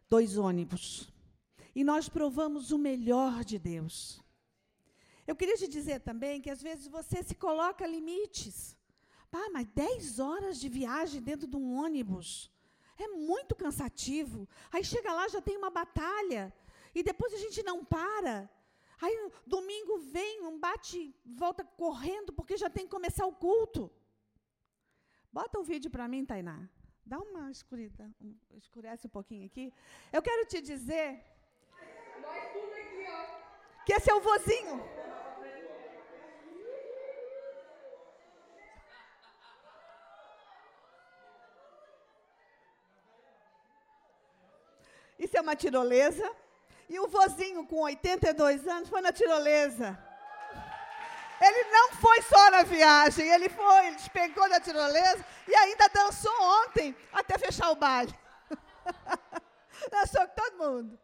Dois 0.09 0.37
ônibus. 0.37 1.13
E 1.75 1.83
nós 1.83 2.09
provamos 2.09 2.71
o 2.71 2.79
melhor 2.79 3.45
de 3.45 3.59
Deus. 3.59 4.23
Eu 5.27 5.35
queria 5.35 5.57
te 5.57 5.67
dizer 5.67 6.01
também 6.01 6.41
que 6.41 6.51
às 6.51 6.63
vezes 6.63 6.87
você 6.87 7.23
se 7.23 7.35
coloca 7.35 7.87
limites. 7.87 8.77
Pá, 9.31 9.49
mas 9.53 9.67
10 9.69 10.19
horas 10.21 10.61
de 10.61 10.69
viagem 10.69 11.21
dentro 11.21 11.47
de 11.49 11.57
um 11.57 11.75
ônibus 11.75 12.51
é 12.97 13.09
muito 13.09 13.55
cansativo. 13.55 14.49
Aí 14.71 14.85
chega 14.85 15.13
lá, 15.13 15.27
já 15.29 15.41
tem 15.41 15.57
uma 15.57 15.71
batalha. 15.71 16.55
E 16.95 17.03
depois 17.03 17.33
a 17.33 17.39
gente 17.39 17.63
não 17.63 17.85
para. 17.85 18.49
Aí 19.01 19.31
domingo 19.47 19.99
vem, 19.99 20.43
um 20.43 20.59
bate, 20.59 21.15
volta 21.25 21.65
correndo, 21.65 22.33
porque 22.33 22.57
já 22.57 22.71
tem 22.71 22.85
que 22.85 22.91
começar 22.91 23.27
o 23.27 23.33
culto. 23.33 23.91
Bota 25.33 25.59
o 25.59 25.63
um 25.63 25.65
vídeo 25.65 25.91
para 25.91 26.07
mim, 26.07 26.25
Tainá. 26.25 26.69
Dá 27.07 27.19
uma 27.19 27.51
escuridão, 27.51 28.15
escurece 28.57 29.07
um 29.07 29.11
pouquinho 29.11 29.47
aqui. 29.47 29.73
Eu 30.13 30.23
quero 30.23 30.47
te 30.47 30.61
dizer. 30.61 31.23
Que 33.85 33.93
esse 33.93 34.11
é 34.11 34.15
o 34.15 34.21
vozinho. 34.21 34.83
Isso 45.19 45.37
é 45.37 45.41
uma 45.41 45.55
tirolesa. 45.55 46.31
E 46.89 46.99
o 46.99 47.07
vozinho 47.07 47.67
com 47.67 47.83
82 47.83 48.67
anos 48.67 48.89
foi 48.89 49.01
na 49.01 49.13
tirolesa. 49.13 49.99
Ele 51.41 51.70
não 51.70 51.93
foi 51.93 52.22
só 52.22 52.51
na 52.51 52.62
viagem, 52.62 53.28
ele 53.28 53.49
foi, 53.49 53.87
ele 53.87 53.97
despegou 53.97 54.49
da 54.49 54.61
tirolesa 54.61 55.24
e 55.49 55.55
ainda 55.55 55.89
dançou 55.89 56.32
ontem 56.62 56.97
até 57.12 57.39
fechar 57.39 57.70
o 57.70 57.76
baile. 57.76 58.14
dançou 59.91 60.26
com 60.28 60.35
todo 60.35 60.59
mundo. 60.59 60.99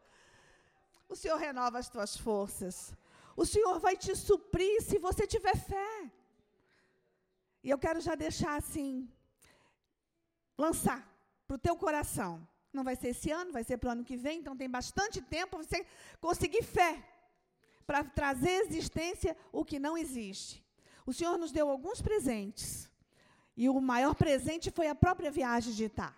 O 1.08 1.16
Senhor 1.16 1.36
renova 1.36 1.78
as 1.78 1.88
tuas 1.88 2.16
forças. 2.16 2.94
O 3.36 3.44
Senhor 3.44 3.78
vai 3.80 3.96
te 3.96 4.14
suprir 4.14 4.82
se 4.82 4.98
você 4.98 5.26
tiver 5.26 5.56
fé. 5.56 6.10
E 7.62 7.70
eu 7.70 7.78
quero 7.78 8.00
já 8.00 8.14
deixar 8.14 8.56
assim, 8.56 9.10
lançar 10.56 11.06
para 11.46 11.56
o 11.56 11.58
teu 11.58 11.76
coração. 11.76 12.46
Não 12.72 12.84
vai 12.84 12.94
ser 12.94 13.08
esse 13.08 13.30
ano, 13.30 13.52
vai 13.52 13.64
ser 13.64 13.76
para 13.76 13.88
o 13.88 13.92
ano 13.92 14.04
que 14.04 14.16
vem, 14.16 14.38
então 14.38 14.56
tem 14.56 14.70
bastante 14.70 15.20
tempo 15.20 15.56
para 15.56 15.64
você 15.64 15.84
conseguir 16.20 16.62
fé 16.62 17.02
para 17.90 18.04
trazer 18.04 18.50
à 18.50 18.62
existência 18.66 19.36
o 19.50 19.64
que 19.64 19.80
não 19.80 19.98
existe. 19.98 20.64
O 21.04 21.12
Senhor 21.12 21.36
nos 21.36 21.50
deu 21.50 21.68
alguns 21.68 22.00
presentes. 22.00 22.88
E 23.56 23.68
o 23.68 23.80
maior 23.80 24.14
presente 24.14 24.70
foi 24.70 24.86
a 24.86 24.94
própria 24.94 25.28
viagem 25.28 25.72
de 25.72 25.86
Itá. 25.86 26.14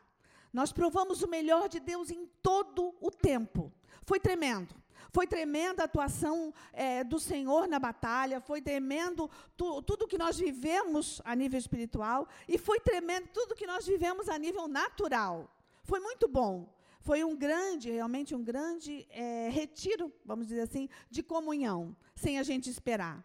Nós 0.53 0.71
provamos 0.71 1.23
o 1.23 1.29
melhor 1.31 1.71
de 1.71 1.81
Deus 1.81 2.11
em 2.11 2.27
todo 2.43 2.95
o 3.01 3.11
tempo. 3.11 3.73
Foi 4.05 4.21
tremendo. 4.21 4.75
Foi 5.11 5.27
tremenda 5.27 5.81
a 5.81 5.87
atuação 5.87 6.53
é, 6.75 7.03
do 7.03 7.19
Senhor 7.19 7.67
na 7.67 7.79
batalha, 7.79 8.39
foi 8.39 8.61
tremendo 8.61 9.31
tu, 9.57 9.81
tudo 9.81 10.07
que 10.07 10.19
nós 10.19 10.37
vivemos 10.37 11.23
a 11.25 11.35
nível 11.35 11.59
espiritual, 11.59 12.29
e 12.47 12.59
foi 12.59 12.81
tremendo 12.81 13.29
tudo 13.33 13.55
que 13.55 13.67
nós 13.67 13.87
vivemos 13.87 14.29
a 14.29 14.39
nível 14.39 14.69
natural. 14.69 15.51
Foi 15.85 16.01
muito 16.01 16.29
bom. 16.29 16.69
Foi 17.03 17.25
um 17.25 17.37
grande, 17.37 17.91
realmente 17.91 18.33
um 18.33 18.45
grande 18.45 19.09
é, 19.11 19.49
retiro, 19.49 20.13
vamos 20.25 20.47
dizer 20.47 20.61
assim, 20.61 20.89
de 21.11 21.21
comunhão, 21.21 21.97
sem 22.15 22.39
a 22.39 22.45
gente 22.45 22.71
esperar. 22.71 23.25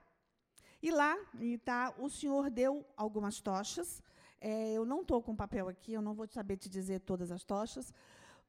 E 0.81 0.89
lá, 0.89 1.15
tá, 1.63 1.93
o 1.99 2.09
Senhor 2.09 2.49
deu 2.49 2.83
algumas 2.95 3.39
tochas. 3.39 4.01
É, 4.41 4.73
eu 4.73 4.83
não 4.83 5.01
estou 5.01 5.21
com 5.21 5.35
papel 5.35 5.69
aqui, 5.69 5.93
eu 5.93 6.01
não 6.01 6.15
vou 6.15 6.27
saber 6.27 6.57
te 6.57 6.67
dizer 6.67 7.01
todas 7.01 7.31
as 7.31 7.43
tochas, 7.43 7.93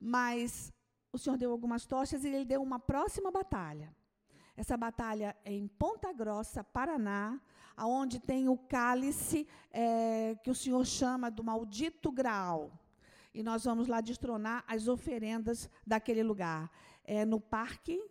mas 0.01 0.73
o 1.13 1.19
Senhor 1.19 1.37
deu 1.37 1.51
algumas 1.51 1.85
tochas 1.85 2.25
e 2.25 2.29
ele 2.29 2.47
deu 2.47 2.63
uma 2.63 2.79
próxima 2.79 3.31
batalha. 3.31 3.95
Essa 4.57 4.79
batalha 4.79 5.37
é 5.45 5.53
em 5.53 5.69
Ponta 5.69 6.11
Grossa, 6.11 6.65
Paraná, 6.65 7.39
aonde 7.77 8.19
tem 8.19 8.49
o 8.49 8.57
cálice 8.57 9.47
é, 9.71 10.37
que 10.43 10.51
o 10.51 10.55
Senhor 10.55 10.87
chama 10.87 11.31
do 11.31 11.45
maldito 11.45 12.11
Graal 12.11 12.73
e 13.39 13.43
nós 13.45 13.63
vamos 13.63 13.87
lá 13.87 14.01
destronar 14.01 14.65
as 14.67 14.89
oferendas 14.89 15.71
daquele 15.87 16.25
lugar. 16.25 16.69
É 17.05 17.25
no 17.25 17.41
Parque 17.41 18.03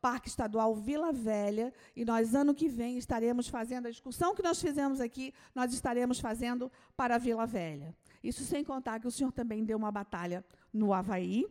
Parque 0.00 0.28
Estadual 0.28 0.74
Vila 0.74 1.12
Velha, 1.12 1.72
e 1.94 2.04
nós, 2.04 2.34
ano 2.34 2.52
que 2.54 2.68
vem, 2.68 2.98
estaremos 2.98 3.48
fazendo 3.48 3.86
a 3.86 3.90
excursão 3.90 4.34
que 4.34 4.42
nós 4.42 4.60
fizemos 4.60 5.00
aqui, 5.00 5.32
nós 5.54 5.72
estaremos 5.72 6.18
fazendo 6.18 6.70
para 6.96 7.14
a 7.14 7.18
Vila 7.18 7.46
Velha. 7.46 7.96
Isso 8.22 8.44
sem 8.44 8.64
contar 8.64 8.98
que 8.98 9.06
o 9.06 9.10
senhor 9.12 9.32
também 9.32 9.64
deu 9.64 9.78
uma 9.78 9.92
batalha 9.92 10.44
no 10.72 10.92
Havaí 10.92 11.46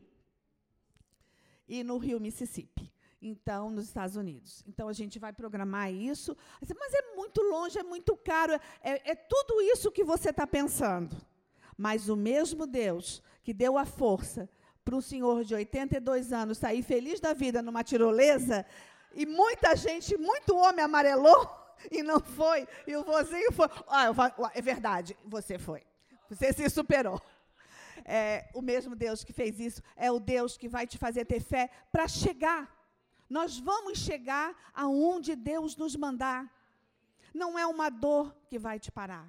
e 1.67 1.81
no 1.81 1.97
Rio 1.97 2.19
Mississippi. 2.19 2.93
Então, 3.21 3.71
nos 3.71 3.85
Estados 3.85 4.17
Unidos. 4.17 4.63
Então, 4.67 4.89
a 4.89 4.93
gente 4.93 5.17
vai 5.17 5.31
programar 5.31 5.91
isso. 5.91 6.37
Mas 6.61 6.93
é 6.93 7.15
muito 7.15 7.41
longe, 7.41 7.79
é 7.79 7.83
muito 7.83 8.17
caro. 8.17 8.53
É, 8.81 9.11
é 9.11 9.15
tudo 9.15 9.61
isso 9.61 9.89
que 9.91 10.03
você 10.03 10.29
está 10.29 10.45
pensando. 10.45 11.15
Mas 11.77 12.09
o 12.09 12.15
mesmo 12.15 12.65
Deus 12.65 13.21
que 13.43 13.53
deu 13.53 13.77
a 13.77 13.85
força 13.85 14.49
para 14.83 14.95
um 14.95 15.01
senhor 15.01 15.43
de 15.43 15.55
82 15.55 16.33
anos 16.33 16.57
sair 16.57 16.83
feliz 16.83 17.19
da 17.19 17.33
vida 17.33 17.61
numa 17.61 17.83
tirolesa, 17.83 18.65
e 19.13 19.25
muita 19.25 19.75
gente, 19.75 20.17
muito 20.17 20.55
homem 20.55 20.83
amarelou 20.83 21.49
e 21.91 22.01
não 22.01 22.19
foi, 22.19 22.67
e 22.87 22.95
o 22.95 23.03
vozinho 23.03 23.51
foi. 23.51 23.67
Ah, 23.87 24.05
é 24.53 24.61
verdade, 24.61 25.15
você 25.25 25.57
foi. 25.57 25.83
Você 26.29 26.51
se 26.51 26.69
superou. 26.69 27.21
é, 28.05 28.49
o 28.53 28.61
mesmo 28.61 28.95
Deus 28.95 29.23
que 29.23 29.33
fez 29.33 29.59
isso, 29.59 29.81
é 29.95 30.11
o 30.11 30.19
Deus 30.19 30.57
que 30.57 30.67
vai 30.67 30.85
te 30.87 30.97
fazer 30.97 31.25
ter 31.25 31.39
fé 31.39 31.69
para 31.91 32.07
chegar. 32.07 32.69
Nós 33.29 33.57
vamos 33.57 33.99
chegar 33.99 34.55
aonde 34.73 35.35
Deus 35.35 35.75
nos 35.75 35.95
mandar. 35.95 36.51
Não 37.33 37.57
é 37.57 37.65
uma 37.65 37.89
dor 37.89 38.35
que 38.47 38.59
vai 38.59 38.79
te 38.79 38.91
parar. 38.91 39.27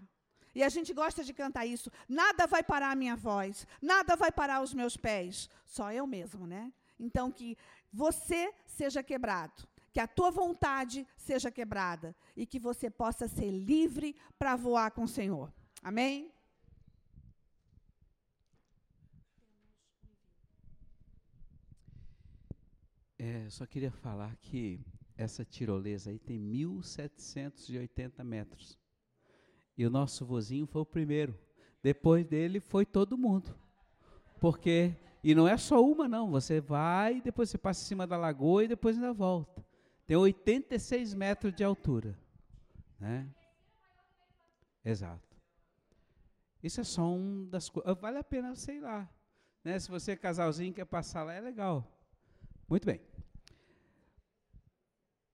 E 0.54 0.62
a 0.62 0.68
gente 0.68 0.92
gosta 0.92 1.24
de 1.24 1.34
cantar 1.34 1.66
isso. 1.66 1.90
Nada 2.08 2.46
vai 2.46 2.62
parar 2.62 2.90
a 2.92 2.96
minha 2.96 3.16
voz, 3.16 3.66
nada 3.82 4.14
vai 4.16 4.30
parar 4.30 4.62
os 4.62 4.72
meus 4.72 4.96
pés. 4.96 5.48
Só 5.64 5.92
eu 5.92 6.06
mesmo, 6.06 6.46
né? 6.46 6.72
Então 6.98 7.30
que 7.30 7.56
você 7.92 8.52
seja 8.66 9.02
quebrado, 9.02 9.66
que 9.92 10.00
a 10.00 10.06
tua 10.06 10.30
vontade 10.30 11.06
seja 11.16 11.50
quebrada 11.50 12.14
e 12.36 12.46
que 12.46 12.58
você 12.58 12.88
possa 12.88 13.26
ser 13.28 13.50
livre 13.50 14.16
para 14.38 14.56
voar 14.56 14.90
com 14.90 15.04
o 15.04 15.08
Senhor. 15.08 15.52
Amém? 15.82 16.32
É, 23.18 23.48
só 23.48 23.64
queria 23.64 23.90
falar 23.90 24.36
que 24.36 24.84
essa 25.16 25.44
tirolesa 25.44 26.10
aí 26.10 26.18
tem 26.18 26.38
1.780 26.38 28.22
metros. 28.24 28.83
E 29.76 29.86
o 29.86 29.90
nosso 29.90 30.24
vozinho 30.24 30.66
foi 30.66 30.82
o 30.82 30.86
primeiro. 30.86 31.38
Depois 31.82 32.24
dele 32.24 32.60
foi 32.60 32.86
todo 32.86 33.18
mundo. 33.18 33.54
Porque, 34.40 34.94
e 35.22 35.34
não 35.34 35.48
é 35.48 35.56
só 35.56 35.84
uma 35.84 36.08
não, 36.08 36.30
você 36.30 36.60
vai, 36.60 37.20
depois 37.20 37.50
você 37.50 37.58
passa 37.58 37.82
em 37.82 37.86
cima 37.86 38.06
da 38.06 38.16
lagoa 38.16 38.64
e 38.64 38.68
depois 38.68 38.96
ainda 38.96 39.12
volta. 39.12 39.64
Tem 40.06 40.16
86 40.16 41.14
metros 41.14 41.54
de 41.54 41.64
altura. 41.64 42.18
Né? 42.98 43.28
Exato. 44.84 45.34
Isso 46.62 46.80
é 46.80 46.84
só 46.84 47.06
um 47.06 47.46
das 47.46 47.68
coisas. 47.68 47.98
Vale 48.00 48.18
a 48.18 48.24
pena, 48.24 48.54
sei 48.54 48.80
lá. 48.80 49.08
Né? 49.62 49.78
Se 49.78 49.90
você 49.90 50.12
é 50.12 50.16
casalzinho 50.16 50.72
quer 50.72 50.84
passar 50.84 51.22
lá, 51.22 51.32
é 51.32 51.40
legal. 51.40 51.90
Muito 52.68 52.86
bem. 52.86 53.00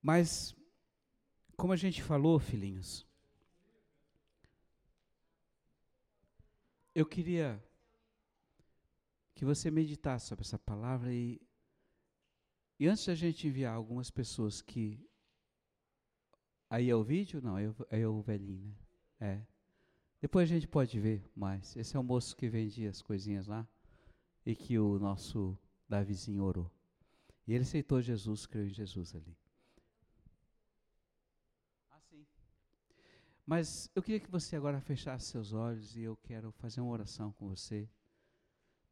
Mas, 0.03 0.57
como 1.57 1.73
a 1.73 1.77
gente 1.77 2.03
falou, 2.03 2.39
filhinhos, 2.39 3.07
eu 6.95 7.07
queria 7.07 7.63
que 9.35 9.45
você 9.45 9.71
meditasse 9.71 10.27
sobre 10.27 10.45
essa 10.45 10.59
palavra 10.59 11.13
e, 11.13 11.41
e 12.79 12.87
antes 12.87 13.07
da 13.07 13.15
gente 13.15 13.47
enviar 13.47 13.75
algumas 13.75 14.11
pessoas 14.11 14.61
que. 14.61 15.07
Aí 16.69 16.89
é 16.89 16.95
o 16.95 17.03
vídeo? 17.03 17.41
Não, 17.43 17.59
é 17.59 17.73
é 17.91 18.07
o 18.07 18.21
velhinho, 18.21 18.77
né? 19.19 19.47
É. 19.47 19.47
Depois 20.21 20.51
a 20.51 20.55
gente 20.55 20.69
pode 20.69 21.01
ver 21.01 21.25
mais. 21.35 21.75
Esse 21.77 21.97
é 21.97 21.99
o 21.99 22.05
moço 22.05 22.37
que 22.37 22.49
vendia 22.49 22.91
as 22.91 23.01
coisinhas 23.01 23.47
lá 23.47 23.67
e 24.45 24.55
que 24.55 24.79
o 24.79 24.99
nosso 24.99 25.59
Davizinho 25.89 26.45
orou. 26.45 26.71
E 27.47 27.55
ele 27.55 27.63
aceitou 27.63 28.03
Jesus, 28.03 28.47
creu 28.47 28.67
em 28.67 28.71
Jesus 28.71 29.15
ali. 29.15 29.37
Assim. 31.91 32.27
Mas 33.51 33.91
eu 33.97 34.01
queria 34.01 34.21
que 34.21 34.31
você 34.31 34.55
agora 34.55 34.81
fechasse 34.81 35.27
seus 35.27 35.53
olhos 35.53 35.97
e 35.97 36.03
eu 36.03 36.17
quero 36.19 36.53
fazer 36.53 36.81
uma 36.81 36.93
oração 36.93 37.33
com 37.33 37.49
você. 37.49 37.91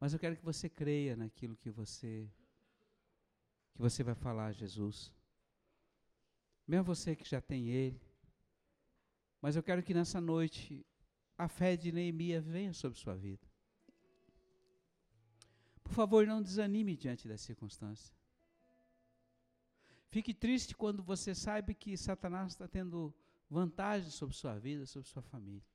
Mas 0.01 0.13
eu 0.13 0.19
quero 0.19 0.37
que 0.37 0.45
você 0.45 0.69
creia 0.69 1.15
naquilo 1.15 1.57
que 1.57 1.71
você 1.71 2.29
que 3.73 3.81
você 3.81 4.03
vai 4.03 4.17
falar 4.17 4.47
a 4.47 4.53
Jesus. 4.53 5.13
Mesmo 6.67 6.83
você 6.83 7.15
que 7.15 7.25
já 7.25 7.41
tem 7.41 7.69
ele. 7.69 8.03
Mas 9.41 9.55
eu 9.55 9.63
quero 9.63 9.81
que 9.81 9.95
nessa 9.95 10.21
noite 10.21 10.85
a 11.37 11.47
fé 11.47 11.77
de 11.77 11.93
Neemias 11.93 12.45
venha 12.45 12.73
sobre 12.73 12.99
sua 12.99 13.15
vida. 13.15 13.47
Por 15.85 15.93
favor, 15.93 16.27
não 16.27 16.43
desanime 16.43 16.97
diante 16.97 17.29
das 17.29 17.43
circunstâncias. 17.43 18.13
Fique 20.09 20.35
triste 20.35 20.75
quando 20.75 21.01
você 21.01 21.33
sabe 21.33 21.77
que 21.77 21.97
Satanás 21.97 22.55
está 22.55 22.67
tendo 22.67 23.15
vantagem 23.49 24.11
sobre 24.11 24.35
sua 24.35 24.59
vida, 24.59 24.87
sobre 24.87 25.09
sua 25.09 25.23
família. 25.23 25.67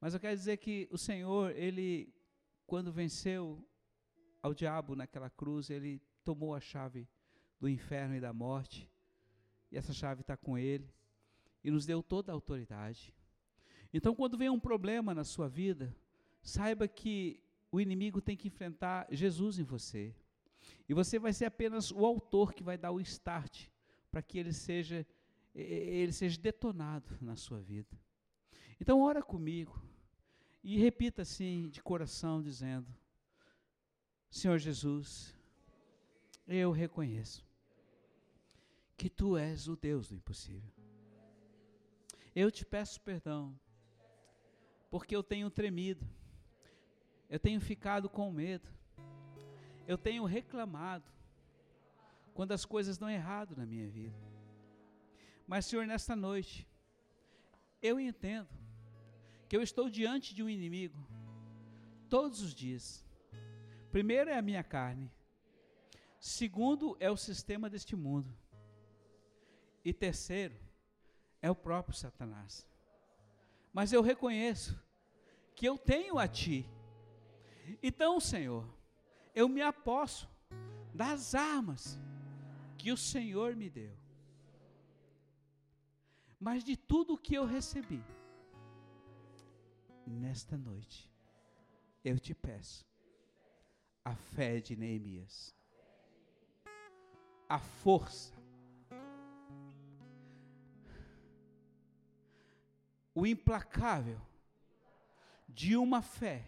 Mas 0.00 0.14
eu 0.14 0.20
quero 0.20 0.36
dizer 0.36 0.56
que 0.58 0.88
o 0.90 0.98
Senhor, 0.98 1.50
Ele, 1.56 2.14
quando 2.66 2.92
venceu 2.92 3.66
ao 4.42 4.54
diabo 4.54 4.94
naquela 4.94 5.28
cruz, 5.28 5.70
Ele 5.70 6.00
tomou 6.24 6.54
a 6.54 6.60
chave 6.60 7.08
do 7.58 7.68
inferno 7.68 8.14
e 8.14 8.20
da 8.20 8.32
morte, 8.32 8.88
e 9.70 9.76
essa 9.76 9.92
chave 9.92 10.20
está 10.20 10.36
com 10.36 10.56
Ele, 10.56 10.88
e 11.62 11.70
nos 11.70 11.84
deu 11.84 12.02
toda 12.02 12.30
a 12.30 12.34
autoridade. 12.34 13.14
Então, 13.92 14.14
quando 14.14 14.38
vem 14.38 14.48
um 14.48 14.60
problema 14.60 15.14
na 15.14 15.24
sua 15.24 15.48
vida, 15.48 15.94
saiba 16.42 16.86
que 16.86 17.42
o 17.70 17.80
inimigo 17.80 18.20
tem 18.20 18.36
que 18.36 18.48
enfrentar 18.48 19.06
Jesus 19.10 19.58
em 19.58 19.64
você. 19.64 20.14
E 20.88 20.94
você 20.94 21.18
vai 21.18 21.32
ser 21.32 21.46
apenas 21.46 21.90
o 21.90 22.04
autor 22.04 22.54
que 22.54 22.62
vai 22.62 22.78
dar 22.78 22.92
o 22.92 23.00
start 23.00 23.66
para 24.10 24.22
que 24.22 24.38
ele 24.38 24.52
seja 24.52 25.06
ele 25.54 26.12
seja 26.12 26.40
detonado 26.40 27.16
na 27.20 27.36
sua 27.36 27.60
vida. 27.60 27.98
Então 28.80 29.00
ora 29.00 29.22
comigo 29.22 29.82
e 30.62 30.78
repita 30.78 31.22
assim 31.22 31.68
de 31.68 31.82
coração 31.82 32.42
dizendo: 32.42 32.92
Senhor 34.30 34.58
Jesus, 34.58 35.34
eu 36.46 36.70
reconheço 36.70 37.46
que 38.96 39.08
tu 39.08 39.36
és 39.36 39.68
o 39.68 39.76
Deus 39.76 40.08
do 40.08 40.14
impossível. 40.14 40.72
Eu 42.34 42.50
te 42.50 42.64
peço 42.64 43.00
perdão 43.00 43.58
porque 44.90 45.14
eu 45.14 45.22
tenho 45.22 45.50
tremido. 45.50 46.06
Eu 47.28 47.38
tenho 47.38 47.60
ficado 47.60 48.08
com 48.08 48.32
medo 48.32 48.78
eu 49.88 49.96
tenho 49.96 50.22
reclamado 50.26 51.10
quando 52.34 52.52
as 52.52 52.66
coisas 52.66 52.98
dão 52.98 53.08
errado 53.08 53.56
na 53.56 53.64
minha 53.64 53.88
vida. 53.88 54.14
Mas, 55.48 55.64
Senhor, 55.64 55.86
nesta 55.86 56.14
noite, 56.14 56.68
eu 57.80 57.98
entendo 57.98 58.50
que 59.48 59.56
eu 59.56 59.62
estou 59.62 59.88
diante 59.88 60.34
de 60.34 60.42
um 60.42 60.48
inimigo 60.48 60.98
todos 62.06 62.42
os 62.42 62.54
dias. 62.54 63.02
Primeiro 63.90 64.28
é 64.28 64.36
a 64.36 64.42
minha 64.42 64.62
carne. 64.62 65.10
Segundo 66.20 66.98
é 67.00 67.10
o 67.10 67.16
sistema 67.16 67.70
deste 67.70 67.96
mundo. 67.96 68.30
E 69.82 69.90
terceiro 69.90 70.54
é 71.40 71.50
o 71.50 71.56
próprio 71.56 71.96
Satanás. 71.96 72.68
Mas 73.72 73.90
eu 73.90 74.02
reconheço 74.02 74.78
que 75.56 75.64
eu 75.64 75.78
tenho 75.78 76.18
a 76.18 76.28
Ti. 76.28 76.68
Então, 77.82 78.20
Senhor, 78.20 78.68
eu 79.34 79.48
me 79.48 79.62
aposto 79.62 80.28
das 80.92 81.34
armas 81.34 81.98
que 82.76 82.92
o 82.92 82.98
Senhor 82.98 83.56
me 83.56 83.70
deu. 83.70 84.07
Mas 86.40 86.62
de 86.62 86.76
tudo 86.76 87.18
que 87.18 87.34
eu 87.34 87.44
recebi, 87.44 88.02
nesta 90.06 90.56
noite, 90.56 91.10
eu 92.04 92.18
te 92.18 92.32
peço 92.32 92.86
a 94.04 94.14
fé 94.14 94.60
de 94.60 94.76
Neemias, 94.76 95.54
a 97.48 97.58
força, 97.58 98.32
o 103.12 103.26
implacável 103.26 104.20
de 105.48 105.76
uma 105.76 106.00
fé 106.00 106.44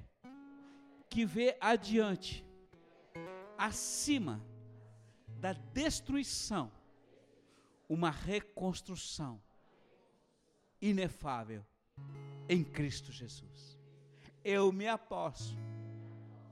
que 1.08 1.26
vê 1.26 1.56
adiante 1.60 2.46
acima 3.58 4.40
da 5.40 5.52
destruição, 5.52 6.70
uma 7.88 8.10
reconstrução 8.10 9.42
inefável 10.80 11.64
em 12.48 12.64
Cristo 12.64 13.12
Jesus. 13.12 13.78
Eu 14.44 14.72
me 14.72 14.88
aposto 14.88 15.56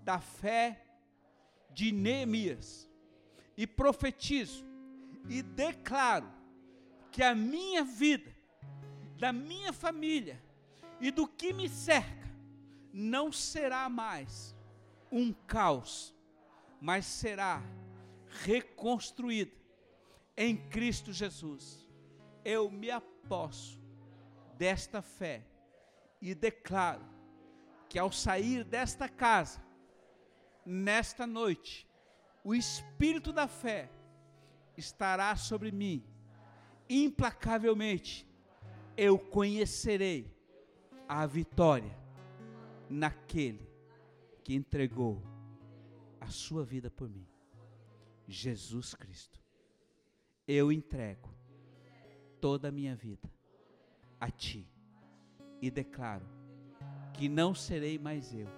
da 0.02 0.20
fé 0.20 0.84
de 1.70 1.92
Neemias 1.92 2.88
e 3.56 3.66
profetizo 3.66 4.64
e 5.28 5.42
declaro 5.42 6.30
que 7.10 7.22
a 7.22 7.34
minha 7.34 7.84
vida, 7.84 8.34
da 9.18 9.32
minha 9.32 9.72
família 9.72 10.42
e 11.00 11.10
do 11.10 11.26
que 11.26 11.52
me 11.52 11.68
cerca 11.68 12.28
não 12.92 13.32
será 13.32 13.88
mais 13.88 14.54
um 15.10 15.32
caos 15.32 16.14
mas 16.80 17.04
será 17.06 17.62
reconstruída 18.44 19.52
em 20.36 20.56
Cristo 20.56 21.12
Jesus. 21.12 21.86
Eu 22.44 22.70
me 22.70 22.90
aposto 22.90 23.80
desta 24.58 25.00
fé 25.00 25.46
e 26.20 26.34
declaro 26.34 27.06
que 27.88 27.98
ao 27.98 28.10
sair 28.10 28.64
desta 28.64 29.08
casa, 29.08 29.64
nesta 30.66 31.26
noite, 31.26 31.88
o 32.42 32.54
Espírito 32.54 33.32
da 33.32 33.46
fé 33.46 33.88
estará 34.76 35.34
sobre 35.36 35.70
mim, 35.70 36.04
implacavelmente, 36.90 38.26
eu 38.96 39.16
conhecerei 39.16 40.36
a 41.08 41.24
vitória 41.24 41.96
naquele 42.90 43.66
que 44.42 44.54
entregou 44.54 45.22
a 46.20 46.26
sua 46.26 46.64
vida 46.64 46.90
por 46.90 47.08
mim. 47.08 47.26
Jesus 48.26 48.92
Cristo. 48.92 49.40
Eu 50.46 50.72
entrego 50.72 51.32
toda 52.40 52.68
a 52.68 52.72
minha 52.72 52.96
vida 52.96 53.37
a 54.20 54.30
Ti 54.30 54.68
e 55.60 55.70
declaro 55.70 56.26
que 57.12 57.28
não 57.28 57.54
serei 57.54 57.98
mais 57.98 58.34
eu, 58.34 58.48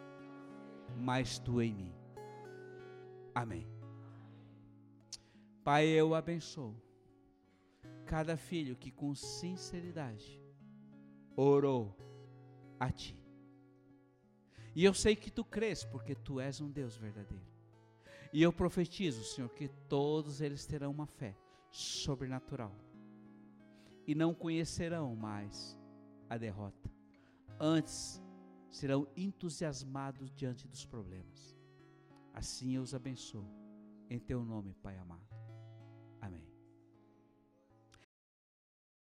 mas 0.98 1.38
Tu 1.38 1.62
em 1.62 1.74
mim. 1.74 1.94
Amém. 3.34 3.66
Pai, 5.62 5.86
eu 5.86 6.14
abençoo 6.14 6.74
cada 8.06 8.36
filho 8.36 8.76
que 8.76 8.90
com 8.90 9.14
sinceridade 9.14 10.40
orou 11.36 11.96
a 12.78 12.90
Ti. 12.90 13.16
E 14.74 14.84
eu 14.84 14.94
sei 14.94 15.14
que 15.14 15.30
Tu 15.30 15.44
crês, 15.44 15.84
porque 15.84 16.14
Tu 16.14 16.40
és 16.40 16.60
um 16.60 16.70
Deus 16.70 16.96
verdadeiro. 16.96 17.46
E 18.32 18.42
eu 18.42 18.52
profetizo, 18.52 19.24
Senhor, 19.24 19.48
que 19.50 19.68
todos 19.88 20.40
eles 20.40 20.64
terão 20.64 20.90
uma 20.90 21.06
fé 21.06 21.36
sobrenatural 21.70 22.72
e 24.10 24.14
não 24.14 24.34
conhecerão 24.34 25.14
mais 25.14 25.78
a 26.28 26.36
derrota. 26.36 26.90
Antes 27.60 28.20
serão 28.68 29.06
entusiasmados 29.16 30.34
diante 30.34 30.66
dos 30.66 30.84
problemas. 30.84 31.56
Assim 32.34 32.74
eu 32.74 32.82
os 32.82 32.92
abençoo. 32.92 33.46
Em 34.08 34.18
teu 34.18 34.44
nome, 34.44 34.74
Pai 34.82 34.98
amado. 34.98 35.28
Amém. 36.20 36.49